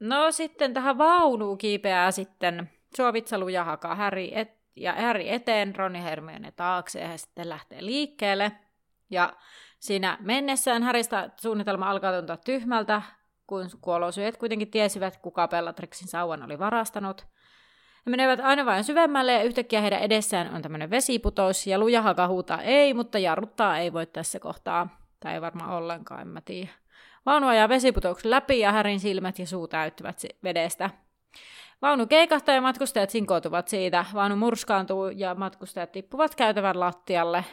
No 0.00 0.30
sitten 0.30 0.74
tähän 0.74 0.98
vaunuun 0.98 1.58
kiipeää 1.58 2.10
sitten 2.10 2.70
Suovitsalu 2.96 3.48
ja 3.48 3.64
hakaa 3.64 3.94
Harry 3.94 4.28
et, 4.32 4.58
ja 4.76 4.92
Harry 4.92 5.24
eteen, 5.26 5.76
Roni 5.76 6.02
Hermione 6.02 6.52
taakse 6.52 7.00
ja 7.00 7.08
he 7.08 7.18
sitten 7.18 7.48
lähtee 7.48 7.84
liikkeelle. 7.84 8.52
Ja 9.10 9.32
siinä 9.78 10.18
mennessään 10.20 10.82
Harista 10.82 11.30
suunnitelma 11.40 11.90
alkaa 11.90 12.12
tuntua 12.12 12.36
tyhmältä, 12.36 13.02
kun 13.46 13.70
kuolosyöt 13.80 14.36
kuitenkin 14.36 14.70
tiesivät, 14.70 15.16
kuka 15.16 15.48
Bellatrixin 15.48 16.08
sauvan 16.08 16.42
oli 16.42 16.58
varastanut. 16.58 17.26
He 18.06 18.10
menevät 18.10 18.40
aina 18.40 18.66
vain 18.66 18.84
syvemmälle 18.84 19.32
ja 19.32 19.42
yhtäkkiä 19.42 19.80
heidän 19.80 20.00
edessään 20.00 20.54
on 20.54 20.62
tämmöinen 20.62 20.90
vesiputous 20.90 21.66
ja 21.66 21.78
lujahaka 21.78 22.28
huutaa 22.28 22.62
ei, 22.62 22.94
mutta 22.94 23.18
jarruttaa 23.18 23.78
ei 23.78 23.92
voi 23.92 24.06
tässä 24.06 24.40
kohtaa. 24.40 24.88
Tai 25.20 25.34
ei 25.34 25.40
varmaan 25.40 25.70
ollenkaan, 25.70 26.20
en 26.20 26.28
mä 26.28 26.40
tiedä. 26.40 26.70
Vaunu 27.26 27.46
ajaa 27.46 27.68
vesiputouksen 27.68 28.30
läpi 28.30 28.60
ja 28.60 28.72
Härin 28.72 29.00
silmät 29.00 29.38
ja 29.38 29.46
suu 29.46 29.68
täyttyvät 29.68 30.22
vedestä. 30.44 30.90
Vaunu 31.82 32.06
keikahtaa 32.06 32.54
ja 32.54 32.60
matkustajat 32.60 33.10
sinkoutuvat 33.10 33.68
siitä. 33.68 34.04
Vaunu 34.14 34.36
murskaantuu 34.36 35.08
ja 35.08 35.34
matkustajat 35.34 35.92
tippuvat 35.92 36.34
käytävän 36.34 36.80
lattialle. 36.80 37.44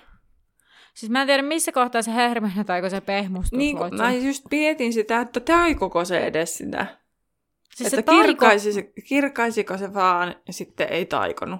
Siis 0.93 1.09
mä 1.09 1.21
en 1.21 1.27
tiedä, 1.27 1.43
missä 1.43 1.71
kohtaa 1.71 2.01
se 2.01 2.13
Hermione 2.13 2.63
tai 2.63 2.89
se 2.89 3.01
pehmustus 3.01 3.57
Niin, 3.57 3.77
kun 3.77 3.97
mä 3.97 4.13
just 4.13 4.43
mietin 4.51 4.93
sitä, 4.93 5.21
että 5.21 5.39
taikoko 5.39 6.05
se 6.05 6.19
edes 6.19 6.57
sitä. 6.57 6.85
Siis 7.75 7.87
että 7.87 7.95
se 7.95 8.01
taiko... 8.01 8.23
kirkaisi, 8.23 8.93
kirkaisiko 9.07 9.77
se 9.77 9.93
vaan 9.93 10.35
ja 10.47 10.53
sitten 10.53 10.87
ei 10.89 11.05
taikonut. 11.05 11.59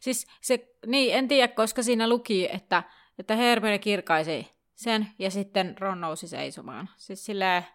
Siis 0.00 0.26
se, 0.40 0.68
niin, 0.86 1.14
en 1.14 1.28
tiedä, 1.28 1.48
koska 1.52 1.82
siinä 1.82 2.08
luki, 2.08 2.48
että, 2.52 2.82
että 3.18 3.36
Hermione 3.36 3.78
kirkaisi 3.78 4.48
sen 4.74 5.06
ja 5.18 5.30
sitten 5.30 5.78
Ron 5.78 6.00
nousi 6.00 6.28
seisomaan. 6.28 6.88
Siis 6.96 7.24
silleen, 7.24 7.66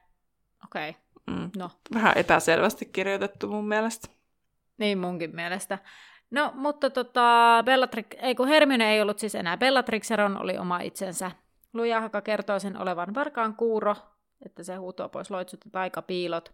okei, 0.66 0.90
okay. 0.90 1.02
Mm. 1.30 1.50
no. 1.58 1.72
Vähän 1.94 2.18
epäselvästi 2.18 2.86
kirjoitettu 2.86 3.48
mun 3.48 3.68
mielestä. 3.68 4.08
Niin 4.78 4.98
munkin 4.98 5.36
mielestä. 5.36 5.78
No, 6.32 6.52
mutta 6.56 6.90
tota, 6.90 7.62
Bellatrix, 7.66 8.06
ei 8.18 8.36
kun 8.36 8.48
Hermione 8.48 8.94
ei 8.94 9.02
ollut 9.02 9.20
siis 9.20 9.36
enää 9.36 9.58
Bellatrix, 9.58 10.10
ja 10.10 10.16
Ron 10.16 10.42
oli 10.42 10.58
oma 10.58 10.80
itsensä. 10.80 11.32
Lujahaka 11.74 12.22
kertoo 12.22 12.60
sen 12.60 12.78
olevan 12.78 13.16
varkaan 13.16 13.56
kuuro, 13.56 13.96
että 14.46 14.64
se 14.64 14.76
huutoo 14.76 15.10
pois 15.10 15.32
loitsut 15.32 15.66
ja 15.66 15.72
taikapiilot. 15.72 16.54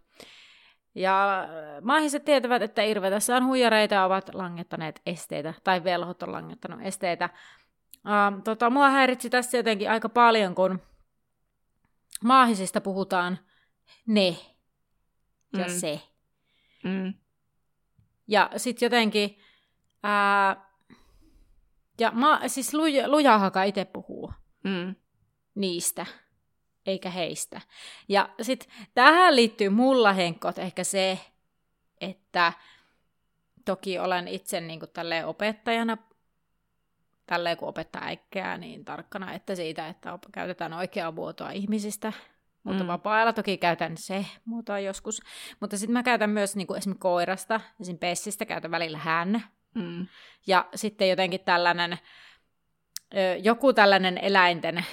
Ja 0.94 1.40
äh, 1.40 1.48
maahiset 1.82 2.24
tietävät, 2.24 2.62
että 2.62 2.82
Irvetässä 2.82 3.36
on 3.36 3.46
huijareita 3.46 4.04
ovat 4.04 4.34
langettaneet 4.34 5.00
esteitä, 5.06 5.54
tai 5.64 5.84
velhot 5.84 6.22
on 6.22 6.32
langettanut 6.32 6.80
esteitä. 6.82 7.30
Uh, 7.96 8.42
tota, 8.42 8.70
mua 8.70 8.90
häiritsi 8.90 9.30
tässä 9.30 9.56
jotenkin 9.56 9.90
aika 9.90 10.08
paljon, 10.08 10.54
kun 10.54 10.80
maahisista 12.24 12.80
puhutaan 12.80 13.38
ne 14.06 14.36
ja 15.52 15.64
Mm. 15.66 15.70
se. 15.80 16.00
Mm. 16.84 17.14
Ja 18.28 18.50
sitten 18.56 18.86
jotenkin, 18.86 19.38
ää, 20.02 20.66
ja 22.00 22.10
ma, 22.10 22.40
siis 22.46 22.74
luja, 22.74 23.08
lujahaka 23.08 23.62
itse 23.62 23.84
puhuu 23.84 24.32
Mm. 24.64 24.94
niistä, 25.54 26.06
eikä 26.86 27.10
heistä. 27.10 27.60
Ja 28.08 28.28
sitten 28.42 28.68
tähän 28.94 29.36
liittyy 29.36 29.68
mulla 29.68 30.12
henkot 30.12 30.58
ehkä 30.58 30.84
se, 30.84 31.18
että 32.00 32.52
toki 33.64 33.98
olen 33.98 34.28
itse 34.28 34.60
niin 34.60 34.80
kuin 34.80 34.90
tälleen 34.92 35.26
opettajana, 35.26 35.96
tälleen 37.26 37.56
kun 37.56 37.68
opettaa 37.68 38.02
äikkää, 38.04 38.58
niin 38.58 38.84
tarkkana, 38.84 39.32
että 39.32 39.54
siitä, 39.54 39.88
että 39.88 40.18
käytetään 40.32 40.72
oikeaa 40.72 41.12
muotoa 41.12 41.50
ihmisistä. 41.50 42.12
Mutta 42.66 42.84
Mm. 42.84 42.88
vapaa-ajalla 42.88 43.32
toki 43.32 43.58
käytän 43.58 43.96
se 43.96 44.26
muotoa 44.44 44.78
joskus. 44.78 45.20
Mutta 45.60 45.78
sitten 45.78 45.92
mä 45.92 46.02
käytän 46.02 46.30
myös 46.30 46.56
niin 46.56 46.66
kuin 46.66 46.78
esimerkiksi 46.78 47.00
koirasta, 47.00 47.60
esimerkiksi 47.80 47.98
Pessistä 48.06 48.44
käytän 48.44 48.70
välillä 48.70 48.98
hän. 48.98 49.44
Mm. 49.74 50.06
Ja 50.46 50.68
sitten 50.74 51.08
jotenkin 51.08 51.40
tällainen, 51.40 51.98
joku 53.42 53.72
tällainen 53.72 54.18
eläinten 54.18 54.84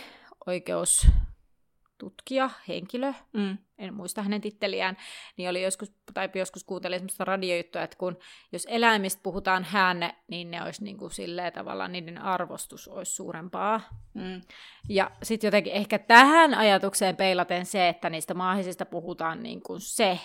oikeustutkija, 0.48 2.50
henkilö, 2.68 3.14
Mm. 3.34 3.58
En 3.78 3.94
muista 3.94 4.22
hänen 4.22 4.42
titteliään, 4.42 4.98
niin 5.38 5.50
oli 5.50 5.64
joskus, 5.64 5.94
tai 6.14 6.30
joskus 6.36 6.64
kuuntelin 6.64 7.00
semmoista 7.00 7.26
radiojuttua, 7.26 7.82
että 7.82 7.98
kun 7.98 8.18
jos 8.52 8.68
eläimistä 8.70 9.24
puhutaan 9.24 9.64
hän, 9.64 10.14
niin 10.28 10.52
ne 10.52 10.64
olisi 10.64 10.84
niin 10.84 10.98
kuin 10.98 11.12
silleen 11.12 11.54
tavallaan, 11.54 11.92
niiden 11.92 12.22
arvostus 12.22 12.88
olisi 12.88 13.16
suurempaa. 13.16 13.82
Mm. 14.14 14.42
Ja 14.90 15.12
sitten 15.24 15.48
jotenkin 15.48 15.74
ehkä 15.74 16.00
tähän 16.00 16.54
ajatukseen 16.54 17.16
peilaten 17.16 17.66
se, 17.66 17.90
että 17.90 18.10
niistä 18.10 18.34
maahisista 18.34 18.86
puhutaan 18.86 19.44
niin 19.44 19.62
kuin 19.62 19.82
se 19.82 20.20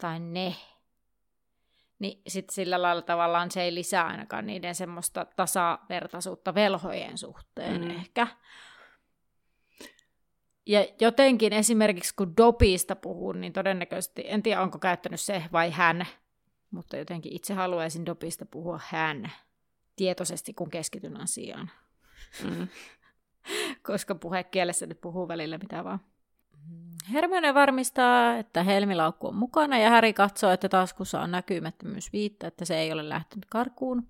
tai 0.00 0.20
ne, 0.20 0.54
niin 1.98 2.22
sitten 2.26 2.54
sillä 2.54 2.82
lailla 2.82 3.02
tavallaan 3.02 3.50
se 3.50 3.62
ei 3.62 3.74
lisää 3.74 4.06
ainakaan 4.06 4.46
niiden 4.46 4.74
semmoista 4.74 5.26
tasavertaisuutta 5.36 6.54
velhojen 6.54 7.18
suhteen 7.18 7.84
mm. 7.84 7.90
ehkä. 7.90 8.26
Ja 10.66 10.86
jotenkin 11.00 11.52
esimerkiksi 11.52 12.14
kun 12.16 12.36
dopista 12.36 12.96
puhun, 12.96 13.40
niin 13.40 13.52
todennäköisesti, 13.52 14.24
en 14.26 14.42
tiedä 14.42 14.62
onko 14.62 14.78
käyttänyt 14.78 15.20
se 15.20 15.44
vai 15.52 15.70
hän, 15.70 16.06
mutta 16.70 16.96
jotenkin 16.96 17.32
itse 17.32 17.54
haluaisin 17.54 18.06
dopista 18.06 18.46
puhua 18.46 18.80
hän 18.84 19.32
tietoisesti, 19.96 20.54
kun 20.54 20.70
keskityn 20.70 21.20
asiaan 21.20 21.70
Mm. 22.44 22.68
koska 23.88 24.14
puhekielessä 24.14 24.86
nyt 24.86 25.00
puhuu 25.00 25.28
välillä 25.28 25.58
mitä 25.58 25.84
vaan. 25.84 26.00
Hermione 27.12 27.54
varmistaa, 27.54 28.36
että 28.36 28.62
helmilaukku 28.62 29.28
on 29.28 29.34
mukana 29.34 29.78
ja 29.78 29.90
Häri 29.90 30.12
katsoo, 30.12 30.50
että 30.50 30.68
taskussa 30.68 31.20
on 31.20 31.30
näkymättömyysviitta, 31.30 32.46
että 32.46 32.64
se 32.64 32.78
ei 32.78 32.92
ole 32.92 33.08
lähtenyt 33.08 33.46
karkuun. 33.50 34.08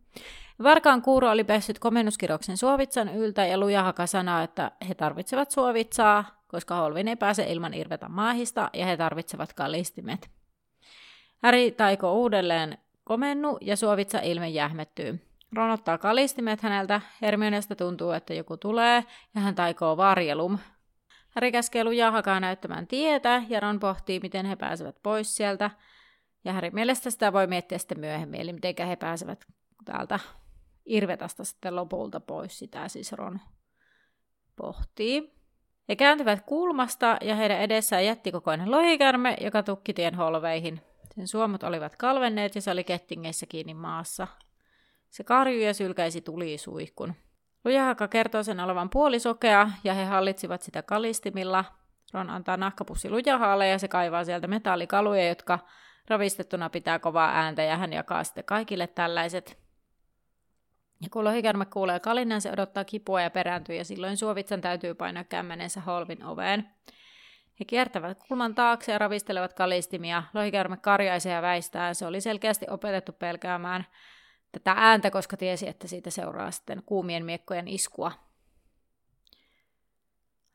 Varkaan 0.63 1.03
kuuro 1.03 1.31
oli 1.31 1.45
pessyt 1.45 1.79
komennuskiroksen 1.79 2.57
suovitsan 2.57 3.09
yltä 3.09 3.47
ja 3.47 3.59
Lujahaka 3.59 4.07
sanoo, 4.07 4.43
että 4.43 4.71
he 4.89 4.95
tarvitsevat 4.95 5.51
suovitsaa, 5.51 6.42
koska 6.53 6.75
Holvin 6.75 7.09
ei 7.09 7.17
pääse 7.17 7.43
ilman 7.43 7.75
irvetä 7.75 8.09
maahista 8.09 8.71
ja 8.73 8.87
he 8.87 8.97
tarvitsevat 8.97 9.53
kalistimet. 9.53 10.31
Häri 11.43 11.71
taikoo 11.71 12.15
uudelleen 12.15 12.79
komennu 13.05 13.59
ja 13.61 13.77
suovitsa 13.77 14.21
ilme 14.21 14.49
jähmettyy. 14.49 15.21
Ron 15.53 15.71
ottaa 15.71 15.99
kalistimet 15.99 16.63
häneltä, 16.63 17.01
Hermionesta 17.23 17.77
tuntuu, 17.77 18.11
että 18.11 18.35
joku 18.35 18.57
tulee, 18.57 19.05
ja 19.35 19.41
hän 19.41 19.55
taikoo 19.55 19.97
varjelum. 19.97 20.59
Häri 21.31 21.53
käskee 21.53 21.85
Lujahakaa 21.85 22.41
näyttämään 22.41 22.87
tietä, 22.87 23.43
ja 23.49 23.61
Ron 23.61 23.81
pohtii, 23.81 24.21
miten 24.21 24.47
he 24.47 24.57
pääsevät 24.57 24.97
pois 25.03 25.37
sieltä. 25.37 25.71
Ja 26.45 26.53
Häri 26.53 26.71
mielestä 26.71 27.11
sitä 27.11 27.33
voi 27.33 27.47
miettiä 27.47 27.79
sitten 27.79 28.01
myöhemmin, 28.01 28.41
eli 28.41 28.53
miten 28.53 28.87
he 28.87 28.97
pääsevät 28.97 29.47
täältä 29.85 30.19
Irvetasta 30.87 31.45
sitten 31.45 31.77
lopulta 31.77 32.21
pois, 32.21 32.59
sitä 32.59 32.89
siis 32.89 33.13
Ron 33.13 33.41
pohtii. 34.57 35.42
He 35.89 35.97
kääntyvät 35.97 36.43
kulmasta, 36.47 37.17
ja 37.21 37.35
heidän 37.35 37.61
edessään 37.61 38.05
jättikokoinen 38.05 38.71
lohikärme, 38.71 39.37
joka 39.41 39.63
tukki 39.63 39.95
tien 39.95 40.15
holveihin. 40.15 40.81
Sen 41.15 41.29
suomut 41.29 41.63
olivat 41.63 41.97
kalvenneet, 41.97 42.55
ja 42.55 42.61
se 42.61 42.71
oli 42.71 42.85
kettingeissä 42.85 43.47
kiinni 43.47 43.75
maassa. 43.75 44.27
Se 45.11 45.25
karjui 45.25 45.67
ja 45.67 45.75
sylkäisi 45.75 46.21
tulisuihkun. 46.21 47.15
Lujahaka 47.65 48.09
kertoo 48.09 48.43
sen 48.43 48.61
olevan 48.61 48.91
puolisokea, 48.91 49.71
ja 49.85 49.95
he 49.95 50.05
hallitsivat 50.05 50.63
sitä 50.63 50.83
kalistimilla. 50.83 51.65
Ron 52.13 52.31
antaa 52.31 52.57
nahkapussi 52.57 53.11
Lujahalle, 53.11 53.69
ja 53.69 53.79
se 53.79 53.89
kaivaa 53.89 54.25
sieltä 54.25 54.47
metallikaluja, 54.47 55.29
jotka 55.29 55.59
ravistettuna 56.09 56.71
pitää 56.71 56.99
kovaa 56.99 57.31
ääntä, 57.31 57.63
ja 57.63 57.77
hän 57.77 57.93
jakaa 57.93 58.25
sitten 58.25 58.45
kaikille 58.45 58.87
tällaiset. 58.87 59.62
Ja 61.03 61.09
kun 61.11 61.25
lohikärme 61.25 61.67
kuulee 61.67 62.01
kalinnan, 62.01 62.41
se 62.41 62.53
odottaa 62.53 62.85
kipua 62.85 63.23
ja 63.23 63.31
perääntyy, 63.31 63.77
ja 63.77 63.85
silloin 63.85 64.17
suovitsan 64.17 64.61
täytyy 64.61 64.95
painaa 64.95 65.25
kämmenensä 65.25 65.81
holvin 65.81 66.25
oveen. 66.25 66.69
He 67.61 67.65
kiertävät 67.65 68.19
kulman 68.29 68.55
taakse 68.55 68.93
ja 68.93 68.99
ravistelevat 68.99 69.53
kalistimia. 69.53 70.23
Lohikärme 70.35 70.77
karjaisee 70.77 71.33
ja 71.33 71.43
väistää. 71.43 71.95
Se 71.95 72.07
oli 72.07 72.21
selkeästi 72.21 72.67
opetettu 72.71 73.13
pelkäämään 73.13 73.87
tätä 74.53 74.75
ääntä, 74.77 75.11
koska 75.11 75.37
tiesi, 75.37 75.69
että 75.69 75.89
siitä 75.89 76.11
seuraa 76.11 76.51
sitten 76.51 76.83
kuumien 76.87 77.25
miekkojen 77.25 77.69
iskua. 77.69 78.13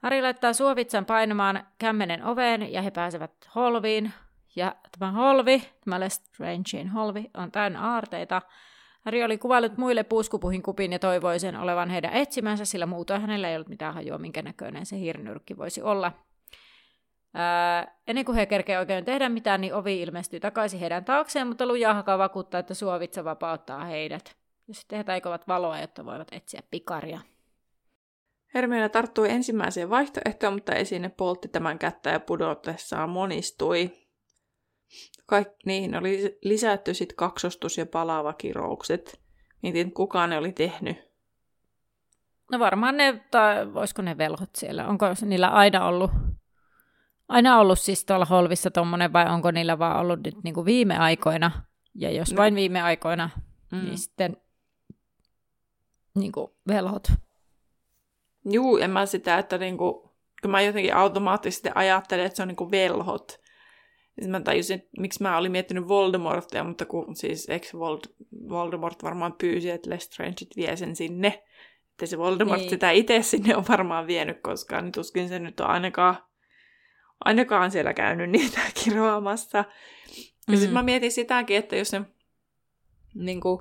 Harry 0.04 0.22
laittaa 0.22 0.54
suovitsan 0.54 1.06
painamaan 1.06 1.68
kämmenen 1.78 2.24
oveen 2.24 2.74
ja 2.74 2.82
he 2.82 2.92
pääsevät 2.92 3.32
holviin. 3.56 4.14
Ja 4.56 4.76
tämä 5.00 5.12
holvi, 5.12 5.64
tämä 5.84 6.00
Lestrangein 6.00 6.90
holvi, 6.90 7.30
on 7.34 7.52
täynnä 7.52 7.82
aarteita. 7.82 8.42
Harry 9.08 9.24
oli 9.24 9.38
kuvaillut 9.38 9.78
muille 9.78 10.04
puuskupuhin 10.04 10.62
kupin 10.62 10.92
ja 10.92 11.00
toivoi 11.00 11.40
sen 11.40 11.56
olevan 11.56 11.90
heidän 11.90 12.14
etsimänsä, 12.14 12.66
sillä 12.66 12.86
muutoin 12.86 13.22
hänellä 13.22 13.50
ei 13.50 13.56
ollut 13.56 13.70
mitään 13.70 13.94
hajua, 13.94 14.18
minkä 14.18 14.42
näköinen 14.42 14.86
se 14.86 15.00
hirnyrkki 15.00 15.58
voisi 15.58 15.82
olla. 15.82 16.12
Ää, 17.34 17.96
ennen 18.08 18.26
kuin 18.26 18.36
he 18.36 18.46
kerkeä 18.46 18.80
oikein 18.80 19.06
tehdä 19.06 19.30
mitään, 19.30 19.62
niin 19.62 19.74
ovi 19.74 20.02
ilmestyy 20.02 20.40
takaisin 20.40 20.80
heidän 20.80 21.06
taakseen, 21.06 21.48
mutta 21.48 21.66
Lujahaka 21.66 22.18
vakuuttaa, 22.18 22.60
että 22.60 22.74
suovitsa 22.74 23.24
vapauttaa 23.24 23.86
heidät. 23.86 24.36
Ja 24.68 24.74
sitten 24.74 24.98
he 24.98 25.04
taikovat 25.04 25.48
valoa, 25.48 25.80
jotta 25.80 26.06
voivat 26.06 26.28
etsiä 26.32 26.62
pikaria. 26.72 27.20
Hermione 28.54 28.90
tarttui 28.90 29.30
ensimmäiseen 29.30 29.90
vaihtoehtoon, 29.90 30.54
mutta 30.54 30.76
esine 30.76 31.10
poltti 31.10 31.48
tämän 31.48 31.80
kättä 31.80 32.10
ja 32.10 32.20
pudotessaan 32.20 33.10
monistui. 33.10 34.07
Kaik- 35.26 35.56
niihin 35.66 35.96
oli 35.96 36.38
lisätty 36.44 36.94
sit 36.94 37.14
kaksostus 37.14 37.78
ja 37.78 37.86
palava 37.86 38.34
kiroukset. 38.34 39.20
Mietin, 39.64 39.92
kuka 39.94 40.28
ne 40.28 40.38
oli 40.38 40.52
tehnyt. 40.52 40.98
No 42.52 42.60
varmaan 42.60 42.98
ne, 42.98 43.22
tai 43.32 43.74
voisiko 43.74 44.02
ne 44.02 44.18
velhot 44.18 44.56
siellä, 44.56 44.88
onko 44.88 45.06
niillä 45.22 45.50
aina 45.50 45.86
ollut, 45.88 46.12
aina 47.28 47.60
ollut 47.60 47.80
siis 47.80 48.06
tuolla 48.06 48.26
holvissa 48.26 48.72
tommonen, 48.72 49.14
vai 49.14 49.30
onko 49.30 49.52
niillä 49.52 49.80
vaan 49.80 50.00
ollut 50.00 50.20
nyt 50.26 50.36
niin 50.44 50.54
kuin 50.54 50.66
viime 50.66 50.98
aikoina, 50.98 51.52
ja 51.96 52.12
jos 52.12 52.32
No. 52.32 52.38
vain 52.38 52.56
viime 52.56 52.82
aikoina, 52.82 53.30
Mm. 53.72 53.78
niin 53.86 53.98
sitten 53.98 54.38
niin 56.16 56.32
kuin 56.32 56.52
velhot. 56.68 57.08
Juu, 58.46 58.78
en 58.78 58.92
mä 58.92 59.06
sitä, 59.06 59.38
että 59.38 59.58
niinku, 59.58 60.12
kun 60.42 60.52
mä 60.52 60.62
jotenkin 60.62 60.96
automaattisesti 60.96 61.70
ajattelen, 61.76 62.26
että 62.26 62.36
se 62.36 62.42
on 62.42 62.48
niinku 62.48 62.72
velhot. 62.72 63.40
Sitten 64.20 64.30
mä 64.32 64.40
tajusin, 64.40 64.76
että 64.76 64.90
miksi 65.00 65.24
mä 65.24 65.38
olin 65.38 65.52
miettinyt 65.52 65.88
Voldemortia, 65.88 66.64
mutta 66.64 66.86
kun 66.86 67.16
siis 67.16 67.50
ex 67.50 67.74
Voldemort 68.50 69.04
varmaan 69.04 69.34
pyysi, 69.34 69.70
että 69.70 69.90
Lestrange 69.90 70.36
vie 70.56 70.76
sen 70.76 70.96
sinne. 70.96 71.44
Että 71.92 72.06
se 72.06 72.18
Voldemort 72.18 72.60
Niin. 72.60 72.70
sitä 72.70 72.92
itse 72.92 73.22
sinne 73.22 73.56
on 73.56 73.66
varmaan 73.70 74.08
vienyt 74.08 74.42
koskaan, 74.42 74.84
niin 74.84 74.92
tuskin 74.92 75.30
se 75.30 75.40
nyt 75.40 75.60
on 75.60 75.68
ainakaan, 75.68 76.16
ainakaan 77.26 77.72
siellä 77.72 77.94
käynyt 77.94 78.30
niitä 78.30 78.60
kiroamassa. 78.84 79.58
Ja 79.58 79.64
Mm. 80.48 80.56
sitten 80.56 80.74
mä 80.74 80.84
mietin 80.84 81.12
sitäkin, 81.12 81.58
että 81.58 81.76
jos 81.76 81.92
ne 81.92 82.02
niin 83.16 83.42
kuin, 83.42 83.60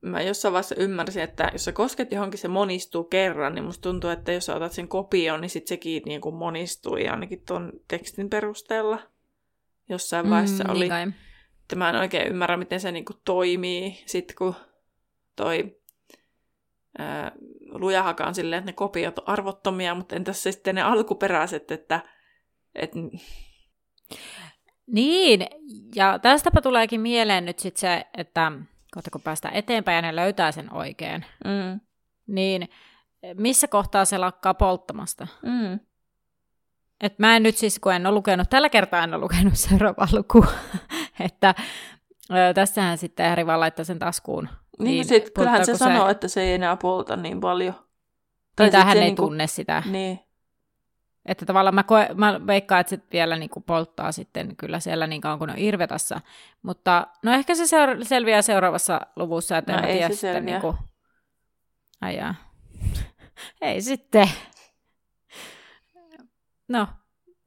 mä 0.00 0.22
jossain 0.22 0.52
vaiheessa 0.52 0.74
ymmärsin, 0.78 1.22
että 1.22 1.50
jos 1.52 1.64
sä 1.64 1.72
kosket 1.72 2.12
johonkin, 2.12 2.38
se 2.38 2.48
monistuu 2.48 3.04
kerran, 3.04 3.54
niin 3.54 3.64
musta 3.64 3.82
tuntuu, 3.82 4.10
että 4.10 4.32
jos 4.32 4.46
sä 4.46 4.56
otat 4.56 4.72
sen 4.72 4.88
kopion, 4.88 5.40
niin 5.40 5.50
sit 5.50 5.66
sekin 5.66 6.02
niin 6.06 6.20
kuin 6.20 6.34
monistui 6.34 7.08
ainakin 7.08 7.42
tuon 7.46 7.72
tekstin 7.88 8.30
perusteella. 8.30 8.98
Jossain 9.88 10.30
vaiheessa 10.30 10.64
mm, 10.64 10.70
oli. 10.70 10.88
Niin. 10.88 11.14
Että 11.62 11.76
mä 11.76 11.88
en 11.88 11.96
oikein 11.96 12.28
ymmärrä, 12.28 12.56
miten 12.56 12.80
se 12.80 12.92
niin 12.92 13.04
kuin 13.04 13.16
toimii, 13.24 14.02
sit 14.06 14.34
kun 14.38 14.54
toi 15.36 15.80
ää, 16.98 17.32
lujahaka 17.70 18.24
on 18.24 18.34
silleen, 18.34 18.58
että 18.58 18.68
ne 18.68 18.72
kopiot 18.72 19.18
on 19.18 19.28
arvottomia, 19.28 19.94
mutta 19.94 20.16
entäs 20.16 20.42
sitten 20.42 20.74
ne 20.74 20.82
alkuperäiset, 20.82 21.70
että... 21.70 22.00
Et... 22.74 22.92
Niin, 24.86 25.46
ja 25.94 26.18
tästäpä 26.18 26.60
tuleekin 26.60 27.00
mieleen 27.00 27.44
nyt 27.44 27.58
sitten 27.58 27.80
se, 27.80 28.06
että 28.16 28.52
kohta 28.94 29.10
kun 29.10 29.22
päästään 29.22 29.54
eteenpäin 29.54 29.96
ja 29.96 30.02
ne 30.02 30.16
löytää 30.16 30.52
sen 30.52 30.74
oikein, 30.74 31.24
mm. 31.44 31.80
niin 32.26 32.68
missä 33.34 33.68
kohtaa 33.68 34.04
se 34.04 34.18
lakkaa 34.18 34.54
polttamasta? 34.54 35.26
Mm. 35.42 35.80
Et 37.00 37.18
mä 37.18 37.36
en 37.36 37.42
nyt 37.42 37.56
siis, 37.56 37.78
kun 37.78 37.94
en 37.94 38.06
ole 38.06 38.14
lukenut, 38.14 38.50
tällä 38.50 38.68
kertaa 38.68 39.04
en 39.04 39.14
ole 39.14 39.22
lukenut 39.22 39.56
seuraavaa 39.68 40.08
lukua, 40.12 40.46
että 41.20 41.54
ö, 42.30 42.54
tässähän 42.54 42.98
sitten 42.98 43.28
Häri 43.28 43.46
vaan 43.46 43.60
laittaa 43.60 43.84
sen 43.84 43.98
taskuun. 43.98 44.48
Niin, 44.78 44.84
niin 44.84 45.04
sit, 45.04 45.30
kyllähän 45.34 45.66
se, 45.66 45.72
se 45.72 45.78
sanoo, 45.78 46.08
että 46.08 46.28
se 46.28 46.42
ei 46.42 46.54
enää 46.54 46.76
polta 46.76 47.16
niin 47.16 47.40
paljon. 47.40 47.74
Tai 48.56 48.70
niin, 48.70 48.84
hän 48.84 48.96
ei 48.96 49.04
niinku... 49.04 49.22
tunne 49.22 49.46
sitä. 49.46 49.82
Niin. 49.86 50.20
Että 51.26 51.46
tavallaan 51.46 51.74
mä, 51.74 51.82
koe, 51.82 52.08
mä 52.14 52.46
veikkaan, 52.46 52.80
että 52.80 52.90
se 52.90 53.02
vielä 53.12 53.36
niin 53.36 53.50
kuin 53.50 53.62
polttaa 53.62 54.12
sitten 54.12 54.56
kyllä 54.56 54.80
siellä 54.80 55.06
niin 55.06 55.20
kauan 55.20 55.38
kuin 55.38 55.50
on 55.50 55.58
irvetassa. 55.58 56.20
Mutta 56.62 57.06
no 57.22 57.32
ehkä 57.32 57.54
se 57.54 57.66
seura- 57.66 58.04
selviää 58.04 58.42
seuraavassa 58.42 59.00
luvussa, 59.16 59.58
että 59.58 59.72
no, 59.72 59.78
en 59.78 59.84
ei 59.84 59.96
tiedä 59.96 60.08
se 60.08 60.14
sitten 60.14 60.46
niin 60.46 60.60
kuin... 60.60 60.76
Ai 62.00 62.18
ei 63.60 63.82
sitten. 63.82 64.30
No, 66.68 66.86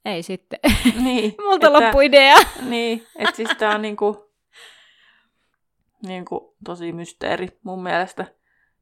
ei 0.06 0.24
sitten. 0.24 0.60
Niin, 1.04 1.36
Multa 1.44 1.68
että, 1.68 1.80
loppu 1.80 2.00
idea. 2.00 2.36
Niin, 2.70 3.08
että 3.16 3.36
siis 3.36 3.50
tää 3.58 3.76
on 3.76 3.82
niinku, 3.82 4.32
niinku 6.08 6.56
tosi 6.66 6.92
mysteeri 6.92 7.60
mun 7.64 7.84
mielestä. 7.84 8.26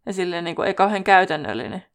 Ja 0.05 0.13
silleen 0.13 0.43
niinku 0.43 0.61
ei 0.61 0.73
kauhean 0.73 1.03
käytännöllinen. 1.03 1.85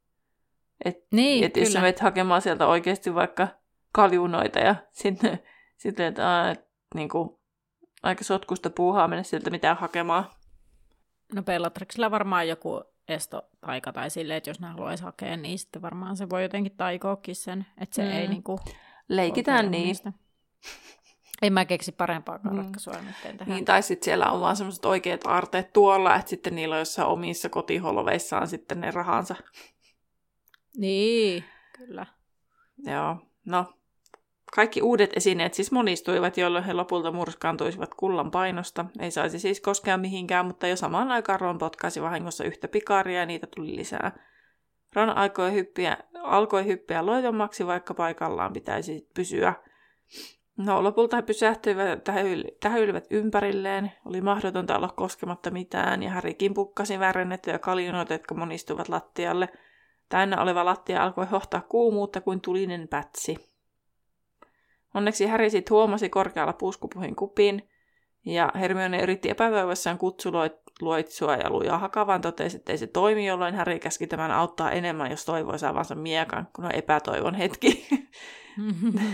Et, 0.84 0.99
niin, 1.12 1.45
et 1.45 1.57
jos 1.57 1.72
sä 1.72 1.80
menet 1.80 2.01
hakemaan 2.01 2.42
sieltä 2.42 2.66
oikeasti 2.66 3.14
vaikka 3.14 3.49
kaljunoita 3.92 4.59
ja 4.59 4.74
sitten, 4.92 5.38
sitten 5.76 6.07
että 6.07 6.51
et, 6.51 6.64
niinku, 6.95 7.40
aika 8.03 8.24
sotkusta 8.24 8.70
puuhaa 8.70 9.09
mennä 9.09 9.22
sieltä 9.22 9.51
mitään 9.51 9.76
hakemaan. 9.76 10.24
No 11.34 11.42
Bellatrixilla 11.42 12.11
varmaan 12.11 12.49
joku 12.49 12.84
estotaika 13.09 13.92
tai 13.92 14.11
silleen, 14.11 14.36
että 14.36 14.50
jos 14.50 14.61
ne 14.61 14.66
haluaisi 14.66 15.05
hakea, 15.05 15.36
niin 15.36 15.59
sitten 15.59 15.82
varmaan 15.82 16.16
se 16.16 16.30
voi 16.30 16.42
jotenkin 16.42 16.76
taikoakin 16.76 17.36
sen, 17.36 17.66
että 17.80 17.96
se 17.96 18.02
mm. 18.02 18.11
ei 18.11 18.28
niinku... 18.28 18.59
Leikitään 19.09 19.70
niistä. 19.70 20.12
Ei 21.42 21.50
mä 21.50 21.64
keksi 21.64 21.92
parempaakaan 21.92 22.55
mm. 22.55 22.62
ratkaisua 22.62 22.92
nyt 22.92 23.36
tähän. 23.38 23.55
Niin, 23.55 23.64
tai 23.64 23.82
sitten 23.82 24.05
siellä 24.05 24.30
on 24.30 24.40
vaan 24.40 24.57
semmoiset 24.57 24.84
oikeat 24.84 25.26
aarteet 25.26 25.72
tuolla, 25.72 26.16
että 26.16 26.30
sitten 26.30 26.55
niillä 26.55 26.74
on 26.74 26.78
jossain 26.78 27.09
omissa 27.09 27.48
kotiholveissaan 27.48 28.48
sitten 28.48 28.80
ne 28.80 28.90
rahansa. 28.90 29.34
Niin, 30.76 31.44
kyllä. 31.72 32.07
Joo, 32.78 33.16
no 33.44 33.74
kaikki 34.55 34.82
uudet 34.82 35.11
esineet 35.16 35.55
siis 35.55 35.72
monistuivat, 35.72 36.36
jolloin 36.36 36.64
he 36.64 36.72
lopulta 36.72 37.12
murskaantuisivat 37.12 37.94
kullan 37.94 38.30
painosta. 38.30 38.84
Ei 38.98 39.11
saisi 39.11 39.38
siis 39.38 39.61
koskea 39.61 39.96
mihinkään, 39.96 40.46
mutta 40.46 40.66
jo 40.66 40.76
samaan 40.76 41.12
aikaan 41.12 41.40
Ron 41.40 41.59
potkaisi 41.59 42.02
vahingossa 42.02 42.44
yhtä 42.44 42.68
pikaria 42.68 43.20
ja 43.20 43.26
niitä 43.26 43.46
tuli 43.57 43.76
lisää. 43.76 44.12
Ron 44.94 45.11
alkoi 45.11 45.52
hyppiä, 45.52 45.96
alkoi 46.22 46.66
hyppiä 46.66 47.07
loitommaksi, 47.07 47.66
vaikka 47.66 47.94
paikallaan 47.94 48.52
pitäisi 48.52 49.09
pysyä. 49.14 49.55
No, 50.57 50.82
lopulta 50.82 51.16
he 51.16 51.22
pysähtyivät 51.22 52.05
tähyilivät 52.61 53.07
ympärilleen. 53.11 53.92
Oli 54.05 54.20
mahdotonta 54.20 54.76
olla 54.76 54.88
koskematta 54.96 55.50
mitään, 55.50 56.02
ja 56.02 56.11
Härikin 56.11 56.55
pukkasi 56.55 56.98
värrennettyjä 56.98 57.59
kaljunoita, 57.59 58.12
jotka 58.12 58.34
monistuivat 58.34 58.88
lattialle– 58.88 59.48
Täynnä 60.09 60.42
oleva 60.42 60.64
lattia 60.64 61.02
alkoi 61.02 61.26
hohtaa 61.26 61.61
kuumuutta 61.61 62.20
kuin 62.20 62.40
tulinen 62.40 62.88
pätsi. 62.88 63.53
Onneksi 64.95 65.26
Harry 65.26 65.51
sitten 65.51 65.74
huomasi 65.74 66.09
korkealla 66.09 66.53
puuskupuhin 66.53 67.16
kupin, 67.16 67.68
ja 68.26 68.53
Hermione 68.61 69.03
yritti 69.03 69.30
epätoivossaan 69.30 69.99
kutsuloitsua 69.99 71.36
ja 71.36 71.51
lujaa 71.51 71.78
hakavan 71.78 72.20
totesi, 72.20 72.57
että 72.57 72.72
ei 72.72 72.78
se 72.78 72.86
toimi, 72.86 73.26
jolloin 73.26 73.55
Harry 73.55 73.78
käski 73.78 74.07
tämän 74.07 74.30
auttaa 74.30 74.70
enemmän, 74.70 75.11
jos 75.11 75.24
toivoi 75.24 75.59
saavansa 75.59 75.95
miekan, 75.95 76.49
kun 76.57 76.64
on 76.64 76.74
epätoivon 76.74 77.34
hetki. 77.34 77.86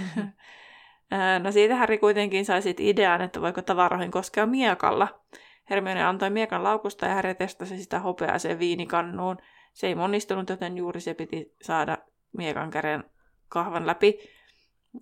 no 1.43 1.53
siitä 1.53 1.77
Harry 1.77 1.99
kuitenkin 1.99 2.45
sai 2.45 2.63
sitten 2.63 2.87
idean, 2.87 3.21
että 3.21 3.41
voiko 3.41 3.63
tavaroihin 3.63 4.11
koskea 4.11 4.47
miekalla. 4.47 5.21
Hermione 5.71 6.05
antoi 6.05 6.31
miekan 6.31 6.65
laukusta 6.65 7.07
ja 7.07 7.15
Harry 7.15 7.35
testasi 7.35 7.79
sitä 7.79 8.01
hopeaiseen 8.01 8.59
viinikannuun– 8.59 9.37
se 9.73 9.87
ei 9.87 9.95
monistunut, 9.95 10.49
joten 10.49 10.77
juuri 10.77 11.01
se 11.01 11.15
piti 11.15 11.55
saada 11.63 11.99
miekan 12.33 12.71
käden 12.71 13.05
kahvan 13.49 13.87
läpi. 13.87 14.19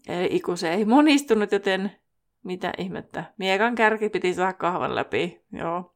Eli 0.08 0.40
kun 0.40 0.58
se 0.58 0.72
ei 0.74 0.84
monistunut, 0.84 1.52
joten 1.52 1.92
mitä 2.44 2.72
ihmettä. 2.78 3.24
Miekan 3.38 3.74
kärki 3.74 4.08
piti 4.08 4.34
saada 4.34 4.52
kahvan 4.52 4.94
läpi. 4.94 5.40
Joo. 5.52 5.94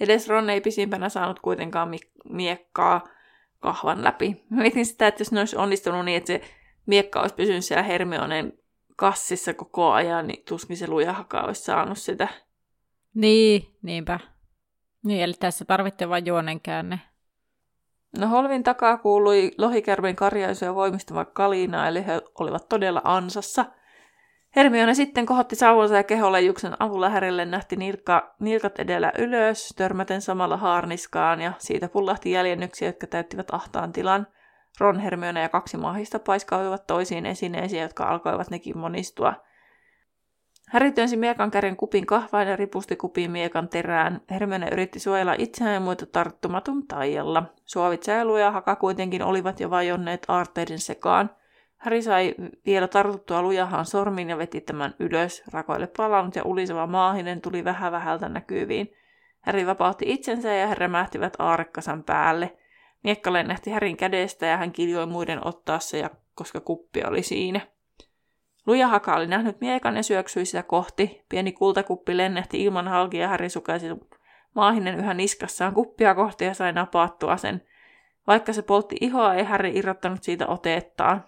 Edes 0.00 0.28
Ron 0.28 0.50
ei 0.50 0.60
pisimpänä 0.60 1.08
saanut 1.08 1.40
kuitenkaan 1.40 1.88
mi- 1.88 2.12
miekkaa 2.24 3.08
kahvan 3.60 4.04
läpi. 4.04 4.44
Mietin 4.50 4.86
sitä, 4.86 5.06
että 5.06 5.20
jos 5.20 5.32
ne 5.32 5.40
olisi 5.40 5.56
onnistunut 5.56 6.04
niin, 6.04 6.16
että 6.16 6.26
se 6.26 6.40
miekka 6.86 7.20
olisi 7.20 7.34
pysynyt 7.34 7.64
siellä 7.64 7.82
Hermionen 7.82 8.52
kassissa 8.96 9.54
koko 9.54 9.90
ajan, 9.90 10.26
niin 10.26 10.44
tuskin 10.44 10.76
se 10.76 10.88
lujahaka 10.88 11.40
olisi 11.40 11.64
saanut 11.64 11.98
sitä. 11.98 12.28
Niin, 13.14 13.76
niinpä. 13.82 14.20
Niin, 15.04 15.22
eli 15.22 15.34
tässä 15.34 15.64
tarvittiin 15.64 16.10
vain 16.10 16.26
juonenkäänne. 16.26 17.00
No 18.18 18.26
Holvin 18.26 18.62
takaa 18.62 18.98
kuului 18.98 19.52
lohikärmen 19.58 20.16
karjaisu 20.16 20.64
ja 20.64 20.74
voimistava 20.74 21.24
kalina, 21.24 21.88
eli 21.88 22.06
he 22.06 22.22
olivat 22.40 22.68
todella 22.68 23.00
ansassa. 23.04 23.64
Hermione 24.56 24.94
sitten 24.94 25.26
kohotti 25.26 25.56
sauvansa 25.56 25.96
ja 25.96 26.02
keholejuksen 26.02 26.76
avulla 26.78 27.08
Härille 27.08 27.44
nähti 27.44 27.76
nilkka, 27.76 28.34
nilkat 28.40 28.78
edellä 28.78 29.12
ylös, 29.18 29.74
törmäten 29.76 30.20
samalla 30.20 30.56
haarniskaan, 30.56 31.40
ja 31.40 31.52
siitä 31.58 31.88
pullahti 31.88 32.30
jäljennyksiä, 32.30 32.88
jotka 32.88 33.06
täyttivät 33.06 33.54
ahtaan 33.54 33.92
tilan. 33.92 34.26
Ron, 34.80 35.00
Hermione 35.00 35.42
ja 35.42 35.48
kaksi 35.48 35.76
mahista 35.76 36.18
paiskautuivat 36.18 36.86
toisiin 36.86 37.26
esineisiin, 37.26 37.82
jotka 37.82 38.04
alkoivat 38.04 38.50
nekin 38.50 38.78
monistua– 38.78 39.34
Häri 40.66 40.92
työnsi 40.92 41.16
miekan 41.16 41.50
käden 41.50 41.76
kupin 41.76 42.06
kahvaan 42.06 42.48
ja 42.48 42.56
ripusti 42.56 42.96
kupin 42.96 43.30
miekan 43.30 43.68
terään. 43.68 44.20
Hermione 44.30 44.68
yritti 44.72 45.00
suojella 45.00 45.34
itseään 45.38 45.74
ja 45.74 45.80
muita 45.80 46.06
tarttumaton 46.06 46.86
taijalla. 46.86 47.42
Suovit 47.64 48.06
ja 48.40 48.50
haka 48.50 48.76
kuitenkin 48.76 49.22
olivat 49.22 49.60
jo 49.60 49.70
vajonneet 49.70 50.24
aarteiden 50.28 50.78
sekaan. 50.78 51.30
Häri 51.76 52.02
sai 52.02 52.34
vielä 52.66 52.88
tartuttua 52.88 53.42
lujahan 53.42 53.86
sormin 53.86 54.30
ja 54.30 54.38
veti 54.38 54.60
tämän 54.60 54.94
ylös. 54.98 55.42
Rakoille 55.52 55.86
palannut 55.96 56.36
ja 56.36 56.44
uliseva 56.44 56.86
maahinen 56.86 57.40
tuli 57.40 57.64
vähän 57.64 57.92
vähältä 57.92 58.28
näkyviin. 58.28 58.92
Häri 59.40 59.66
vapautti 59.66 60.04
itsensä 60.08 60.54
ja 60.54 60.66
he 60.66 60.74
remähtivät 60.74 61.36
aarekkasan 61.38 62.04
päälle. 62.04 62.56
Miekka 63.04 63.32
lennähti 63.32 63.70
Härin 63.70 63.96
kädestä 63.96 64.46
ja 64.46 64.56
hän 64.56 64.72
kiljoi 64.72 65.06
muiden 65.06 65.46
ottaessa, 65.46 65.96
ja 65.96 66.10
koska 66.34 66.60
kuppi 66.60 67.02
oli 67.04 67.22
siinä. 67.22 67.60
Lujahaka 68.66 69.14
oli 69.14 69.26
nähnyt 69.26 69.60
miekan 69.60 69.96
ja 69.96 70.02
syöksyi 70.02 70.44
sitä 70.44 70.62
kohti. 70.62 71.24
Pieni 71.28 71.52
kultakuppi 71.52 72.16
lennehti 72.16 72.64
ilman 72.64 72.88
halki 72.88 73.18
ja 73.18 73.28
Häri 73.28 73.48
sukaisi 73.48 73.86
maahinen 74.54 74.98
yhä 74.98 75.14
niskassaan 75.14 75.74
kuppia 75.74 76.14
kohti 76.14 76.44
ja 76.44 76.54
sai 76.54 76.72
napaattua 76.72 77.36
sen. 77.36 77.62
Vaikka 78.26 78.52
se 78.52 78.62
poltti 78.62 78.96
ihoa, 79.00 79.34
ei 79.34 79.44
Häri 79.44 79.72
irrottanut 79.74 80.22
siitä 80.22 80.46
otettaan. 80.46 81.24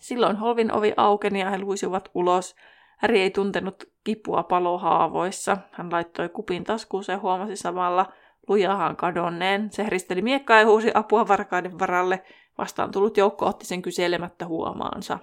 Silloin 0.00 0.36
holvin 0.36 0.72
ovi 0.72 0.92
aukeni 0.96 1.40
ja 1.40 1.50
he 1.50 1.58
luisivat 1.58 2.10
ulos. 2.14 2.56
Häri 2.96 3.20
ei 3.20 3.30
tuntenut 3.30 3.84
kipua 4.04 4.42
palohaavoissa. 4.42 5.56
Hän 5.70 5.92
laittoi 5.92 6.28
kupin 6.28 6.64
taskuun 6.64 7.04
ja 7.08 7.18
huomasi 7.18 7.56
samalla 7.56 8.12
lujahan 8.48 8.96
kadonneen. 8.96 9.72
Se 9.72 9.84
heristeli 9.84 10.22
miekkaa 10.22 10.58
ja 10.58 10.66
huusi 10.66 10.90
apua 10.94 11.28
varkaiden 11.28 11.78
varalle. 11.78 12.24
Vastaan 12.58 12.90
tullut 12.90 13.16
joukko 13.16 13.46
otti 13.46 13.66
sen 13.66 13.82
kyselemättä 13.82 14.46
huomaansa. 14.46 15.18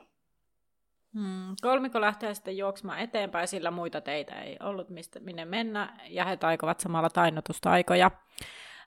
Hmm. 1.13 1.55
Kolmiko 1.61 2.01
lähtee 2.01 2.33
sitten 2.33 2.57
juoksemaan 2.57 2.99
eteenpäin, 2.99 3.47
sillä 3.47 3.71
muita 3.71 4.01
teitä 4.01 4.41
ei 4.41 4.57
ollut, 4.59 4.89
mistä, 4.89 5.19
minne 5.19 5.45
mennä, 5.45 5.93
ja 6.07 6.25
he 6.25 6.37
taikovat 6.37 6.79
samalla 6.79 7.09
tainnutustaikoja. 7.09 8.11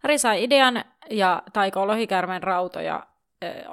Ri 0.04 0.18
sai 0.18 0.44
idean 0.44 0.84
ja 1.10 1.42
taikoo 1.52 1.86
lohikärmen 1.86 2.42
rautoja 2.42 3.06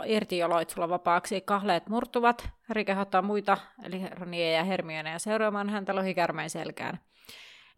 irti 0.06 0.38
jo 0.38 0.50
loitsulla 0.50 0.90
vapaaksi. 0.90 1.42
Kahleet 1.42 1.90
murtuvat. 1.90 2.50
Ri 2.70 2.86
kehottaa 2.86 3.22
muita, 3.22 3.58
eli 3.84 4.02
Ronia 4.12 4.52
ja 4.52 4.64
Hermione, 4.64 5.12
ja 5.12 5.20
seuraamaan 5.20 5.70
häntä 5.70 5.96
lohikärmeen 5.96 6.50
selkään. 6.50 7.00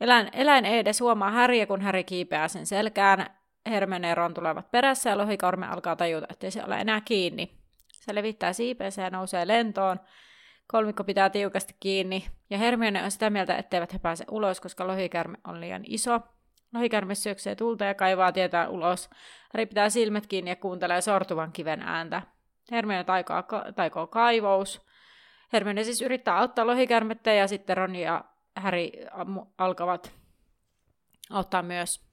Eläin, 0.01 0.29
eläin 0.33 0.65
ei 0.65 0.79
edes 0.79 1.01
huomaa 1.01 1.31
Häriä, 1.31 1.65
kun 1.65 1.81
Häri 1.81 2.03
kiipeää 2.03 2.47
sen 2.47 2.65
selkään. 2.65 3.25
Hermione 3.65 4.07
ja 4.07 4.15
Ron 4.15 4.33
tulevat 4.33 4.71
perässä 4.71 5.09
ja 5.09 5.17
lohikorme 5.17 5.67
alkaa 5.67 5.95
tajuta, 5.95 6.27
ettei 6.29 6.51
se 6.51 6.63
ole 6.63 6.81
enää 6.81 7.01
kiinni. 7.01 7.51
Se 7.91 8.15
levittää 8.15 8.53
siipeensä 8.53 9.01
ja 9.01 9.09
nousee 9.09 9.47
lentoon. 9.47 9.99
Kolmikko 10.67 11.03
pitää 11.03 11.29
tiukasti 11.29 11.75
kiinni, 11.79 12.25
ja 12.49 12.57
Hermione 12.57 13.03
on 13.03 13.11
sitä 13.11 13.29
mieltä, 13.29 13.57
etteivät 13.57 13.93
he 13.93 13.99
pääse 13.99 14.25
ulos, 14.31 14.61
koska 14.61 14.87
lohikärme 14.87 15.37
on 15.47 15.61
liian 15.61 15.83
iso. 15.87 16.19
Lohikärme 16.73 17.15
syöksee 17.15 17.55
tulta 17.55 17.85
ja 17.85 17.93
kaivaa 17.93 18.31
tietää 18.31 18.69
ulos. 18.69 19.09
Harry 19.53 19.65
pitää 19.65 19.89
silmät 19.89 20.27
kiinni 20.27 20.51
ja 20.51 20.55
kuuntelee 20.55 21.01
sortuvan 21.01 21.51
kiven 21.51 21.81
ääntä. 21.81 22.21
Hermione 22.71 23.03
taikaa, 23.03 23.43
taikoo 23.75 24.07
kaivous. 24.07 24.85
Hermione 25.53 25.83
siis 25.83 26.01
yrittää 26.01 26.37
auttaa 26.37 26.67
lohikärmettä 26.67 27.33
ja 27.33 27.47
sitten 27.47 27.77
Ron 27.77 27.95
ja 27.95 28.25
Harry 28.55 28.89
alkavat 29.57 30.11
auttaa 31.29 31.61
myös. 31.61 32.12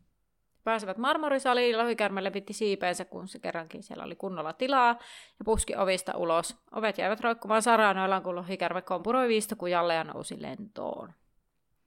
Pääsevät 0.70 0.98
marmorisaliin, 0.98 1.78
lohikärme 1.78 2.24
levitti 2.24 2.52
siipeensä, 2.52 3.04
kun 3.04 3.28
se 3.28 3.38
kerrankin 3.38 3.82
siellä 3.82 4.04
oli 4.04 4.16
kunnolla 4.16 4.52
tilaa, 4.52 4.98
ja 5.38 5.44
puski 5.44 5.76
ovista 5.76 6.16
ulos. 6.16 6.56
Ovet 6.72 6.98
jäivät 6.98 7.20
roikkumaan 7.20 7.62
saranoillaan, 7.62 8.22
kun 8.22 8.36
lohikärme 8.36 8.82
kompuroi 8.82 9.28
viistokujalle 9.28 9.94
ja 9.94 10.04
nousi 10.04 10.42
lentoon. 10.42 11.12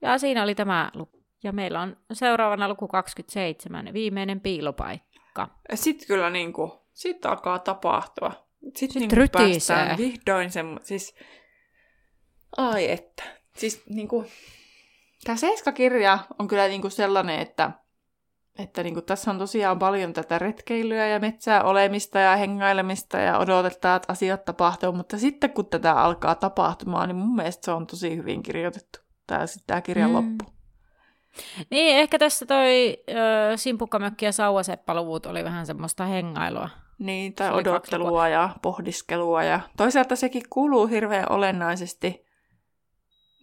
Ja 0.02 0.18
siinä 0.18 0.44
oli 0.44 0.56
tämä 0.56 0.92
luku. 0.94 1.24
Ja 1.44 1.52
meillä 1.52 1.82
on 1.82 1.98
seuraavana 2.14 2.70
luku 2.70 2.88
27, 2.88 3.94
viimeinen 3.94 4.42
piilopaikka. 4.42 5.50
Sitten 5.74 6.08
kyllä 6.08 6.30
niin 6.30 6.54
kuin, 6.54 6.72
sit 6.94 7.26
alkaa 7.26 7.60
tapahtua. 7.60 8.32
Sitten 8.76 9.02
Sit 9.02 9.12
niin 9.12 9.30
päästään 9.32 9.98
vihdoin 9.98 10.52
sen, 10.52 10.80
siis, 10.82 11.16
ai 12.58 12.92
että. 12.92 13.24
Siis 13.56 13.84
niin 13.90 14.08
kuin, 14.08 14.28
tämä 15.24 15.36
seiskakirja 15.36 16.20
on 16.40 16.48
kyllä 16.48 16.68
niin 16.68 16.82
kuin 16.82 16.92
sellainen, 16.92 17.40
että 17.40 17.72
että 18.60 18.84
niin 18.84 18.94
kuin, 18.94 19.06
tässä 19.06 19.32
on 19.32 19.38
tosiaan 19.38 19.80
paljon 19.80 20.14
tätä 20.14 20.40
retkeilyä 20.40 21.08
ja 21.08 21.20
metsää 21.20 21.64
olemista 21.64 22.20
ja 22.20 22.36
hengailemista 22.36 23.18
ja 23.18 23.38
odotetaan, 23.38 23.96
että 23.96 24.12
asiat 24.12 24.46
tapahtuu, 24.46 24.92
mutta 24.92 25.18
sitten 25.18 25.50
kun 25.50 25.66
tätä 25.66 25.94
alkaa 25.94 26.36
tapahtumaan, 26.36 27.10
niin 27.10 27.16
mun 27.16 27.36
mielestä 27.36 27.66
se 27.66 27.72
on 27.72 27.88
tosi 27.88 28.18
hyvin 28.18 28.44
kirjoitettu. 28.44 29.00
Tämä, 29.28 29.46
tämä 29.68 29.82
kirjan 29.82 30.10
mm. 30.10 30.16
loppu. 30.16 30.46
Niin, 31.70 31.98
ehkä 31.98 32.20
tässä 32.20 32.46
toi 32.46 32.98
ö, 33.10 33.58
Simpukkamökki 33.58 34.26
ja 34.26 34.32
Sauvaseppaluvut 34.32 35.26
oli 35.26 35.44
vähän 35.44 35.66
semmoista 35.66 36.06
hengailua. 36.06 36.70
Niin, 37.00 37.34
tai 37.34 37.52
odottelua 37.52 38.28
ja 38.28 38.50
pohdiskelua. 38.62 39.44
Ja 39.44 39.60
toisaalta 39.78 40.16
sekin 40.16 40.44
kuuluu 40.50 40.88
hirveän 40.88 41.32
olennaisesti 41.32 42.26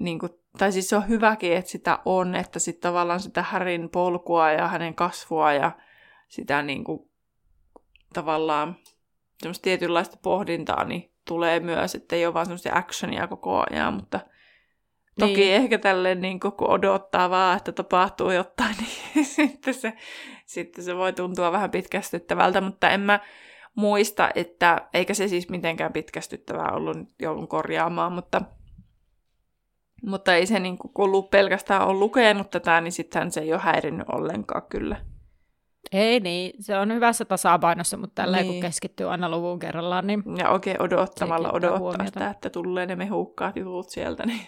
niin 0.00 0.18
kuin 0.18 0.32
tai 0.58 0.72
siis 0.72 0.88
se 0.88 0.96
on 0.96 1.08
hyväkin, 1.08 1.52
että 1.52 1.70
sitä 1.70 1.98
on, 2.04 2.34
että 2.34 2.58
sitten 2.58 2.90
tavallaan 2.90 3.20
sitä 3.20 3.42
Härin 3.42 3.88
polkua 3.90 4.50
ja 4.50 4.68
hänen 4.68 4.94
kasvua 4.94 5.52
ja 5.52 5.72
sitä 6.28 6.62
niin 6.62 6.84
kuin, 6.84 7.10
tavallaan 8.12 8.76
semmoista 9.42 9.62
tietynlaista 9.62 10.16
pohdintaa 10.22 10.84
niin 10.84 11.12
tulee 11.28 11.60
myös, 11.60 11.94
että 11.94 12.16
ei 12.16 12.26
ole 12.26 12.34
vaan 12.34 12.46
semmoista 12.46 12.70
actionia 12.72 13.26
koko 13.26 13.64
ajan, 13.70 13.94
mutta 13.94 14.20
toki 15.18 15.34
niin. 15.34 15.54
ehkä 15.54 15.78
tälleen 15.78 16.20
niin 16.20 16.40
kun 16.40 16.52
odottaa 16.60 17.30
vaan, 17.30 17.56
että 17.56 17.72
tapahtuu 17.72 18.30
jotain, 18.30 18.76
niin 19.14 19.24
sitten 19.24 19.74
se, 19.74 19.92
sitten 20.46 20.84
se 20.84 20.96
voi 20.96 21.12
tuntua 21.12 21.52
vähän 21.52 21.70
pitkästyttävältä, 21.70 22.60
mutta 22.60 22.90
en 22.90 23.00
mä 23.00 23.20
muista, 23.74 24.30
että 24.34 24.88
eikä 24.94 25.14
se 25.14 25.28
siis 25.28 25.48
mitenkään 25.48 25.92
pitkästyttävää 25.92 26.72
ollut, 26.72 26.96
joudun 27.18 27.48
korjaamaan, 27.48 28.12
mutta 28.12 28.42
mutta 30.02 30.34
ei 30.34 30.46
se 30.46 30.60
niin 30.60 30.78
kuin, 30.78 30.92
kun 30.94 31.28
pelkästään 31.30 31.88
on 31.88 32.00
lukenut 32.00 32.50
tätä, 32.50 32.80
niin 32.80 32.92
sitten 32.92 33.32
se 33.32 33.40
ei 33.40 33.52
ole 33.52 33.60
häirinnyt 33.60 34.08
ollenkaan 34.12 34.62
kyllä. 34.68 34.96
Ei 35.92 36.20
niin, 36.20 36.62
se 36.62 36.78
on 36.78 36.94
hyvässä 36.94 37.24
tasapainossa, 37.24 37.96
mutta 37.96 38.22
tällä 38.22 38.36
niin. 38.36 38.52
kun 38.52 38.60
keskittyy 38.60 39.10
aina 39.10 39.28
luvun 39.28 39.58
kerrallaan, 39.58 40.06
niin... 40.06 40.22
Ja 40.38 40.50
oikein 40.50 40.82
odottamalla 40.82 41.52
odottaa 41.52 41.78
huomiota. 41.78 42.04
sitä, 42.04 42.30
että 42.30 42.50
tulee 42.50 42.86
ne 42.86 42.96
mehukkaat 42.96 43.56
jutut 43.56 43.88
sieltä, 43.88 44.26
niin... 44.26 44.46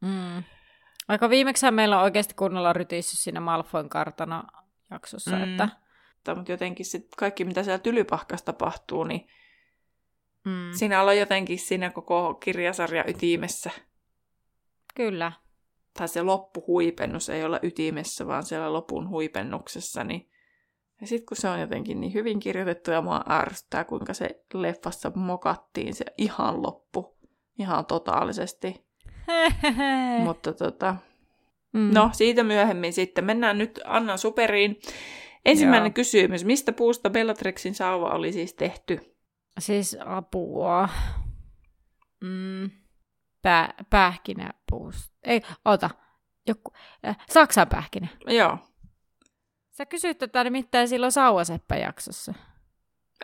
Mm. 0.00 0.42
Aika 1.08 1.30
viimeksi 1.30 1.70
meillä 1.70 1.98
on 1.98 2.04
oikeasti 2.04 2.34
kunnolla 2.34 2.72
rytissy 2.72 3.16
siinä 3.16 3.40
Malfoin 3.40 3.88
kartana 3.88 4.44
jaksossa, 4.90 5.36
mm. 5.36 5.42
että... 5.42 5.68
Mutta 6.36 6.52
jotenkin 6.52 6.86
sit 6.86 7.06
kaikki, 7.16 7.44
mitä 7.44 7.62
siellä 7.62 7.78
tylypahkassa 7.78 8.46
tapahtuu, 8.46 9.04
niin 9.04 9.26
mm. 10.44 10.72
siinä 10.72 11.02
on 11.02 11.18
jotenkin 11.18 11.58
siinä 11.58 11.90
koko 11.90 12.34
kirjasarja 12.34 13.04
ytimessä. 13.06 13.70
Kyllä. 14.94 15.32
Tai 15.98 16.08
se 16.08 16.22
loppuhuipennus 16.22 17.28
ei 17.28 17.44
ole 17.44 17.60
ytimessä, 17.62 18.26
vaan 18.26 18.42
siellä 18.42 18.72
lopun 18.72 19.08
huipennuksessa. 19.08 20.04
Niin... 20.04 20.28
Ja 21.00 21.06
sitten 21.06 21.26
kun 21.26 21.36
se 21.36 21.48
on 21.48 21.60
jotenkin 21.60 22.00
niin 22.00 22.14
hyvin 22.14 22.40
kirjoitettu 22.40 22.90
ja 22.90 23.02
mua 23.02 23.24
ärsyttää, 23.30 23.84
kuinka 23.84 24.14
se 24.14 24.44
leffassa 24.54 25.12
mokattiin 25.14 25.94
se 25.94 26.04
ihan 26.18 26.62
loppu. 26.62 27.16
Ihan 27.58 27.86
totaalisesti. 27.86 28.84
Mutta 30.24 30.52
tota... 30.52 30.96
Mm. 31.72 31.90
No, 31.94 32.10
siitä 32.12 32.42
myöhemmin 32.42 32.92
sitten. 32.92 33.24
Mennään 33.24 33.58
nyt 33.58 33.80
Annan 33.84 34.18
superiin. 34.18 34.80
Ensimmäinen 35.44 35.90
Joo. 35.90 35.94
kysymys. 35.94 36.44
Mistä 36.44 36.72
puusta 36.72 37.10
Bellatrixin 37.10 37.74
sauva 37.74 38.10
oli 38.10 38.32
siis 38.32 38.54
tehty? 38.54 39.00
Siis 39.58 39.96
apua. 40.00 40.88
Mm 42.20 42.81
pää, 43.42 43.74
pähkinäpuusta. 43.90 45.16
Ei, 45.22 45.42
ota. 45.64 45.90
Joku, 46.46 46.72
äh, 47.06 47.18
Saksan 47.30 47.68
pähkinä. 47.68 48.08
Joo. 48.26 48.58
Sä 49.70 49.86
kysyit 49.86 50.18
tätä 50.18 50.44
nimittäin 50.44 50.88
silloin 50.88 51.12
Sauvaseppä-jaksossa. 51.12 52.34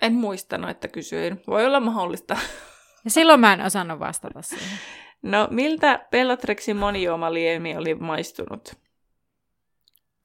En 0.02 0.12
muistanut, 0.14 0.70
että 0.70 0.88
kysyin. 0.88 1.42
Voi 1.46 1.66
olla 1.66 1.80
mahdollista. 1.80 2.36
Ja 3.04 3.10
silloin 3.10 3.40
mä 3.40 3.52
en 3.52 3.60
osannut 3.60 3.98
vastata 3.98 4.42
siihen. 4.42 4.78
No, 5.22 5.48
miltä 5.50 6.06
Bellatrixin 6.10 6.76
monijuomaliemi 6.76 7.76
oli 7.76 7.94
maistunut? 7.94 8.72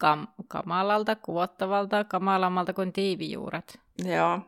Kam- 0.04 0.28
kamalalta, 0.48 1.16
kuvottavalta, 1.16 2.04
kamalammalta 2.04 2.74
kuin 2.74 2.94
tiivijuuret. 2.94 3.80
Joo. 4.06 4.40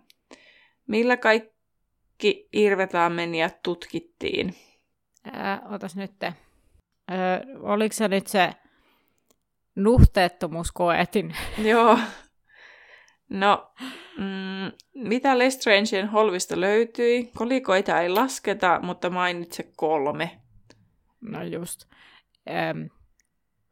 Millä 0.87 1.17
kaikki 1.17 2.49
irvetaammeniat 2.53 3.63
tutkittiin? 3.63 4.55
Ää, 5.34 5.61
otas 5.69 5.95
nyt. 5.95 6.23
Öö, 6.23 6.30
oliko 7.59 7.93
se 7.93 8.07
nyt 8.07 8.28
se 8.28 8.53
nuhteettomuuskoetin? 9.76 11.36
Joo. 11.71 11.99
No, 13.30 13.71
mm, 14.17 14.71
mitä 14.93 15.38
Lestrangein 15.38 16.07
holvista 16.09 16.59
löytyi? 16.59 17.32
Kolikoita 17.38 18.01
ei 18.01 18.09
lasketa, 18.09 18.80
mutta 18.84 19.09
mainitse 19.09 19.71
kolme. 19.76 20.41
No 21.21 21.43
just. 21.43 21.86
Ähm, 22.49 22.82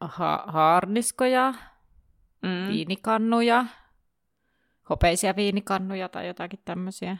ha- 0.01 0.43
haarniskoja, 0.47 1.53
mm. 2.41 2.67
viinikannuja, 2.67 3.65
hopeisia 4.89 5.35
viinikannuja 5.35 6.09
tai 6.09 6.27
jotakin 6.27 6.59
tämmöisiä. 6.65 7.17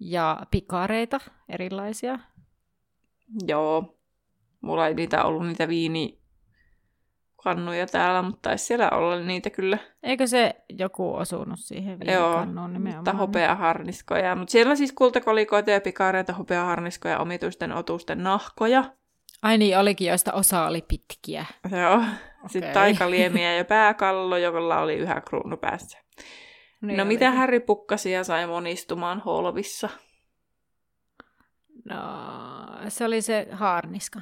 Ja 0.00 0.46
pikareita 0.50 1.20
erilaisia. 1.48 2.18
Joo. 3.46 3.96
Mulla 4.60 4.86
ei 4.86 4.94
niitä 4.94 5.24
ollut 5.24 5.46
niitä 5.46 5.68
viini 5.68 6.20
kannuja 7.42 7.86
täällä, 7.86 8.22
mutta 8.22 8.38
taisi 8.42 8.64
siellä 8.64 8.90
olla 8.90 9.20
niitä 9.20 9.50
kyllä. 9.50 9.78
Eikö 10.02 10.26
se 10.26 10.54
joku 10.78 11.14
osunut 11.14 11.58
siihen 11.60 12.00
viinikannuun 12.00 12.72
nimenomaan? 12.72 12.96
mutta 12.96 13.12
hopeaharniskoja. 13.12 14.36
Mutta 14.36 14.52
siellä 14.52 14.76
siis 14.76 14.92
kultakolikoita 14.92 15.70
ja 15.70 15.80
pikaareita, 15.80 16.32
hopeaharniskoja, 16.32 17.18
omituisten 17.18 17.72
otusten 17.72 18.22
nahkoja. 18.22 18.84
Ai 19.42 19.58
niin, 19.58 19.78
olikin, 19.78 20.08
joista 20.08 20.32
osa 20.32 20.66
oli 20.66 20.84
pitkiä. 20.88 21.46
Joo. 21.70 21.94
Okay. 21.94 22.08
Sitten 22.48 22.72
taikaliemiä 22.72 23.54
ja 23.54 23.64
pääkallo, 23.64 24.36
jolla 24.36 24.80
oli 24.80 24.94
yhä 24.94 25.20
kruunu 25.20 25.56
päässä. 25.56 25.98
Niin 26.82 26.96
no 26.96 27.02
oli. 27.02 27.08
mitä 27.08 27.30
Harry 27.30 27.60
pukkasia 27.60 28.24
sai 28.24 28.46
monistumaan 28.46 29.20
holvissa? 29.20 29.88
No, 31.84 31.96
se 32.88 33.04
oli 33.04 33.22
se 33.22 33.48
haarniska. 33.52 34.20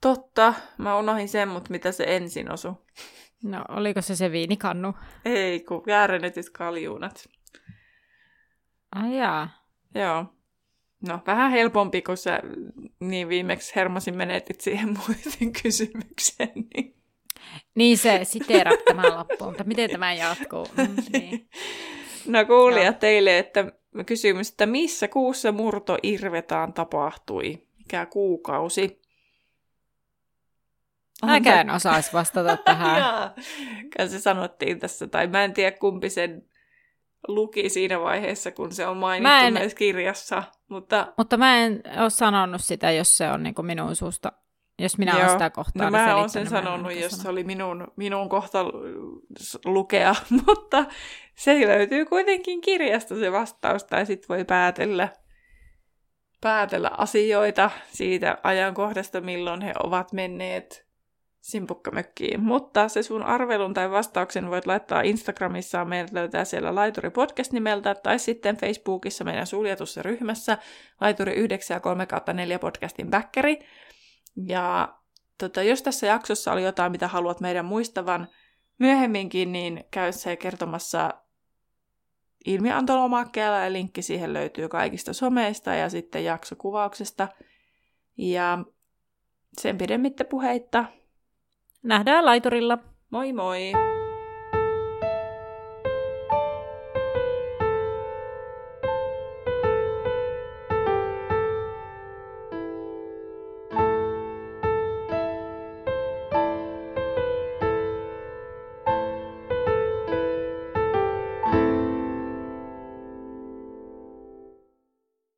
Totta, 0.00 0.54
mä 0.78 0.98
unohin 0.98 1.28
sen, 1.28 1.48
mutta 1.48 1.70
mitä 1.70 1.92
se 1.92 2.04
ensin 2.06 2.52
osu. 2.52 2.86
No, 3.44 3.64
oliko 3.68 4.02
se 4.02 4.16
se 4.16 4.32
viinikannu? 4.32 4.94
Ei, 5.24 5.60
kun 5.60 5.82
väärennetyt 5.86 6.50
kaljuunat. 6.50 7.28
Ai 8.92 9.16
jaa. 9.18 9.68
Joo. 9.94 10.26
No, 11.08 11.18
vähän 11.26 11.50
helpompi, 11.50 12.02
kun 12.02 12.16
sä 12.16 12.40
niin 13.00 13.28
viimeksi 13.28 13.72
hermosin 13.76 14.16
menetit 14.16 14.60
siihen 14.60 14.88
muiden 14.88 15.52
kysymykseen. 15.62 16.52
Niin, 16.74 16.96
niin 17.74 17.98
se 17.98 18.20
siteerat 18.22 18.84
tämän 18.84 19.18
loppuun, 19.18 19.50
mutta 19.50 19.64
miten 19.64 19.90
tämä 19.90 20.12
jatkuu? 20.14 20.66
Mm, 20.76 20.96
niin. 21.12 21.48
No 22.26 22.44
kuulija 22.44 22.92
teille, 22.92 23.38
että 23.38 23.72
kysymys, 24.04 24.50
että 24.50 24.66
missä 24.66 25.08
kuussa 25.08 25.52
murto 25.52 25.98
Irvetaan 26.02 26.72
tapahtui? 26.72 27.66
Mikä 27.78 28.06
kuukausi? 28.06 29.02
Mäkään 31.26 31.70
osaisi 31.70 32.12
vastata 32.12 32.56
tähän. 32.64 33.02
Kai 33.96 34.08
se 34.08 34.20
sanottiin 34.20 34.80
tässä, 34.80 35.06
tai 35.06 35.26
mä 35.26 35.44
en 35.44 35.52
tiedä 35.54 35.76
kumpi 35.76 36.10
sen 36.10 36.42
luki 37.28 37.68
siinä 37.68 38.00
vaiheessa, 38.00 38.50
kun 38.50 38.72
se 38.74 38.86
on 38.86 38.96
mainittu 38.96 39.28
Mä 39.28 39.46
en- 39.46 39.54
näissä 39.54 39.76
kirjassa, 39.78 40.42
mutta 40.68 41.12
Mutta 41.18 41.36
mä 41.36 41.56
en 41.58 41.82
ole 42.00 42.10
sanonut 42.10 42.60
sitä, 42.64 42.90
jos 42.90 43.16
se 43.16 43.30
on 43.30 43.42
niin 43.42 43.54
kuin 43.54 43.66
minun 43.66 43.96
suusta. 43.96 44.32
Jos 44.78 44.98
minä 44.98 45.12
olen 45.12 45.24
Joo. 45.24 45.32
sitä 45.32 45.50
kohtaa 45.50 45.82
no 45.82 45.90
niin 45.90 45.92
mä 45.92 46.06
selittänyt, 46.06 46.30
sen 46.30 46.46
sanonut, 46.46 46.94
jos 46.94 47.12
se 47.12 47.28
oli 47.28 47.44
minun, 47.44 47.88
minun 47.96 48.28
kohta 48.28 48.64
lukea, 49.64 50.14
mutta 50.46 50.84
se 51.34 51.66
löytyy 51.66 52.04
kuitenkin 52.04 52.60
kirjasta 52.60 53.14
se 53.18 53.32
vastaus, 53.32 53.84
tai 53.84 54.06
sitten 54.06 54.28
voi 54.28 54.44
päätellä, 54.44 55.08
päätellä 56.40 56.90
asioita 56.98 57.70
siitä 57.92 58.38
ajankohdasta, 58.42 59.20
milloin 59.20 59.62
he 59.62 59.72
ovat 59.82 60.12
menneet 60.12 60.84
simpukkamökkiin. 61.44 62.40
Mutta 62.40 62.88
se 62.88 63.02
sun 63.02 63.22
arvelun 63.22 63.74
tai 63.74 63.90
vastauksen 63.90 64.50
voit 64.50 64.66
laittaa 64.66 65.00
Instagramissa, 65.00 65.84
meidät 65.84 66.12
löytää 66.12 66.44
siellä 66.44 66.74
Laituri 66.74 67.10
Podcast 67.10 67.52
nimeltä, 67.52 67.94
tai 67.94 68.18
sitten 68.18 68.56
Facebookissa 68.56 69.24
meidän 69.24 69.46
suljetussa 69.46 70.02
ryhmässä 70.02 70.58
Laituri 71.00 71.32
9 71.32 71.74
ja 71.74 71.80
3 71.80 72.06
4 72.32 72.58
podcastin 72.58 73.10
bäkkäri. 73.10 73.58
Ja 74.36 74.94
tota, 75.38 75.62
jos 75.62 75.82
tässä 75.82 76.06
jaksossa 76.06 76.52
oli 76.52 76.62
jotain, 76.62 76.92
mitä 76.92 77.08
haluat 77.08 77.40
meidän 77.40 77.64
muistavan 77.64 78.28
myöhemminkin, 78.78 79.52
niin 79.52 79.84
käy 79.90 80.12
se 80.12 80.36
kertomassa 80.36 81.10
ilmiantolomakkeella 82.44 83.58
ja 83.58 83.72
linkki 83.72 84.02
siihen 84.02 84.32
löytyy 84.32 84.68
kaikista 84.68 85.12
someista 85.12 85.74
ja 85.74 85.88
sitten 85.88 86.24
jaksokuvauksesta. 86.24 87.28
Ja 88.16 88.58
sen 89.60 89.78
pidemmittä 89.78 90.24
puheitta. 90.24 90.84
Nähdään 91.82 92.24
laiturilla. 92.24 92.78
Moi 93.10 93.32
moi! 93.32 93.72